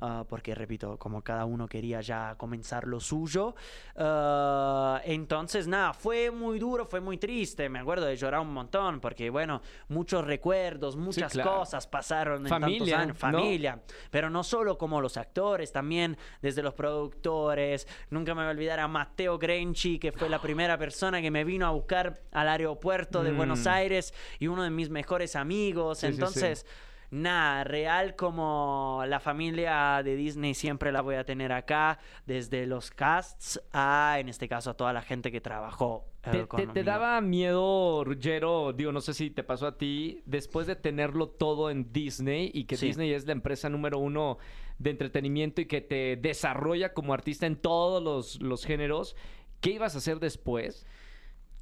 Ah, 0.00 0.24
porque 0.28 0.54
repito, 0.54 0.98
como 0.98 1.22
cada 1.22 1.44
uno 1.44 1.66
quería 1.66 2.00
ya 2.00 2.36
comenzar 2.36 2.86
lo 2.86 3.00
suyo. 3.00 3.54
Ah, 3.96 5.00
entonces, 5.04 5.66
nada, 5.66 5.92
fue 5.92 6.30
muy 6.30 6.58
duro, 6.58 6.86
fue 6.86 7.00
muy 7.00 7.18
triste. 7.18 7.68
Me 7.68 7.80
acuerdo 7.80 8.06
de 8.06 8.16
llorar 8.16 8.40
un 8.40 8.52
montón, 8.52 9.00
porque 9.00 9.30
bueno, 9.30 9.60
muchos 9.88 10.24
recuerdos, 10.24 10.96
muchas 10.96 11.32
claro. 11.32 11.58
cosas 11.58 11.86
pasaron 11.86 12.42
en 12.42 12.48
Familia, 12.48 12.98
tantos 12.98 13.24
años. 13.24 13.32
¿no? 13.32 13.38
Familia. 13.38 13.82
Pero 14.10 14.30
no 14.30 14.44
solo 14.44 14.78
como 14.78 15.00
los 15.00 15.16
actores, 15.16 15.72
también 15.72 16.16
desde 16.40 16.62
los 16.62 16.74
productores. 16.74 17.88
Nunca 18.10 18.34
me 18.34 18.42
voy 18.42 18.48
a 18.48 18.50
olvidar 18.52 18.80
a 18.80 18.88
Matteo 18.88 19.38
Grenchi, 19.38 19.98
que 19.98 20.12
fue 20.12 20.28
la 20.28 20.38
primera 20.42 20.78
persona 20.78 21.20
que 21.20 21.30
me 21.30 21.44
vino 21.44 21.66
a 21.66 21.70
buscar 21.70 22.22
al 22.30 22.48
aeropuerto 22.48 23.22
de 23.22 23.32
Mm. 23.32 23.36
Buenos 23.36 23.66
Aires 23.66 24.14
y 24.38 24.46
uno 24.46 24.62
de 24.62 24.70
mis 24.72 24.90
mejores 24.90 25.36
amigos. 25.36 25.98
Sí, 25.98 26.06
sí, 26.06 26.12
sí. 26.12 26.18
Entonces. 26.18 26.66
Nada, 27.14 27.62
real 27.64 28.16
como 28.16 29.02
la 29.06 29.20
familia 29.20 30.00
de 30.02 30.16
Disney 30.16 30.54
siempre 30.54 30.90
la 30.92 31.02
voy 31.02 31.16
a 31.16 31.24
tener 31.26 31.52
acá, 31.52 31.98
desde 32.24 32.66
los 32.66 32.90
casts 32.90 33.60
a, 33.70 34.16
en 34.18 34.30
este 34.30 34.48
caso, 34.48 34.70
a 34.70 34.74
toda 34.78 34.94
la 34.94 35.02
gente 35.02 35.30
que 35.30 35.42
trabajó. 35.42 36.06
eh, 36.24 36.46
¿Te, 36.56 36.66
te- 36.66 36.66
te 36.68 36.82
daba 36.84 37.20
miedo, 37.20 38.02
Ruggero? 38.02 38.72
Digo, 38.72 38.92
no 38.92 39.02
sé 39.02 39.12
si 39.12 39.28
te 39.28 39.44
pasó 39.44 39.66
a 39.66 39.76
ti, 39.76 40.22
después 40.24 40.66
de 40.66 40.74
tenerlo 40.74 41.28
todo 41.28 41.68
en 41.68 41.92
Disney 41.92 42.50
y 42.54 42.64
que. 42.64 42.78
Disney 42.78 43.12
es 43.12 43.26
la 43.26 43.32
empresa 43.32 43.68
número 43.68 43.98
uno 43.98 44.38
de 44.78 44.88
entretenimiento 44.88 45.60
y 45.60 45.66
que 45.66 45.82
te 45.82 46.16
desarrolla 46.16 46.94
como 46.94 47.12
artista 47.12 47.44
en 47.44 47.56
todos 47.56 48.02
los, 48.02 48.40
los 48.40 48.64
géneros, 48.64 49.16
¿qué 49.60 49.72
ibas 49.72 49.94
a 49.96 49.98
hacer 49.98 50.18
después? 50.18 50.86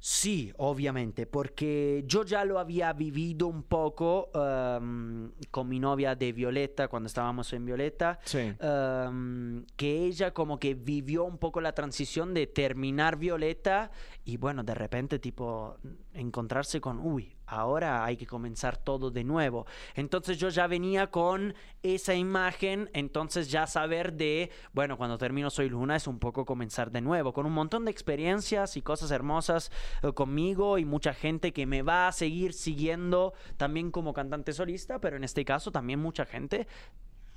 Sí, 0.03 0.51
obviamente, 0.57 1.27
porque 1.27 2.03
yo 2.07 2.25
ya 2.25 2.43
lo 2.43 2.57
había 2.57 2.91
vivido 2.91 3.45
un 3.45 3.61
poco 3.61 4.31
ehm, 4.33 5.29
con 5.51 5.69
mi 5.69 5.79
novia 5.79 6.15
de 6.15 6.33
Violeta, 6.33 6.87
cuando 6.87 7.05
estábamos 7.05 7.53
en 7.53 7.65
Violeta. 7.65 8.19
Sí. 8.23 8.51
ehm, 8.59 9.63
que 9.75 10.05
ella 10.05 10.33
como 10.33 10.57
que 10.57 10.73
vivió 10.73 11.23
un 11.23 11.37
poco 11.37 11.61
la 11.61 11.73
transición 11.73 12.33
de 12.33 12.47
terminar 12.47 13.15
Violeta 13.17 13.91
y 14.25 14.37
bueno, 14.37 14.63
de 14.63 14.73
repente 14.73 15.19
tipo 15.19 15.77
encontrarse 16.15 16.81
con, 16.81 16.99
uy, 16.99 17.35
ahora 17.51 18.05
hay 18.05 18.17
que 18.17 18.25
comenzar 18.25 18.77
todo 18.77 19.11
de 19.11 19.23
nuevo. 19.23 19.65
Entonces 19.95 20.37
yo 20.37 20.49
ya 20.49 20.67
venía 20.67 21.07
con 21.07 21.53
esa 21.83 22.15
imagen, 22.15 22.89
entonces 22.93 23.51
ya 23.51 23.67
saber 23.67 24.13
de, 24.13 24.51
bueno, 24.73 24.97
cuando 24.97 25.17
termino 25.17 25.49
Soy 25.49 25.69
Luna 25.69 25.97
es 25.97 26.07
un 26.07 26.19
poco 26.19 26.45
comenzar 26.45 26.91
de 26.91 27.01
nuevo, 27.01 27.33
con 27.33 27.45
un 27.45 27.53
montón 27.53 27.85
de 27.85 27.91
experiencias 27.91 28.77
y 28.77 28.81
cosas 28.81 29.11
hermosas 29.11 29.71
eh, 30.01 30.13
conmigo 30.13 30.77
y 30.77 30.85
mucha 30.85 31.13
gente 31.13 31.51
que 31.51 31.65
me 31.65 31.81
va 31.81 32.07
a 32.07 32.11
seguir 32.11 32.53
siguiendo 32.53 33.33
también 33.57 33.91
como 33.91 34.13
cantante 34.13 34.53
solista, 34.53 34.99
pero 34.99 35.17
en 35.17 35.23
este 35.23 35.43
caso 35.43 35.71
también 35.71 35.99
mucha 35.99 36.25
gente 36.25 36.67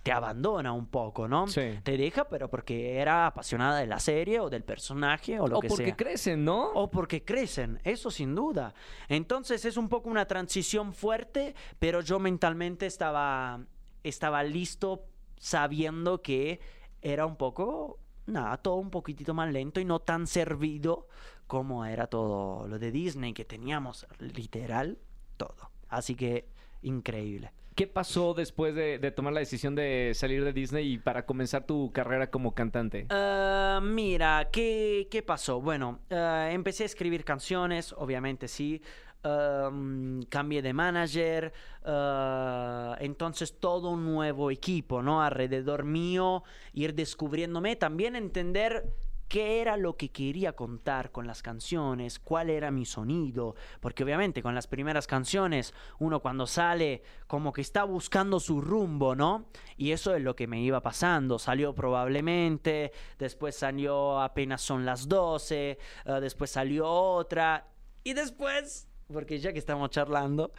te 0.04 0.12
abandona 0.12 0.70
un 0.72 0.86
poco, 0.86 1.26
¿no? 1.26 1.48
Sí. 1.48 1.80
Te 1.82 1.96
deja, 1.96 2.28
pero 2.28 2.50
porque 2.50 2.98
era 2.98 3.26
apasionada 3.26 3.78
de 3.78 3.86
la 3.86 3.98
serie 3.98 4.38
o 4.38 4.50
del 4.50 4.62
personaje 4.62 5.40
o 5.40 5.48
lo 5.48 5.56
o 5.56 5.60
que 5.60 5.68
porque 5.68 5.86
sea. 5.86 5.96
crecen, 5.96 6.44
¿no? 6.44 6.72
O 6.72 6.90
porque 6.90 7.24
crecen, 7.24 7.80
eso 7.84 8.10
sin 8.10 8.34
duda. 8.34 8.74
Entonces 9.08 9.64
es 9.64 9.78
un 9.78 9.88
poco 9.88 10.10
una 10.10 10.26
transición 10.26 10.92
fuerte, 10.92 11.54
pero 11.78 12.02
yo 12.02 12.18
mentalmente 12.18 12.84
estaba, 12.84 13.64
estaba 14.02 14.42
listo 14.42 15.06
sabiendo 15.38 16.20
que 16.20 16.60
era 17.00 17.24
un 17.24 17.36
poco, 17.36 17.98
nada, 18.26 18.58
todo 18.58 18.76
un 18.76 18.90
poquitito 18.90 19.32
más 19.32 19.50
lento 19.50 19.80
y 19.80 19.86
no 19.86 20.00
tan 20.00 20.26
servido 20.26 21.08
como 21.46 21.86
era 21.86 22.08
todo 22.08 22.68
lo 22.68 22.78
de 22.78 22.92
Disney, 22.92 23.32
que 23.32 23.46
teníamos 23.46 24.06
literal 24.18 24.98
todo. 25.38 25.70
Así 25.88 26.14
que 26.14 26.46
increíble. 26.82 27.52
¿Qué 27.74 27.88
pasó 27.88 28.34
después 28.34 28.72
de, 28.76 28.98
tomar 29.10 29.32
la 29.32 29.40
decisión 29.40 29.74
de 29.74 30.12
salir 30.14 30.44
de 30.44 30.52
Disney 30.52 30.92
y 30.92 30.98
para 30.98 31.26
comenzar 31.26 31.66
tu 31.66 31.90
carrera 31.92 32.30
como 32.30 32.54
cantante? 32.54 33.06
Ah, 33.10 33.80
mira, 33.82 34.48
¿qué, 34.52 35.08
qué 35.10 35.22
pasó? 35.22 35.60
Bueno, 35.60 35.98
ah, 36.10 36.50
empecé 36.52 36.84
a 36.84 36.86
escribir 36.86 37.24
canciones, 37.24 37.92
obviamente 37.92 38.46
sí. 38.46 38.80
Am, 39.24 40.22
cambié 40.28 40.60
de 40.60 40.74
manager, 40.74 41.52
ah, 41.84 42.94
entonces 43.00 43.58
todo 43.58 43.88
un 43.88 44.04
nuevo 44.04 44.50
equipo, 44.50 45.02
¿no? 45.02 45.22
Alrededor 45.22 45.84
mío, 45.84 46.44
ir 46.74 46.94
descubriéndome, 46.94 47.74
también 47.74 48.16
entender 48.16 48.84
qué 49.34 49.60
era 49.60 49.76
lo 49.76 49.96
que 49.96 50.12
quería 50.12 50.52
contar 50.52 51.10
con 51.10 51.26
las 51.26 51.42
canciones, 51.42 52.20
cuál 52.20 52.50
era 52.50 52.70
mi 52.70 52.84
sonido, 52.84 53.56
porque 53.80 54.04
obviamente 54.04 54.44
con 54.44 54.54
las 54.54 54.68
primeras 54.68 55.08
canciones 55.08 55.74
uno 55.98 56.20
cuando 56.20 56.46
sale 56.46 57.02
como 57.26 57.52
que 57.52 57.60
está 57.60 57.82
buscando 57.82 58.38
su 58.38 58.60
rumbo, 58.60 59.16
¿no? 59.16 59.46
Y 59.76 59.90
eso 59.90 60.14
es 60.14 60.22
lo 60.22 60.36
que 60.36 60.46
me 60.46 60.60
iba 60.60 60.80
pasando, 60.82 61.40
salió 61.40 61.74
probablemente, 61.74 62.92
después 63.18 63.56
salió 63.56 64.20
apenas 64.20 64.60
son 64.62 64.86
las 64.86 65.08
12, 65.08 65.70
eh, 65.70 65.78
después 66.20 66.52
salió 66.52 66.88
otra 66.88 67.66
y 68.04 68.12
después, 68.12 68.86
porque 69.12 69.40
ya 69.40 69.52
que 69.52 69.58
estamos 69.58 69.90
charlando, 69.90 70.52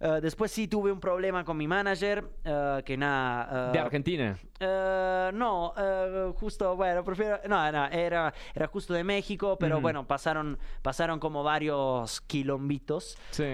eh, 0.00 0.18
después 0.22 0.50
sí 0.50 0.68
tuve 0.68 0.92
un 0.92 1.00
problema 1.00 1.44
con 1.44 1.56
mi 1.56 1.66
manager, 1.68 2.24
eh, 2.44 2.82
que 2.84 2.96
nada... 2.96 3.68
eh, 3.68 3.72
De 3.72 3.78
Argentina. 3.78 4.38
no, 5.32 5.74
justo, 6.36 6.76
bueno, 6.76 7.04
prefiero... 7.04 7.40
No, 7.48 7.70
no, 7.72 7.86
era, 7.86 8.32
era 8.54 8.66
justo 8.68 8.94
de 8.94 9.04
México, 9.04 9.56
pero 9.58 9.80
bueno, 9.80 10.06
pasaron, 10.06 10.58
pasaron 10.82 11.18
como 11.20 11.42
varios 11.42 12.20
quilombitos. 12.22 13.16
Sí. 13.30 13.44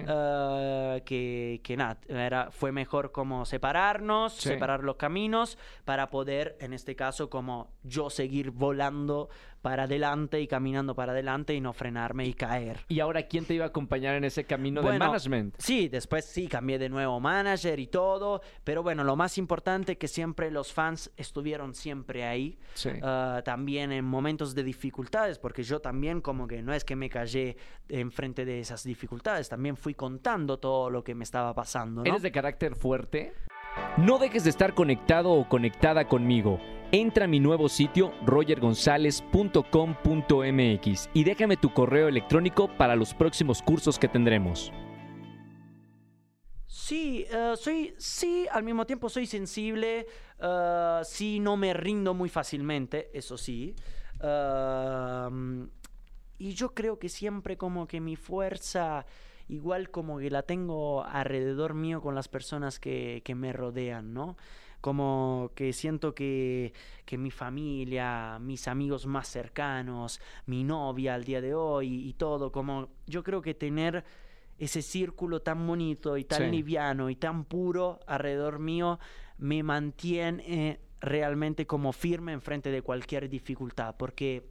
que, 1.05 1.61
que 1.63 1.77
nada, 1.77 1.99
era, 2.09 2.51
fue 2.51 2.73
mejor 2.73 3.13
como 3.13 3.45
separarnos, 3.45 4.35
Sí. 4.35 4.49
separar 4.51 4.83
los 4.83 4.97
caminos 4.97 5.59
para 5.85 6.11
poder, 6.11 6.57
en 6.61 6.73
este 6.73 6.97
caso, 6.97 7.29
como 7.31 7.71
yo 7.83 8.11
seguir 8.11 8.51
volando 8.51 9.29
para 9.65 9.85
adelante 9.85 10.43
y 10.43 10.47
caminando 10.47 10.95
para 10.95 11.13
adelante 11.13 11.55
y 11.55 11.61
no 11.63 11.73
frenarme 11.73 12.27
y 12.27 12.35
caer. 12.35 12.81
¿Y 12.87 13.01
ahora 13.01 13.23
quién 13.23 13.47
te 13.47 13.55
iba 13.55 13.65
a 13.65 13.69
acompañar 13.69 14.15
en 14.15 14.25
ese 14.25 14.45
camino 14.45 14.83
de 14.83 14.89
Bueno, 14.89 15.07
management? 15.07 15.55
Sí, 15.57 15.89
después 15.89 16.27
sí, 16.27 16.49
cambié 16.49 16.79
de 16.79 16.91
nuevo 16.91 17.19
manager 17.19 17.81
y 17.81 17.87
todo, 17.87 18.43
pero 18.63 18.83
bueno, 18.83 19.05
lo 19.05 19.17
más 19.17 19.39
importante 19.39 19.97
que 19.97 20.07
siempre 20.07 20.51
los 20.51 20.71
fans 20.75 21.11
estuvieron 21.17 21.73
siempre 21.75 22.25
ahí, 22.27 22.59
Sí. 22.75 22.91
ah, 23.03 23.41
también 23.43 23.91
en 23.91 24.05
momentos 24.05 24.55
de 24.55 24.65
dificultades, 24.65 25.39
porque 25.39 25.63
yo 25.63 25.81
también 25.81 26.21
como 26.21 26.47
que 26.47 26.61
no 26.61 26.75
es 26.75 26.85
que 26.85 26.95
me 26.95 27.09
callé 27.09 27.57
enfrente 27.89 28.45
de 28.45 28.61
esas 28.61 28.85
dificultades, 28.85 29.49
también 29.49 29.79
fui 29.79 29.95
contando 29.95 30.59
todo 30.59 30.91
lo 30.91 31.03
que 31.03 31.15
me 31.15 31.25
estaba 31.25 31.55
pasando, 31.55 32.03
¿no? 32.03 32.07
¿Eres 32.11 32.21
de 32.21 32.31
carácter 32.33 32.77
fuerte? 32.77 33.33
No 33.97 34.19
dejes 34.19 34.45
de 34.45 34.51
estar 34.51 34.75
conectado 34.75 35.33
o 35.33 35.49
conectada 35.49 36.07
conmigo. 36.09 36.61
Entra 36.93 37.25
a 37.25 37.29
mi 37.29 37.41
nuevo 37.41 37.69
sitio 37.69 38.13
rogergonzalez.com.mx 38.25 41.11
y 41.15 41.25
déjame 41.25 41.57
tu 41.57 41.73
correo 41.73 42.09
electrónico 42.09 42.69
para 42.77 42.95
los 42.97 43.15
próximos 43.15 43.63
cursos 43.63 43.99
que 43.99 44.09
tendremos. 44.09 44.71
Sí, 46.67 47.27
eh, 47.31 47.55
soy, 47.57 47.95
sí, 47.99 48.47
al 48.51 48.63
mismo 48.63 48.85
tiempo 48.85 49.09
soy 49.09 49.25
sensible, 49.27 50.07
eh, 50.39 51.01
sí, 51.05 51.41
no 51.41 51.57
me 51.57 51.73
rindo 51.73 52.13
muy 52.15 52.29
fácilmente, 52.29 53.11
eso 53.15 53.39
sí. 53.39 53.75
Um, 54.21 55.69
y 56.39 56.53
yo 56.53 56.75
creo 56.75 56.99
que 56.99 57.09
siempre 57.09 57.57
como 57.57 57.87
que 57.87 58.01
mi 58.01 58.17
fuerza, 58.17 59.07
igual 59.49 59.91
como 59.91 60.19
que 60.19 60.31
la 60.31 60.43
tengo 60.43 61.05
alrededor 61.05 61.75
mío 61.75 62.01
con 62.01 62.15
las 62.15 62.29
personas 62.29 62.79
que, 62.81 63.23
que 63.25 63.35
me 63.35 63.53
rodean, 63.53 64.15
¿no? 64.15 64.37
Como 64.81 65.51
que 65.55 65.73
siento 65.73 66.15
que, 66.15 66.73
que 67.07 67.17
mi 67.17 67.31
familia, 67.31 68.39
mis 68.41 68.69
amigos 68.69 69.07
más 69.07 69.29
cercanos, 69.29 70.21
mi 70.47 70.63
novia 70.65 71.15
al 71.15 71.25
día 71.25 71.41
de 71.41 71.55
hoy 71.55 72.07
y 72.07 72.13
todo, 72.15 72.53
como 72.53 72.89
yo 73.07 73.23
creo 73.23 73.41
que 73.41 73.55
tener 73.55 74.05
ese 74.59 74.83
círculo 74.83 75.41
tan 75.41 75.67
bonito 75.67 76.17
y 76.17 76.25
tan 76.25 76.43
Sí. 76.43 76.51
liviano 76.51 77.11
y 77.11 77.17
tan 77.17 77.45
puro 77.45 77.99
alrededor 78.07 78.59
mío 78.59 78.99
me 79.39 79.63
mantiene 79.63 80.45
eh, 80.47 80.81
realmente 81.01 81.67
como 81.67 81.93
firme 81.93 82.33
enfrente 82.33 82.71
de 82.71 82.83
cualquier 82.83 83.29
dificultad, 83.29 83.97
porque 83.97 84.45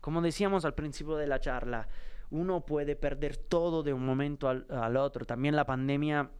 como 0.00 0.22
decíamos 0.22 0.64
al 0.64 0.74
principio 0.74 1.16
de 1.16 1.26
la 1.26 1.38
charla, 1.40 1.88
uno 2.32 2.64
puede 2.64 2.96
perder 2.96 3.36
todo 3.36 3.82
de 3.82 3.92
un 3.92 4.04
momento 4.04 4.48
al, 4.48 4.66
al 4.70 4.96
otro. 4.96 5.24
También 5.24 5.54
la 5.54 5.66
pandemia 5.66 6.30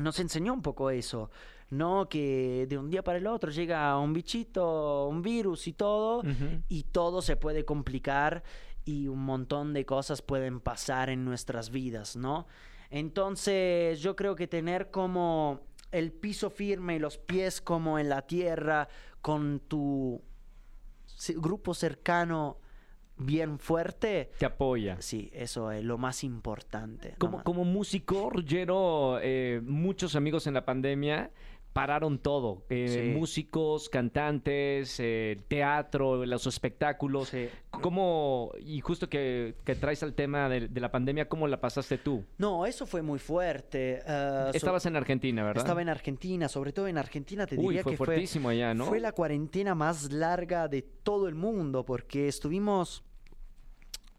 nos 0.00 0.18
enseñó 0.20 0.54
un 0.54 0.62
poco 0.62 0.90
eso, 0.90 1.30
¿no? 1.70 2.08
Que 2.08 2.66
de 2.68 2.78
un 2.78 2.90
día 2.90 3.02
para 3.02 3.18
el 3.18 3.26
otro 3.26 3.50
llega 3.50 3.98
un 3.98 4.12
bichito, 4.12 5.08
un 5.08 5.20
virus 5.20 5.66
y 5.66 5.72
todo, 5.72 6.22
y 6.68 6.84
todo 6.84 7.22
se 7.22 7.36
puede 7.36 7.64
complicar 7.64 8.42
y 8.84 9.08
un 9.08 9.24
montón 9.24 9.72
de 9.72 9.84
cosas 9.84 10.22
pueden 10.22 10.60
pasar 10.60 11.10
en 11.10 11.24
nuestras 11.24 11.70
vidas, 11.70 12.16
¿no? 12.16 12.46
Entonces 12.88 14.00
yo 14.00 14.16
creo 14.16 14.34
que 14.34 14.46
tener 14.46 14.90
como 14.90 15.60
el 15.92 16.12
piso 16.12 16.50
firme 16.50 16.96
y 16.96 16.98
los 16.98 17.18
pies 17.18 17.60
como 17.60 17.98
en 17.98 18.08
la 18.08 18.22
tierra 18.22 18.88
con 19.20 19.60
tu 19.60 20.22
grupo 21.36 21.74
cercano 21.74 22.58
bien 23.20 23.58
fuerte, 23.58 24.30
Te 24.38 24.46
apoya. 24.46 24.96
sí, 25.00 25.30
eso 25.32 25.70
es 25.70 25.84
lo 25.84 25.98
más 25.98 26.24
importante. 26.24 27.14
Como, 27.18 27.42
como 27.44 27.64
músico, 27.64 28.30
Ruggero, 28.30 29.18
eh, 29.22 29.60
muchos 29.64 30.16
amigos 30.16 30.46
en 30.46 30.54
la 30.54 30.64
pandemia 30.64 31.30
pararon 31.72 32.18
todo. 32.18 32.64
Eh, 32.68 32.88
Sí. 33.12 33.16
Músicos, 33.16 33.88
cantantes, 33.88 34.96
eh, 34.98 35.40
teatro, 35.46 36.26
los 36.26 36.44
espectáculos. 36.48 37.28
Sí. 37.28 37.48
¿Cómo, 37.70 38.50
y 38.60 38.80
justo 38.80 39.08
que, 39.08 39.54
que 39.64 39.76
traes 39.76 40.02
al 40.02 40.14
tema 40.14 40.48
de, 40.48 40.66
de 40.66 40.80
la 40.80 40.90
pandemia, 40.90 41.28
cómo 41.28 41.46
la 41.46 41.60
pasaste 41.60 41.96
tú? 41.96 42.24
No, 42.38 42.66
eso 42.66 42.86
fue 42.86 43.02
muy 43.02 43.20
fuerte. 43.20 44.00
eh, 44.04 44.48
so- 44.50 44.56
Estabas 44.56 44.84
en 44.86 44.96
Argentina, 44.96 45.44
¿verdad? 45.44 45.62
Estaba 45.62 45.80
en 45.80 45.88
Argentina, 45.90 46.48
sobre 46.48 46.72
todo 46.72 46.88
en 46.88 46.98
Argentina 46.98 47.46
te 47.46 47.54
Uy, 47.56 47.68
diría 47.68 47.82
fue 47.84 47.92
que 47.92 47.96
fue, 47.98 48.06
fuertísimo 48.06 48.48
allá, 48.48 48.74
¿no? 48.74 48.86
fue 48.86 48.98
la 48.98 49.12
cuarentena 49.12 49.76
más 49.76 50.10
larga 50.12 50.66
de 50.66 50.82
todo 50.82 51.28
el 51.28 51.36
mundo 51.36 51.84
porque 51.84 52.26
estuvimos 52.26 53.04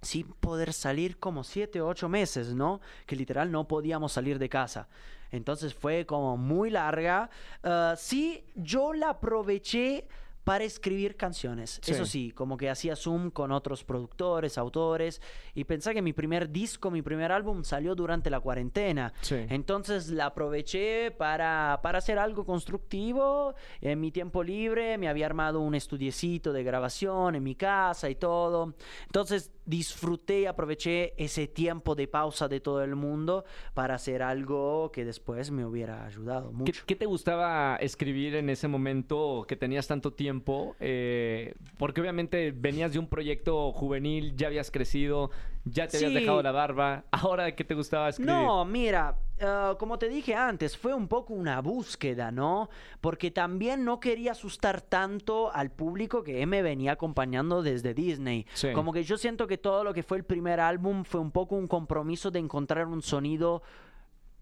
sin 0.02 0.28
poder 0.34 0.74
salir 0.74 1.18
como 1.20 1.43
siete 1.43 1.82
o 1.82 1.88
ocho 1.88 2.10
meses, 2.10 2.54
¿no? 2.54 2.82
Que 3.06 3.16
literal 3.16 3.52
no 3.52 3.68
podíamos 3.68 4.12
salir 4.14 4.39
de 4.39 4.49
casa. 4.49 4.88
Entonces 5.32 5.74
fue 5.74 6.06
como 6.06 6.38
muy 6.38 6.70
larga. 6.70 7.30
Ah, 7.64 7.95
sí, 7.97 8.43
yo 8.56 8.93
la 8.93 9.12
aproveché 9.12 10.08
para 10.44 10.64
escribir 10.64 11.16
canciones. 11.18 11.80
Sí. 11.84 11.92
Eso 11.92 12.06
sí, 12.06 12.32
como 12.32 12.58
que 12.58 12.70
hacía 12.70 12.96
Zoom 12.96 13.30
con 13.30 13.52
otros 13.52 13.84
productores, 13.84 14.58
autores, 14.58 15.22
y 15.54 15.66
pensé 15.66 15.94
que 15.94 16.02
mi 16.02 16.14
primer 16.14 16.50
disco, 16.50 16.89
mi 16.89 17.02
primer 17.02 17.32
álbum 17.32 17.64
salió 17.64 17.96
durante 17.96 18.30
la 18.30 18.39
cuarentena. 18.39 19.14
Sí. 19.22 19.36
Entonces 19.50 20.10
la 20.10 20.28
aproveché 20.28 21.12
para, 21.12 21.80
para 21.84 22.00
hacer 22.00 22.18
algo 22.18 22.46
constructivo 22.46 23.56
en 23.82 24.00
mi 24.00 24.12
tiempo 24.12 24.44
libre. 24.44 24.98
Me 24.98 25.08
había 25.08 25.26
armado 25.26 25.60
un 25.60 25.76
estudiecito 25.76 26.54
de 26.54 26.64
grabación 26.64 27.36
en 27.36 27.44
mi 27.44 27.56
casa 27.56 28.10
y 28.10 28.16
todo. 28.16 28.74
Entonces 29.06 29.52
disfruté 29.66 30.42
y 30.42 30.46
aproveché 30.48 31.14
ese 31.24 31.48
tiempo 31.48 31.94
de 31.96 32.08
pausa 32.08 32.48
de 32.48 32.60
todo 32.60 32.84
el 32.84 32.96
mundo 32.96 33.46
para 33.74 33.96
hacer 33.96 34.24
algo 34.24 34.92
que 34.92 35.06
después 35.06 35.52
me 35.52 35.66
hubiera 35.66 36.04
ayudado 36.04 36.50
¿Qué, 36.50 36.56
mucho. 36.56 36.84
qué 36.86 36.96
te 36.96 37.06
gustaba 37.06 37.78
escribir 37.78 38.36
en 38.36 38.50
ese 38.50 38.68
momento 38.68 39.46
que 39.48 39.56
tenías 39.56 39.88
tanto 39.88 40.12
tiempo? 40.12 40.31
Eh, 40.80 41.54
porque 41.78 42.02
obviamente 42.02 42.52
venías 42.52 42.94
de 42.94 43.00
un 43.00 43.08
proyecto 43.08 43.72
juvenil, 43.72 44.36
ya 44.36 44.48
habías 44.48 44.72
crecido, 44.72 45.32
ya 45.66 45.88
te 45.88 45.98
habías 45.98 46.14
dejado 46.14 46.42
la 46.42 46.52
barba. 46.52 47.04
Ahora, 47.12 47.54
¿qué 47.56 47.64
te 47.64 47.76
gustaba 47.76 48.10
escribir? 48.10 48.34
No, 48.34 48.64
mira, 48.66 49.18
eh, 49.38 49.74
como 49.78 49.98
te 49.98 50.08
dije 50.10 50.36
antes, 50.36 50.78
fue 50.78 50.94
un 50.94 51.08
poco 51.08 51.34
una 51.34 51.62
búsqueda, 51.62 52.32
¿no? 52.32 52.70
Porque 53.02 53.32
también 53.32 53.84
no 53.84 54.00
quería 54.00 54.32
asustar 54.32 54.82
tanto 54.82 55.54
al 55.54 55.72
público 55.72 56.24
que 56.24 56.46
me 56.46 56.62
venía 56.62 56.94
acompañando 56.94 57.62
desde 57.64 57.94
Disney. 57.94 58.46
Sí. 58.54 58.72
Como 58.74 58.94
que 58.94 59.04
yo 59.04 59.18
siento 59.18 59.48
que 59.48 59.58
todo 59.58 59.84
lo 59.84 59.94
que 59.94 60.04
fue 60.04 60.18
el 60.18 60.24
primer 60.24 60.60
álbum 60.60 61.04
fue 61.04 61.20
un 61.20 61.32
poco 61.32 61.56
un 61.56 61.68
compromiso 61.68 62.32
de 62.32 62.40
encontrar 62.40 62.88
un 62.88 63.02
sonido, 63.02 63.64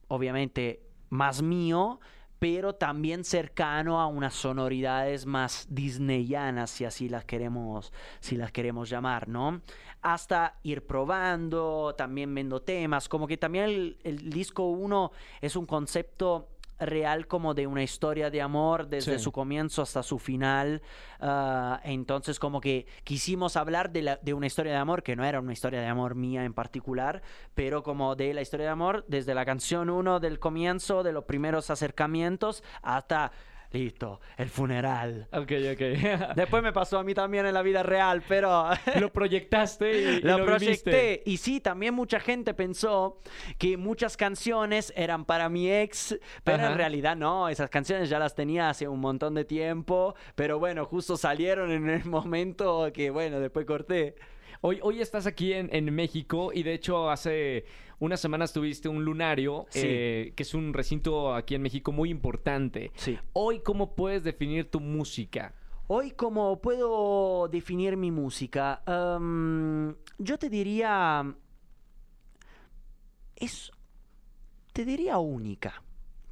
obviamente, 0.08 0.82
más 1.10 1.42
mío, 1.42 2.00
pero 2.40 2.74
también 2.74 3.24
cercano 3.24 4.00
a 4.00 4.08
unas 4.08 4.34
sonoridades 4.34 5.26
más 5.26 5.68
disneyanas, 5.70 6.72
si 6.72 6.86
así 6.86 7.10
las 7.10 7.26
queremos, 7.26 7.94
si 8.22 8.38
las 8.38 8.52
queremos 8.52 8.90
llamar, 8.90 9.28
¿no? 9.28 9.62
Hasta 10.02 10.58
ir 10.64 10.88
probando, 10.88 11.94
también 11.98 12.34
viendo 12.34 12.62
temas, 12.62 13.10
como 13.10 13.28
que 13.28 13.38
también 13.38 13.66
el, 13.66 13.98
el 14.04 14.30
disco 14.30 14.70
1 14.70 15.12
es 15.42 15.58
un 15.58 15.66
concepto 15.66 16.48
real 16.80 17.28
como 17.28 17.54
de 17.54 17.68
una 17.68 17.84
historia 17.84 18.30
de 18.30 18.42
amor 18.42 18.88
desde 18.88 19.18
Sí. 19.18 19.24
su 19.24 19.32
comienzo 19.32 19.82
hasta 19.82 20.04
su 20.04 20.20
final. 20.20 20.82
ah, 21.22 21.82
entonces 21.84 22.40
como 22.40 22.62
que 22.62 22.86
quisimos 23.04 23.58
hablar 23.58 23.92
de, 23.92 24.02
la- 24.04 24.20
de 24.22 24.34
una 24.34 24.48
historia 24.48 24.72
de 24.72 24.78
amor 24.78 25.04
que 25.04 25.18
no 25.18 25.26
era 25.26 25.42
una 25.42 25.52
historia 25.52 25.82
de 25.82 25.88
amor 25.88 26.16
mía 26.16 26.46
en 26.46 26.54
particular, 26.54 27.22
pero 27.54 27.84
como 27.84 28.16
de 28.16 28.34
la 28.34 28.42
historia 28.42 28.68
de 28.68 28.72
amor 28.72 29.04
desde 29.10 29.34
la 29.36 29.44
canción 29.46 29.90
1 29.90 30.22
del 30.22 30.40
comienzo, 30.40 31.04
de 31.04 31.12
los 31.12 31.26
primeros 31.26 31.70
acercamientos, 31.70 32.64
hasta 32.82 33.32
listo, 33.72 34.20
el 34.38 34.50
funeral. 34.50 35.28
Ok, 35.32 35.52
ok. 35.74 35.80
Después 36.36 36.64
me 36.64 36.74
pasó 36.74 37.00
a 37.00 37.04
mí 37.04 37.14
también 37.14 37.46
en 37.46 37.54
la 37.54 37.62
vida 37.62 37.84
real, 37.84 38.24
pero 38.28 38.70
lo 39.00 39.12
proyectaste 39.14 39.92
y, 39.92 40.06
y 40.18 40.22
lo, 40.22 40.40
lo 40.40 40.46
proyecté. 40.46 40.90
viviste. 40.92 41.24
Y 41.26 41.38
sí, 41.38 41.60
también 41.60 41.94
mucha 41.94 42.20
gente 42.20 42.54
pensó 42.54 43.22
que 43.58 43.78
muchas 43.78 44.18
canciones 44.18 44.92
eran 44.96 45.26
para 45.26 45.50
mi 45.50 45.72
ex, 45.72 46.18
pero 46.44 46.64
Ajá. 46.64 46.72
en 46.72 46.78
realidad 46.78 47.16
no, 47.16 47.48
esas 47.50 47.70
canciones 47.70 48.10
ya 48.10 48.20
las 48.20 48.36
tenía 48.36 48.70
hace 48.70 48.88
un 48.88 49.00
montón 49.00 49.36
de 49.36 49.46
tiempo, 49.46 50.16
pero 50.36 50.60
bueno, 50.60 50.86
justo 50.86 51.18
salieron 51.18 51.72
en 51.72 51.90
el 51.90 52.06
momento 52.06 52.90
que, 52.94 53.10
bueno, 53.12 53.40
después 53.40 53.66
corté. 53.66 54.16
Hoy, 54.62 54.80
hoy 54.82 55.02
estás 55.02 55.26
aquí 55.26 55.54
en, 55.54 55.70
en 55.72 55.94
México 55.96 56.52
y 56.54 56.64
de 56.64 56.74
hecho 56.74 57.10
hace 57.10 57.66
unas 58.00 58.20
semanas 58.20 58.54
tuviste 58.54 58.88
un 58.90 59.04
lunario, 59.06 59.66
Sí. 59.70 59.82
eh, 59.84 60.34
que 60.36 60.44
es 60.44 60.54
un 60.54 60.74
recinto 60.74 61.34
aquí 61.36 61.56
en 61.56 61.62
México 61.62 61.92
muy 61.92 62.10
importante. 62.10 62.92
Sí. 62.96 63.18
Hoy, 63.34 63.60
¿cómo 63.60 63.96
puedes 63.96 64.24
definir 64.24 64.70
tu 64.72 64.80
música? 64.80 65.54
Hoy, 65.88 66.12
¿cómo 66.12 66.62
puedo 66.62 67.48
definir 67.48 67.98
mi 67.98 68.12
música? 68.12 68.82
Yo 70.18 70.38
te 70.38 70.50
diría... 70.50 71.36
Es... 73.36 73.72
Te 74.74 74.86
diría 74.86 75.18
única. 75.18 75.82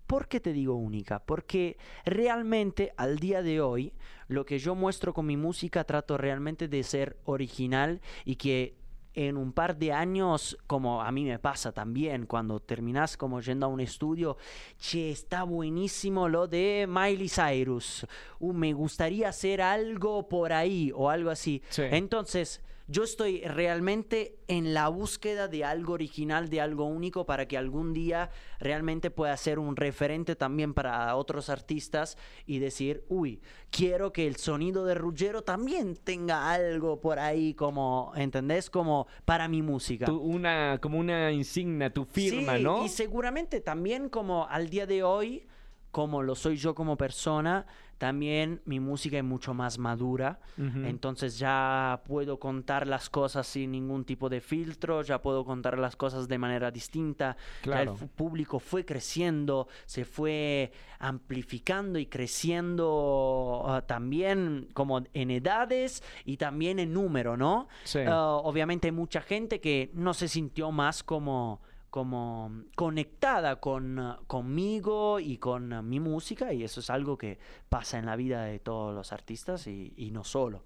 ¿Por 0.05 0.27
qué 0.27 0.39
te 0.39 0.53
digo 0.53 0.75
única? 0.75 1.19
Porque 1.25 1.77
realmente 2.05 2.93
al 2.97 3.17
día 3.19 3.41
de 3.41 3.59
hoy 3.59 3.93
lo 4.27 4.45
que 4.45 4.59
yo 4.59 4.73
muestro 4.75 5.13
con 5.13 5.25
mi 5.25 5.35
música 5.35 5.83
trato 5.83 6.17
realmente 6.17 6.67
de 6.67 6.83
ser 6.83 7.17
original 7.25 7.99
y 8.23 8.35
que 8.35 8.77
en 9.17 9.35
un 9.35 9.51
par 9.51 9.75
de 9.77 9.91
años, 9.91 10.55
como 10.67 11.01
a 11.01 11.11
mí 11.11 11.25
me 11.25 11.39
pasa 11.39 11.71
también, 11.71 12.27
cuando 12.27 12.59
terminas 12.59 13.17
como 13.17 13.41
yendo 13.41 13.65
a 13.65 13.69
un 13.69 13.79
estudio, 13.79 14.37
che, 14.79 15.09
está 15.09 15.41
buenísimo 15.41 16.29
lo 16.29 16.47
de 16.47 16.85
Miley 16.87 17.27
Cyrus, 17.27 18.05
Uh, 18.39 18.53
me 18.53 18.73
gustaría 18.73 19.29
hacer 19.29 19.61
algo 19.61 20.29
por 20.29 20.53
ahí 20.53 20.91
o 20.93 21.09
algo 21.09 21.31
así. 21.31 21.63
Sí. 21.69 21.81
Entonces, 21.89 22.61
yo 22.89 23.03
estoy 23.03 23.41
realmente 23.41 24.39
en 24.47 24.73
la 24.73 24.87
búsqueda 24.87 25.47
de 25.49 25.65
algo 25.65 25.93
original, 25.93 26.49
de 26.49 26.61
algo 26.61 26.85
único, 26.85 27.25
para 27.25 27.45
que 27.47 27.57
algún 27.57 27.91
día 27.93 28.29
realmente 28.59 29.11
pueda 29.11 29.35
ser 29.35 29.59
un 29.59 29.75
referente 29.75 30.35
también 30.37 30.73
para 30.73 31.13
otros 31.17 31.49
artistas 31.49 32.17
y 32.45 32.59
decir, 32.59 33.03
uy, 33.09 33.41
quiero 33.71 34.13
que 34.13 34.25
el 34.25 34.37
sonido 34.37 34.85
de 34.85 34.95
Ruggero 34.95 35.41
también 35.41 35.95
tenga 35.97 36.49
algo 36.51 37.01
por 37.01 37.19
ahí 37.19 37.53
como, 37.53 38.13
¿entendés? 38.15 38.69
Como 38.69 39.07
para 39.25 39.47
mi 39.49 39.61
música. 39.61 40.05
Tu- 40.05 40.17
una, 40.17 40.79
como 40.81 40.97
una 40.97 41.31
insignia, 41.33 41.91
tu 41.93 42.05
firma, 42.05 42.55
Sí, 42.57 42.63
¿no? 42.63 42.85
Y 42.85 42.89
seguramente 42.89 43.59
también 43.59 44.07
como 44.07 44.47
al 44.47 44.69
día 44.69 44.85
de 44.85 45.03
hoy, 45.03 45.45
como 45.91 46.21
lo 46.23 46.35
soy 46.35 46.55
yo 46.57 46.73
como 46.75 46.95
persona, 46.97 47.65
también 47.97 48.61
mi 48.65 48.79
música 48.79 49.17
es 49.17 49.23
mucho 49.23 49.53
más 49.53 49.77
madura. 49.77 50.39
Entonces 50.57 51.39
ya 51.39 52.01
puedo 52.05 52.39
contar 52.39 52.87
las 52.87 53.09
cosas 53.09 53.47
sin 53.47 53.71
ningún 53.71 54.05
tipo 54.05 54.29
de 54.29 54.41
filtro, 54.41 55.01
ya 55.01 55.21
puedo 55.21 55.45
contar 55.45 55.77
las 55.77 55.95
cosas 55.95 56.27
de 56.27 56.37
manera 56.37 56.71
distinta. 56.71 57.37
Ya 57.63 57.81
el 57.81 57.89
público 57.89 58.59
fue 58.59 58.85
creciendo, 58.85 59.67
se 59.85 60.05
fue 60.05 60.71
amplificando 60.99 61.99
y 61.99 62.05
creciendo 62.05 63.63
ah, 63.67 63.81
también 63.81 64.67
como 64.73 65.03
en 65.13 65.31
edades 65.31 66.03
y 66.25 66.37
también 66.37 66.79
en 66.79 66.93
número, 66.93 67.37
¿no? 67.37 67.67
Sí. 67.83 67.99
Ah, 68.07 68.39
obviamente 68.43 68.87
hay 68.87 68.93
mucha 68.93 69.21
gente 69.21 69.59
que 69.59 69.91
no 69.93 70.13
se 70.13 70.27
sintió 70.27 70.71
más 70.71 71.03
como 71.03 71.61
como 71.89 72.63
conectada 72.75 73.57
con 73.57 74.17
conmigo 74.27 75.19
y 75.19 75.37
con 75.37 75.73
ah, 75.73 75.81
mi 75.81 75.99
música 75.99 76.53
y 76.53 76.63
eso 76.63 76.79
es 76.79 76.89
algo 76.89 77.17
que 77.17 77.39
pasa 77.69 77.97
en 77.97 78.05
la 78.05 78.15
vida 78.15 78.43
de 78.43 78.59
todos 78.59 78.93
los 78.93 79.13
artistas 79.13 79.67
y, 79.67 79.93
y 79.95 80.11
no 80.11 80.23
solo. 80.23 80.63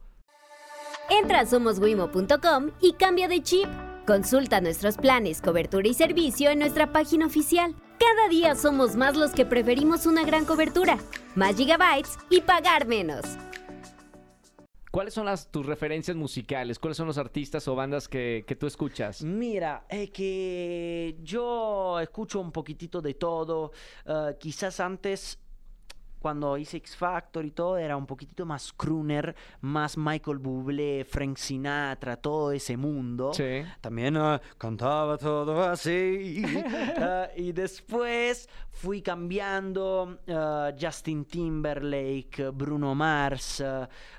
Entra 1.10 1.42
a 1.42 1.46
somoswimo.com 1.46 2.72
y 2.80 2.94
cambia 2.94 3.28
de 3.28 3.44
chip. 3.44 3.68
Consulta 4.08 4.62
nuestros 4.62 4.98
planes, 4.98 5.42
cobertura 5.42 5.88
y 5.88 5.94
servicio 5.94 6.50
en 6.50 6.60
nuestra 6.60 6.92
página 6.92 7.26
oficial. 7.28 7.76
Cada 8.00 8.30
día 8.30 8.56
somos 8.56 8.96
más 8.96 9.16
los 9.16 9.32
que 9.32 9.46
preferimos 9.46 10.06
una 10.06 10.24
gran 10.24 10.46
cobertura, 10.46 10.98
más 11.36 11.56
gigabytes 11.56 12.18
y 12.30 12.42
pagar 12.42 12.88
menos. 12.88 13.26
¿Cuáles 14.92 15.14
son 15.14 15.26
las, 15.26 15.50
tus 15.50 15.66
referencias 15.66 16.18
musicales? 16.18 16.78
¿Cuáles 16.78 16.98
son 16.98 17.08
los 17.08 17.18
artistas 17.18 17.66
o 17.70 17.76
bandas 17.76 18.10
que, 18.10 18.44
que 18.46 18.58
tú 18.58 18.68
escuchas? 18.68 19.24
Mira, 19.24 19.86
es 19.88 20.10
que 20.12 21.18
yo 21.24 21.98
escucho 22.02 22.42
un 22.42 22.52
poquitito 22.52 23.02
de 23.02 23.14
todo. 23.14 23.72
eh, 24.06 24.36
quizás 24.38 24.82
antes, 24.82 25.40
cuando 26.22 26.56
hice 26.58 26.78
X 26.78 26.96
Factor 26.96 27.44
y 27.44 27.52
todo, 27.52 27.78
era 27.78 27.98
un 27.98 28.06
poquitito 28.06 28.46
más 28.46 28.72
crooner, 28.74 29.36
más 29.62 29.98
Michael 29.98 30.38
Bublé, 30.38 31.04
Frank 31.04 31.38
Sinatra, 31.38 32.16
todo 32.16 32.52
ese 32.52 32.78
mundo. 32.78 33.34
Sí. 33.34 33.64
También 33.82 34.16
eh, 34.18 34.40
cantaba 34.58 35.18
todo 35.18 35.64
así. 35.64 36.44
Eh, 36.46 37.28
y 37.38 37.52
después 37.52 38.48
fui 38.72 39.02
cambiando 39.02 40.20
eh, 40.28 40.76
Justin 40.80 41.26
Timberlake, 41.26 42.50
Bruno 42.54 42.94
Mars. 42.94 43.64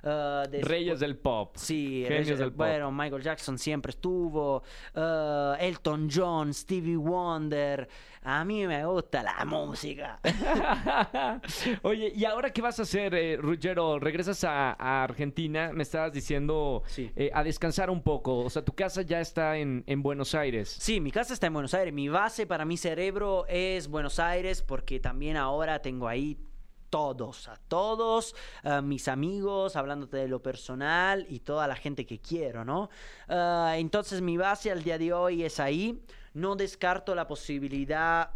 Reyes 0.03 0.99
del 1.01 1.17
pop. 1.17 1.55
Sí, 1.57 2.05
Reyes- 2.09 2.37
del 2.39 2.51
pop. 2.51 2.57
bueno, 2.57 2.91
Michael 2.91 3.23
Jackson 3.23 3.59
siempre 3.59 3.91
estuvo, 3.91 4.63
Elton 4.95 6.09
John, 6.13 6.53
Stevie 6.53 6.97
Wonder. 6.97 7.89
A 8.25 8.45
mí 8.45 8.67
me 8.69 8.85
gusta 8.87 9.23
la 9.23 9.45
música. 9.45 10.21
Oye, 11.83 12.13
¿y 12.15 12.25
ahora 12.25 12.53
qué 12.53 12.63
vas 12.63 12.79
a 12.79 12.83
hacer, 12.83 13.15
eh, 13.15 13.37
Ruggero? 13.37 13.99
¿Regresas 13.99 14.45
a, 14.45 14.73
a 14.79 15.03
Argentina? 15.05 15.71
Me 15.73 15.83
estabas 15.83 16.13
diciendo 16.13 16.83
Sí. 16.87 17.11
eh, 17.17 17.31
a 17.35 17.43
descansar 17.43 17.91
un 17.91 18.03
poco. 18.03 18.39
O 18.39 18.51
sea, 18.51 18.65
tu 18.65 18.75
casa 18.75 19.03
ya 19.03 19.21
está 19.21 19.57
en, 19.59 19.83
en 19.87 20.03
Buenos 20.03 20.35
Aires. 20.35 20.69
Sí, 20.69 21.01
mi 21.01 21.11
casa 21.11 21.35
está 21.35 21.49
en 21.49 21.53
Buenos 21.55 21.75
Aires. 21.75 21.93
Mi 21.93 22.09
base 22.09 22.47
para 22.47 22.65
mi 22.65 22.77
cerebro 22.77 23.45
es 23.49 23.89
Buenos 23.89 24.19
Aires 24.21 24.63
porque 24.63 25.01
también 25.01 25.37
ahora 25.37 25.83
tengo 25.83 26.07
ahí 26.07 26.39
todos, 26.91 27.49
a 27.49 27.57
todos 27.57 28.37
eh, 28.65 28.83
mis 28.83 29.09
amigos, 29.09 29.77
hablándote 29.77 30.19
de 30.19 30.29
lo 30.29 30.43
personal 30.43 31.27
y 31.29 31.41
toda 31.41 31.67
la 31.67 31.75
gente 31.75 32.05
que 32.07 32.21
quiero, 32.21 32.65
¿no? 32.65 32.91
Eh, 33.29 33.75
entonces 33.79 34.21
mi 34.21 34.37
base 34.37 34.71
al 34.71 34.83
día 34.85 34.99
de 34.99 35.13
hoy 35.13 35.43
es 35.43 35.59
ahí. 35.59 36.05
No 36.35 36.57
descarto 36.57 37.15
la 37.15 37.27
posibilidad 37.27 38.31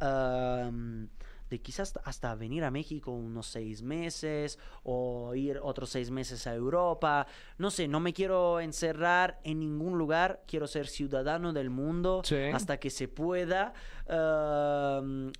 de 1.48 1.60
quizás 1.60 1.94
hasta 2.02 2.34
venir 2.34 2.64
a 2.64 2.72
México 2.72 3.12
unos 3.12 3.46
seis 3.46 3.80
meses 3.80 4.58
o 4.82 5.32
ir 5.36 5.60
otros 5.62 5.90
seis 5.90 6.10
meses 6.10 6.44
a 6.48 6.54
Europa. 6.54 7.26
No 7.58 7.70
sé, 7.70 7.86
no 7.86 8.00
me 8.00 8.12
quiero 8.12 8.58
encerrar 8.58 9.38
en 9.44 9.60
ningún 9.60 9.96
lugar. 9.96 10.42
Quiero 10.48 10.66
ser 10.66 10.88
ciudadano 10.88 11.52
del 11.52 11.70
mundo 11.70 12.22
Sí. 12.24 12.34
hasta 12.52 12.78
que 12.78 12.90
se 12.90 13.06
pueda. 13.06 13.72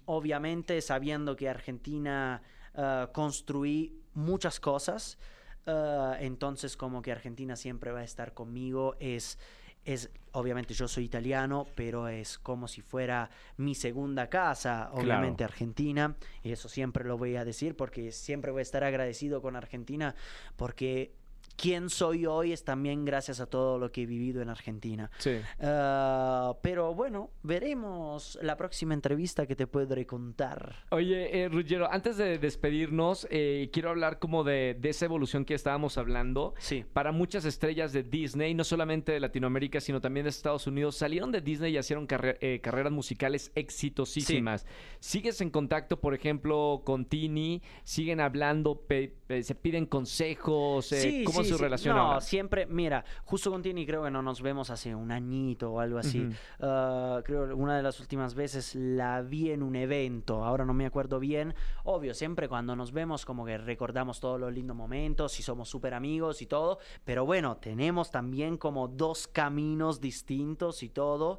Obviamente 0.07 0.81
sabiendo 0.81 1.37
que 1.37 1.49
Argentina 1.49 2.41
eh, 2.75 3.07
construí 3.13 4.01
muchas 4.15 4.61
cosas. 4.61 5.19
eh, 5.69 6.17
entonces 6.21 6.77
como 6.77 7.03
que 7.03 7.11
Argentina 7.11 7.57
siempre 7.57 7.91
va 7.91 7.99
a 8.01 8.05
estar 8.05 8.33
conmigo. 8.35 8.95
Es, 9.01 9.37
es, 9.87 10.11
obviamente 10.33 10.75
yo 10.75 10.89
soy 10.89 11.05
italiano, 11.05 11.67
pero 11.77 12.09
es 12.09 12.39
como 12.39 12.69
si 12.69 12.83
fuera 12.83 13.31
mi 13.57 13.75
segunda 13.75 14.29
casa, 14.29 14.91
obviamente 14.93 15.45
Argentina. 15.45 16.17
Y 16.43 16.53
eso 16.53 16.69
siempre 16.69 17.05
lo 17.05 17.17
voy 17.17 17.37
a 17.37 17.45
decir 17.45 17.77
porque 17.77 18.13
siempre 18.13 18.51
voy 18.51 18.61
a 18.61 18.63
estar 18.63 18.85
agradecido 18.85 19.41
con 19.41 19.57
Argentina 19.57 20.15
porque 20.57 21.15
quien 21.57 21.89
soy 21.91 22.27
hoy 22.27 22.53
es 22.53 22.65
también 22.65 23.05
gracias 23.05 23.41
a 23.41 23.47
todo 23.47 23.79
lo 23.79 23.91
que 23.91 24.03
he 24.03 24.07
vivido 24.07 24.43
en 24.43 24.49
Argentina. 24.49 25.11
Sí. 25.19 25.37
Ah, 25.61 26.55
pero 26.63 26.95
bueno, 26.95 27.31
veremos 27.43 28.39
la 28.43 28.57
próxima 28.57 28.95
entrevista 28.95 29.47
que 29.47 29.57
te 29.57 29.67
podré 29.67 30.07
contar. 30.07 30.77
Oye, 30.91 31.43
eh, 31.43 31.49
Ruggero, 31.49 31.91
antes 31.91 32.17
de 32.17 32.39
despedirnos, 32.39 33.27
eh, 33.31 33.71
quiero 33.73 33.91
hablar 33.91 34.19
como 34.19 34.45
de, 34.45 34.77
de 34.79 34.89
esa 34.91 35.05
evolución 35.07 35.45
que 35.45 35.55
estábamos 35.55 35.99
hablando. 35.99 36.55
Sí. 36.59 36.85
Para 36.93 37.13
muchas 37.13 37.45
estrellas 37.45 37.93
de 37.93 38.03
Disney, 38.03 38.55
no 38.55 38.65
solamente 38.65 39.13
de 39.13 39.21
Latinoamérica, 39.21 39.81
sino 39.81 40.01
también 40.01 40.25
de 40.25 40.31
Estados 40.31 40.67
Unidos, 40.67 40.97
salieron 40.97 41.33
de 41.33 41.41
Disney 41.41 41.75
y 41.75 41.79
hicieron 41.79 42.07
carre- 42.07 42.39
eh, 42.41 42.61
carreras 42.63 42.93
musicales 42.93 43.51
exitosísimas. 43.55 44.67
¿Sigues 45.01 45.41
en 45.41 45.51
contacto, 45.51 46.01
por 46.01 46.15
ejemplo, 46.15 46.83
con 46.85 47.05
Tini? 47.07 47.63
¿Siguen 47.85 48.21
hablando? 48.21 48.83
¿Se 48.89 49.55
piden 49.55 49.87
consejos? 49.87 50.93
Eh, 50.93 51.23
¿Cómo 51.25 51.43
es 51.47 51.57
su 51.57 51.63
relación 51.63 51.97
no, 51.97 52.03
ahora? 52.03 52.21
siempre, 52.21 52.67
mira, 52.67 53.05
justo 53.25 53.51
con 53.51 53.63
Tini 53.63 53.87
creo 53.87 54.05
que 54.05 54.11
no 54.11 54.23
nos 54.23 54.43
vemos 54.43 54.71
hace 54.71 54.95
un 54.95 55.11
añito 55.11 55.73
o 55.73 55.81
algo 55.81 55.99
así. 55.99 56.21
Ujú. 56.21 56.35
Ah, 56.61 57.21
creo 57.25 57.47
que 57.47 57.55
una 57.55 57.77
de 57.77 57.83
las 57.83 58.01
últimas 58.01 58.35
veces 58.35 58.75
la 58.75 59.23
vi 59.23 59.51
en 59.51 59.63
un 59.63 59.77
evento, 59.77 60.45
ahora 60.45 60.65
no 60.65 60.75
me 60.75 60.87
acuerdo 60.87 61.19
bien. 61.19 61.55
Obvio, 61.85 62.15
siempre 62.15 62.49
cuando 62.49 62.77
nos 62.77 62.93
vemos 62.93 63.25
como 63.25 63.45
que 63.45 63.59
recordamos 63.59 64.21
todos 64.21 64.41
los 64.41 64.53
lindos 64.53 64.77
momentos 64.77 65.39
y 65.39 65.43
somos 65.43 65.69
súper 65.69 65.95
amigos 65.95 66.43
y 66.43 66.47
todo, 66.47 66.79
pero 67.05 67.25
bueno, 67.25 67.57
tenemos 67.57 68.11
también 68.11 68.57
como 68.57 68.89
dos 68.89 69.29
caminos 69.29 70.01
distintos 70.01 70.83
y 70.83 70.89
todo. 70.89 71.39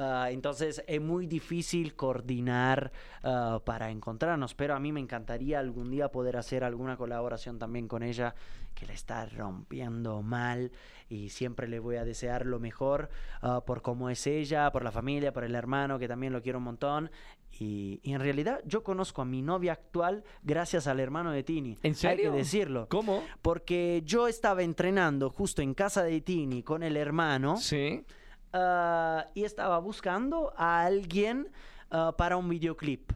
Ah, 0.00 0.28
entonces 0.30 0.84
es 0.86 1.00
muy 1.00 1.26
difícil 1.26 1.96
coordinar 1.96 2.92
ah, 3.24 3.60
para 3.64 3.90
encontrarnos, 3.90 4.54
pero 4.54 4.76
a 4.76 4.78
mí 4.78 4.92
me 4.92 5.00
encantaría 5.00 5.58
algún 5.58 5.90
día 5.90 6.08
poder 6.08 6.36
hacer 6.36 6.62
alguna 6.62 6.96
colaboración 6.96 7.58
también 7.58 7.88
con 7.88 8.04
ella, 8.04 8.34
que 8.78 8.86
la 8.86 8.92
está 8.92 9.26
rompiendo 9.26 10.22
mal 10.22 10.70
y 11.08 11.30
siempre 11.30 11.66
le 11.66 11.80
voy 11.80 11.96
a 11.96 12.04
desear 12.04 12.46
lo 12.46 12.60
mejor 12.60 13.08
ah, 13.42 13.62
por 13.66 13.82
cómo 13.82 14.08
es 14.08 14.26
ella, 14.28 14.70
por 14.70 14.84
la 14.84 14.92
familia, 14.92 15.32
por 15.32 15.42
el 15.42 15.56
hermano, 15.56 15.98
que 15.98 16.06
también 16.06 16.32
lo 16.32 16.40
quiero 16.42 16.58
un 16.58 16.64
montón. 16.64 17.10
Y, 17.58 17.98
y 18.04 18.12
en 18.12 18.20
realidad 18.20 18.60
yo 18.66 18.84
conozco 18.84 19.22
a 19.22 19.24
mi 19.24 19.42
novia 19.42 19.72
actual 19.72 20.22
gracias 20.44 20.86
al 20.86 21.00
hermano 21.00 21.32
de 21.32 21.42
Tini. 21.42 21.76
¿En 21.82 21.96
serio? 21.96 22.26
Hay 22.26 22.32
que 22.32 22.38
decirlo. 22.38 22.86
¿Cómo? 22.88 23.24
Porque 23.42 24.02
yo 24.04 24.28
estaba 24.28 24.62
entrenando 24.62 25.28
justo 25.30 25.60
en 25.60 25.74
casa 25.74 26.04
de 26.04 26.20
Tini 26.20 26.62
con 26.62 26.84
el 26.84 26.96
hermano 26.96 27.56
Sí. 27.56 28.04
ah, 28.52 29.26
y 29.34 29.42
estaba 29.42 29.78
buscando 29.80 30.52
a 30.56 30.82
alguien 30.84 31.48
ah, 31.90 32.14
para 32.16 32.36
un 32.36 32.48
videoclip. 32.48 33.10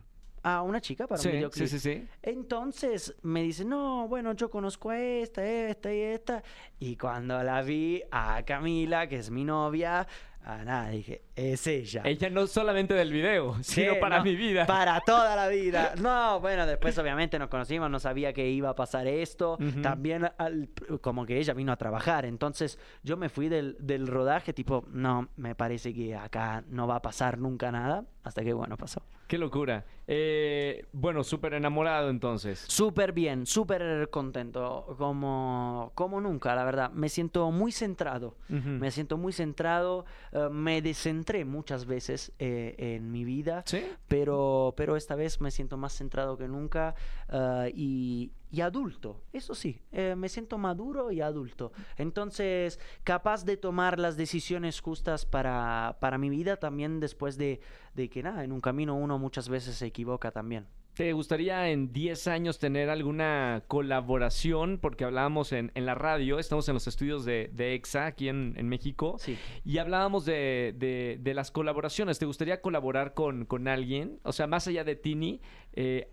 A 0.44 0.62
una 0.62 0.80
chica 0.80 1.06
para 1.06 1.20
Sí, 1.20 1.28
un 1.28 1.34
videoclip. 1.34 1.66
sí, 1.68 1.78
sí, 1.78 1.94
sí. 1.94 2.08
Entonces 2.20 3.14
me 3.22 3.42
dice, 3.42 3.64
no, 3.64 4.08
bueno, 4.08 4.32
yo 4.34 4.50
conozco 4.50 4.90
a 4.90 4.98
esta, 4.98 5.44
esta 5.46 5.94
y 5.94 6.00
esta. 6.00 6.42
Y 6.80 6.96
cuando 6.96 7.42
la 7.42 7.62
vi 7.62 8.02
a 8.10 8.42
Camila, 8.44 9.06
que 9.08 9.16
es 9.18 9.30
mi 9.30 9.44
novia, 9.44 10.06
a 10.44 10.64
nada, 10.64 10.88
dije, 10.90 11.22
es 11.34 11.66
ella. 11.66 12.02
Ella 12.04 12.28
no 12.30 12.46
solamente 12.46 12.94
del 12.94 13.10
video, 13.12 13.54
sino 13.62 13.94
Sí, 13.94 13.98
para 14.00 14.18
no, 14.18 14.24
mi 14.24 14.36
vida. 14.36 14.66
Para 14.66 15.00
toda 15.00 15.34
la 15.36 15.48
vida. 15.48 15.94
No, 16.02 16.40
bueno, 16.40 16.66
después 16.66 16.96
obviamente 16.98 17.38
nos 17.38 17.48
conocimos, 17.48 17.90
no 17.90 17.98
sabía 18.00 18.32
que 18.32 18.48
iba 18.50 18.68
a 18.70 18.74
pasar 18.74 19.06
esto. 19.06 19.56
También 19.82 20.30
al- 20.38 20.68
como 21.00 21.24
que 21.26 21.38
ella 21.38 21.54
vino 21.54 21.72
a 21.72 21.76
trabajar. 21.76 22.24
Entonces 22.26 22.78
yo 23.02 23.16
me 23.16 23.28
fui 23.28 23.48
del, 23.48 23.76
del 23.80 24.06
rodaje 24.06 24.52
tipo, 24.52 24.84
no, 24.90 25.28
me 25.36 25.54
parece 25.54 25.94
que 25.94 26.14
acá 26.14 26.64
no 26.68 26.86
va 26.86 26.96
a 26.96 27.02
pasar 27.02 27.38
nunca 27.38 27.70
nada. 27.72 28.04
Hasta 28.24 28.42
que 28.44 28.52
bueno, 28.52 28.76
pasó. 28.76 29.02
Qué 29.26 29.36
locura. 29.38 29.84
Eh, 30.06 30.84
bueno, 30.92 31.24
súper 31.24 31.54
enamorado 31.54 32.10
entonces. 32.10 32.64
Súper 32.68 33.12
bien, 33.12 33.46
súper 33.46 34.10
contento, 34.10 34.94
como, 34.98 35.90
como 35.94 36.20
nunca, 36.20 36.54
la 36.54 36.64
verdad. 36.64 36.90
Me 36.92 37.08
siento 37.08 37.50
muy 37.50 37.72
centrado. 37.72 38.36
Me 38.48 38.90
siento 38.90 39.16
muy 39.16 39.32
centrado. 39.32 40.04
eh, 40.32 40.48
me 40.52 40.82
descentré 40.82 41.21
muchas 41.44 41.86
veces 41.86 42.32
eh, 42.38 42.74
en 42.78 43.10
mi 43.10 43.24
vida. 43.24 43.62
¿Sí? 43.66 43.82
pero, 44.08 44.74
pero 44.76 44.96
esta 44.96 45.14
vez 45.14 45.40
me 45.40 45.50
siento 45.50 45.76
más 45.76 45.96
centrado 45.96 46.36
que 46.36 46.46
nunca 46.46 46.94
ah, 47.28 47.66
y, 47.72 48.32
y 48.50 48.60
adulto, 48.60 49.22
eso 49.32 49.54
sí, 49.54 49.80
eh, 49.92 50.14
me 50.16 50.28
siento 50.28 50.58
maduro 50.58 51.10
y 51.10 51.22
adulto. 51.22 51.72
Entonces, 51.96 52.78
capaz 53.04 53.44
de 53.44 53.56
tomar 53.56 53.98
las 53.98 54.18
decisiones 54.18 54.80
justas 54.80 55.24
para, 55.24 55.96
para 56.00 56.18
mi 56.18 56.28
vida 56.28 56.58
también 56.58 57.00
después 57.00 57.38
de, 57.38 57.60
de 57.94 58.10
que 58.10 58.22
nada, 58.22 58.44
en 58.44 58.52
un 58.52 58.60
camino 58.60 58.94
uno 58.94 59.18
muchas 59.18 59.48
veces 59.48 59.76
se 59.76 59.86
equivoca 59.86 60.30
también. 60.30 60.66
¿Te 60.94 61.14
gustaría 61.14 61.70
en 61.70 61.90
10 61.90 62.26
años 62.28 62.58
tener 62.58 62.90
alguna 62.90 63.64
colaboración? 63.66 64.78
Porque 64.78 65.04
hablábamos 65.04 65.52
en, 65.52 65.72
en 65.74 65.86
la 65.86 65.94
radio, 65.94 66.38
estamos 66.38 66.68
en 66.68 66.74
los 66.74 66.86
estudios 66.86 67.24
de, 67.24 67.48
de 67.54 67.74
EXA 67.74 68.04
aquí 68.06 68.28
en, 68.28 68.52
en 68.58 68.68
México. 68.68 69.16
Sí. 69.18 69.38
Y 69.64 69.78
hablábamos 69.78 70.26
de, 70.26 70.74
de- 70.76 71.16
de 71.18 71.34
las 71.34 71.50
colaboraciones. 71.50 72.18
¿Te 72.18 72.26
gustaría 72.26 72.60
colaborar 72.60 73.14
con, 73.14 73.46
con 73.46 73.68
alguien? 73.68 74.20
O 74.22 74.32
sea, 74.32 74.46
más 74.46 74.68
allá 74.68 74.84
de 74.84 74.94
Tini, 74.96 75.40
eh, 75.72 76.10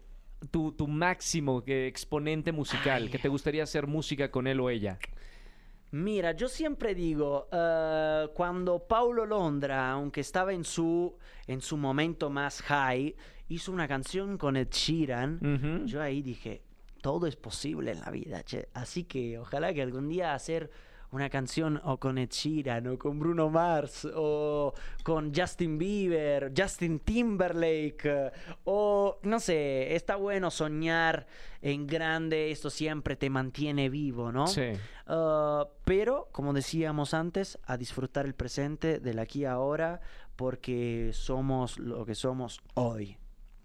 tu, 0.49 0.71
tu 0.71 0.87
máximo 0.87 1.61
que 1.65 1.87
exponente 1.87 2.53
musical, 2.53 3.03
Ay. 3.03 3.09
que 3.09 3.19
te 3.19 3.27
gustaría 3.27 3.63
hacer 3.63 3.85
música 3.85 4.31
con 4.31 4.47
él 4.47 4.61
o 4.61 4.69
ella. 4.69 4.97
Mira, 5.91 6.33
yo 6.33 6.47
siempre 6.47 6.93
digo, 6.95 7.49
eh, 7.51 8.27
cuando 8.35 8.87
Paulo 8.87 9.25
Londra, 9.25 9.91
aunque 9.91 10.21
estaba 10.21 10.53
en 10.53 10.63
su, 10.63 11.17
en 11.47 11.59
su 11.61 11.75
momento 11.77 12.29
más 12.29 12.61
high, 12.61 13.15
hizo 13.49 13.71
una 13.71 13.87
canción 13.87 14.37
con 14.37 14.55
Ed 14.55 14.69
Sheeran, 14.71 15.39
Ujú. 15.43 15.85
yo 15.85 16.01
ahí 16.01 16.21
dije, 16.21 16.61
todo 17.01 17.27
es 17.27 17.35
posible 17.35 17.91
en 17.91 17.99
la 18.01 18.11
vida, 18.11 18.43
che. 18.43 18.69
Así 18.73 19.03
que 19.03 19.37
ojalá 19.39 19.73
que 19.73 19.81
algún 19.81 20.07
día 20.07 20.33
hacer 20.33 20.69
una 21.11 21.27
canción 21.29 21.81
o 21.85 21.97
con 21.97 22.19
Ed 22.19 22.29
Sheeran 22.29 22.85
o 22.85 22.99
con 22.99 23.17
Bruno 23.19 23.49
Mars 23.49 24.07
o 24.15 24.73
con 25.03 25.33
Justin 25.33 25.79
Bieber, 25.79 26.53
Justin 26.55 26.99
Timberlake 26.99 28.31
o 28.65 29.17
no 29.23 29.39
sé, 29.39 29.95
está 29.95 30.17
bueno 30.17 30.51
soñar 30.51 31.25
en 31.61 31.87
grande, 31.87 32.51
esto 32.51 32.69
siempre 32.69 33.15
te 33.15 33.29
mantiene 33.29 33.89
vivo, 33.89 34.31
¿no? 34.31 34.45
Sí. 34.45 34.73
Uh, 35.07 35.65
pero, 35.83 36.29
como 36.31 36.53
decíamos 36.53 37.15
antes, 37.15 37.57
a 37.65 37.75
disfrutar 37.77 38.25
el 38.27 38.35
presente 38.35 38.99
del 38.99 39.17
aquí 39.17 39.45
a 39.45 39.53
ahora, 39.53 40.01
porque 40.35 41.09
somos 41.13 41.79
lo 41.79 42.05
que 42.05 42.13
somos 42.13 42.61
hoy. 42.75 43.17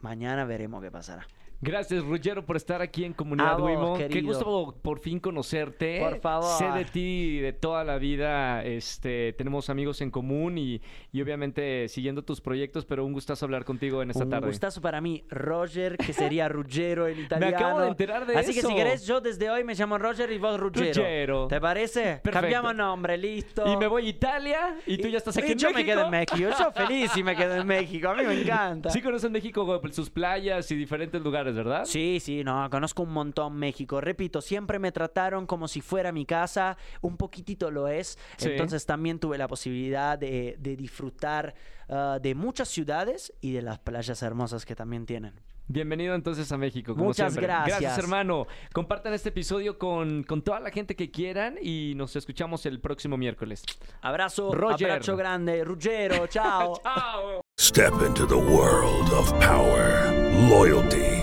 Mañana 0.04 0.44
veremos 0.44 0.82
qué 0.82 0.90
pasará. 0.90 1.26
Gracias, 1.64 2.04
Ruggiero, 2.04 2.44
por 2.44 2.56
estar 2.56 2.82
aquí 2.82 3.04
en 3.04 3.14
Comunidad 3.14 3.52
A 3.52 3.56
vos, 3.56 3.70
Wimo. 3.70 3.96
Qué 3.96 4.20
gusto 4.20 4.74
por 4.82 4.98
fin 5.00 5.18
conocerte. 5.18 5.98
Por 6.00 6.20
favor. 6.20 6.58
Sé 6.58 6.66
de 6.70 6.84
ti 6.84 7.38
de 7.38 7.52
toda 7.54 7.84
la 7.84 7.96
vida. 7.96 8.62
Este, 8.62 9.32
tenemos 9.32 9.70
amigos 9.70 10.02
en 10.02 10.10
común 10.10 10.58
y, 10.58 10.82
y 11.10 11.22
obviamente 11.22 11.88
siguiendo 11.88 12.22
tus 12.22 12.40
proyectos, 12.42 12.84
pero 12.84 13.04
un 13.06 13.14
gustazo 13.14 13.46
hablar 13.46 13.64
contigo 13.64 14.02
en 14.02 14.10
esta 14.10 14.24
Un 14.24 14.30
tarde. 14.30 14.46
gustazo 14.46 14.82
para 14.82 15.00
mí, 15.00 15.24
Roger, 15.30 15.96
que 15.96 16.12
sería 16.12 16.48
Ruggero 16.48 17.08
en 17.08 17.20
italiano. 17.20 17.56
acabo 17.56 17.80
de 17.80 17.88
enterar 17.88 18.26
de 18.26 18.36
Así 18.36 18.52
que 18.52 18.58
eso. 18.60 18.68
si 18.68 18.74
querés, 18.74 19.06
yo 19.06 19.20
desde 19.22 19.48
hoy 19.50 19.64
me 19.64 19.74
llamo 19.74 19.96
Roger 19.96 20.30
y 20.32 20.38
vos 20.38 20.60
Ruggero. 20.60 21.02
Ruggero. 21.02 21.46
¿Te 21.48 21.60
parece? 21.60 22.02
Perfecto. 22.02 22.30
Cambiamos 22.32 22.74
nombre, 22.76 23.16
listo. 23.16 23.64
Y 23.66 23.76
me 23.78 23.86
voy 23.86 24.06
a 24.06 24.10
Italia 24.10 24.76
y 24.86 24.98
tú 24.98 25.08
ya 25.08 25.16
estás 25.18 25.36
aquí 25.38 25.48
Y 25.48 25.52
en 25.52 25.58
yo 25.58 25.68
México. 25.70 25.78
me 25.80 25.84
quedo 25.86 26.04
en 26.04 26.10
México. 26.10 26.36
Yo 26.36 26.72
feliz 26.72 27.10
si 27.12 27.22
me 27.22 27.34
quedo 27.34 27.54
en 27.56 27.66
México. 27.66 28.08
A 28.10 28.14
mí 28.14 28.22
me 28.24 28.40
encanta. 28.42 28.90
Sí 28.90 29.00
conoces 29.00 29.30
México, 29.30 29.80
sus 29.92 30.10
playas 30.10 30.70
y 30.70 30.76
diferentes 30.76 31.22
lugares, 31.22 31.53
¿verdad? 31.54 31.84
Sí, 31.84 32.18
sí, 32.20 32.44
no, 32.44 32.68
conozco 32.70 33.02
un 33.02 33.12
montón 33.12 33.56
México. 33.56 34.00
Repito, 34.00 34.40
siempre 34.40 34.78
me 34.78 34.92
trataron 34.92 35.46
como 35.46 35.68
si 35.68 35.80
fuera 35.80 36.12
mi 36.12 36.26
casa, 36.26 36.76
un 37.00 37.16
poquitito 37.16 37.70
lo 37.70 37.88
es. 37.88 38.18
Sí. 38.36 38.50
Entonces 38.50 38.86
también 38.86 39.18
tuve 39.18 39.38
la 39.38 39.48
posibilidad 39.48 40.18
de, 40.18 40.56
de 40.58 40.76
disfrutar 40.76 41.54
ah, 41.88 42.18
de 42.20 42.34
muchas 42.34 42.68
ciudades 42.68 43.32
y 43.40 43.52
de 43.52 43.62
las 43.62 43.78
playas 43.78 44.22
hermosas 44.22 44.64
que 44.64 44.74
también 44.74 45.06
tienen. 45.06 45.34
Bienvenido 45.66 46.14
entonces 46.14 46.50
a 46.52 46.58
México. 46.58 46.92
Como 46.92 47.06
Muchas 47.06 47.32
siempre. 47.32 47.46
gracias. 47.46 47.80
Gracias, 47.80 47.98
hermano. 47.98 48.46
Compartan 48.72 49.14
este 49.14 49.30
episodio 49.30 49.78
con, 49.78 50.22
con 50.24 50.42
toda 50.42 50.60
la 50.60 50.70
gente 50.70 50.94
que 50.94 51.10
quieran 51.10 51.56
y 51.60 51.94
nos 51.96 52.16
escuchamos 52.16 52.66
el 52.66 52.80
próximo 52.80 53.16
miércoles. 53.16 53.64
Abrazo, 54.02 54.52
Roger. 54.52 54.90
abrazo 54.90 55.16
grande, 55.16 55.64
Ruggero, 55.64 56.26
chao. 56.28 56.78
¡Chao! 56.82 57.40
Step 57.58 57.94
into 58.06 58.26
the 58.26 58.34
world 58.34 59.10
of 59.12 59.32
power, 59.40 60.12
loyalty, 60.50 61.22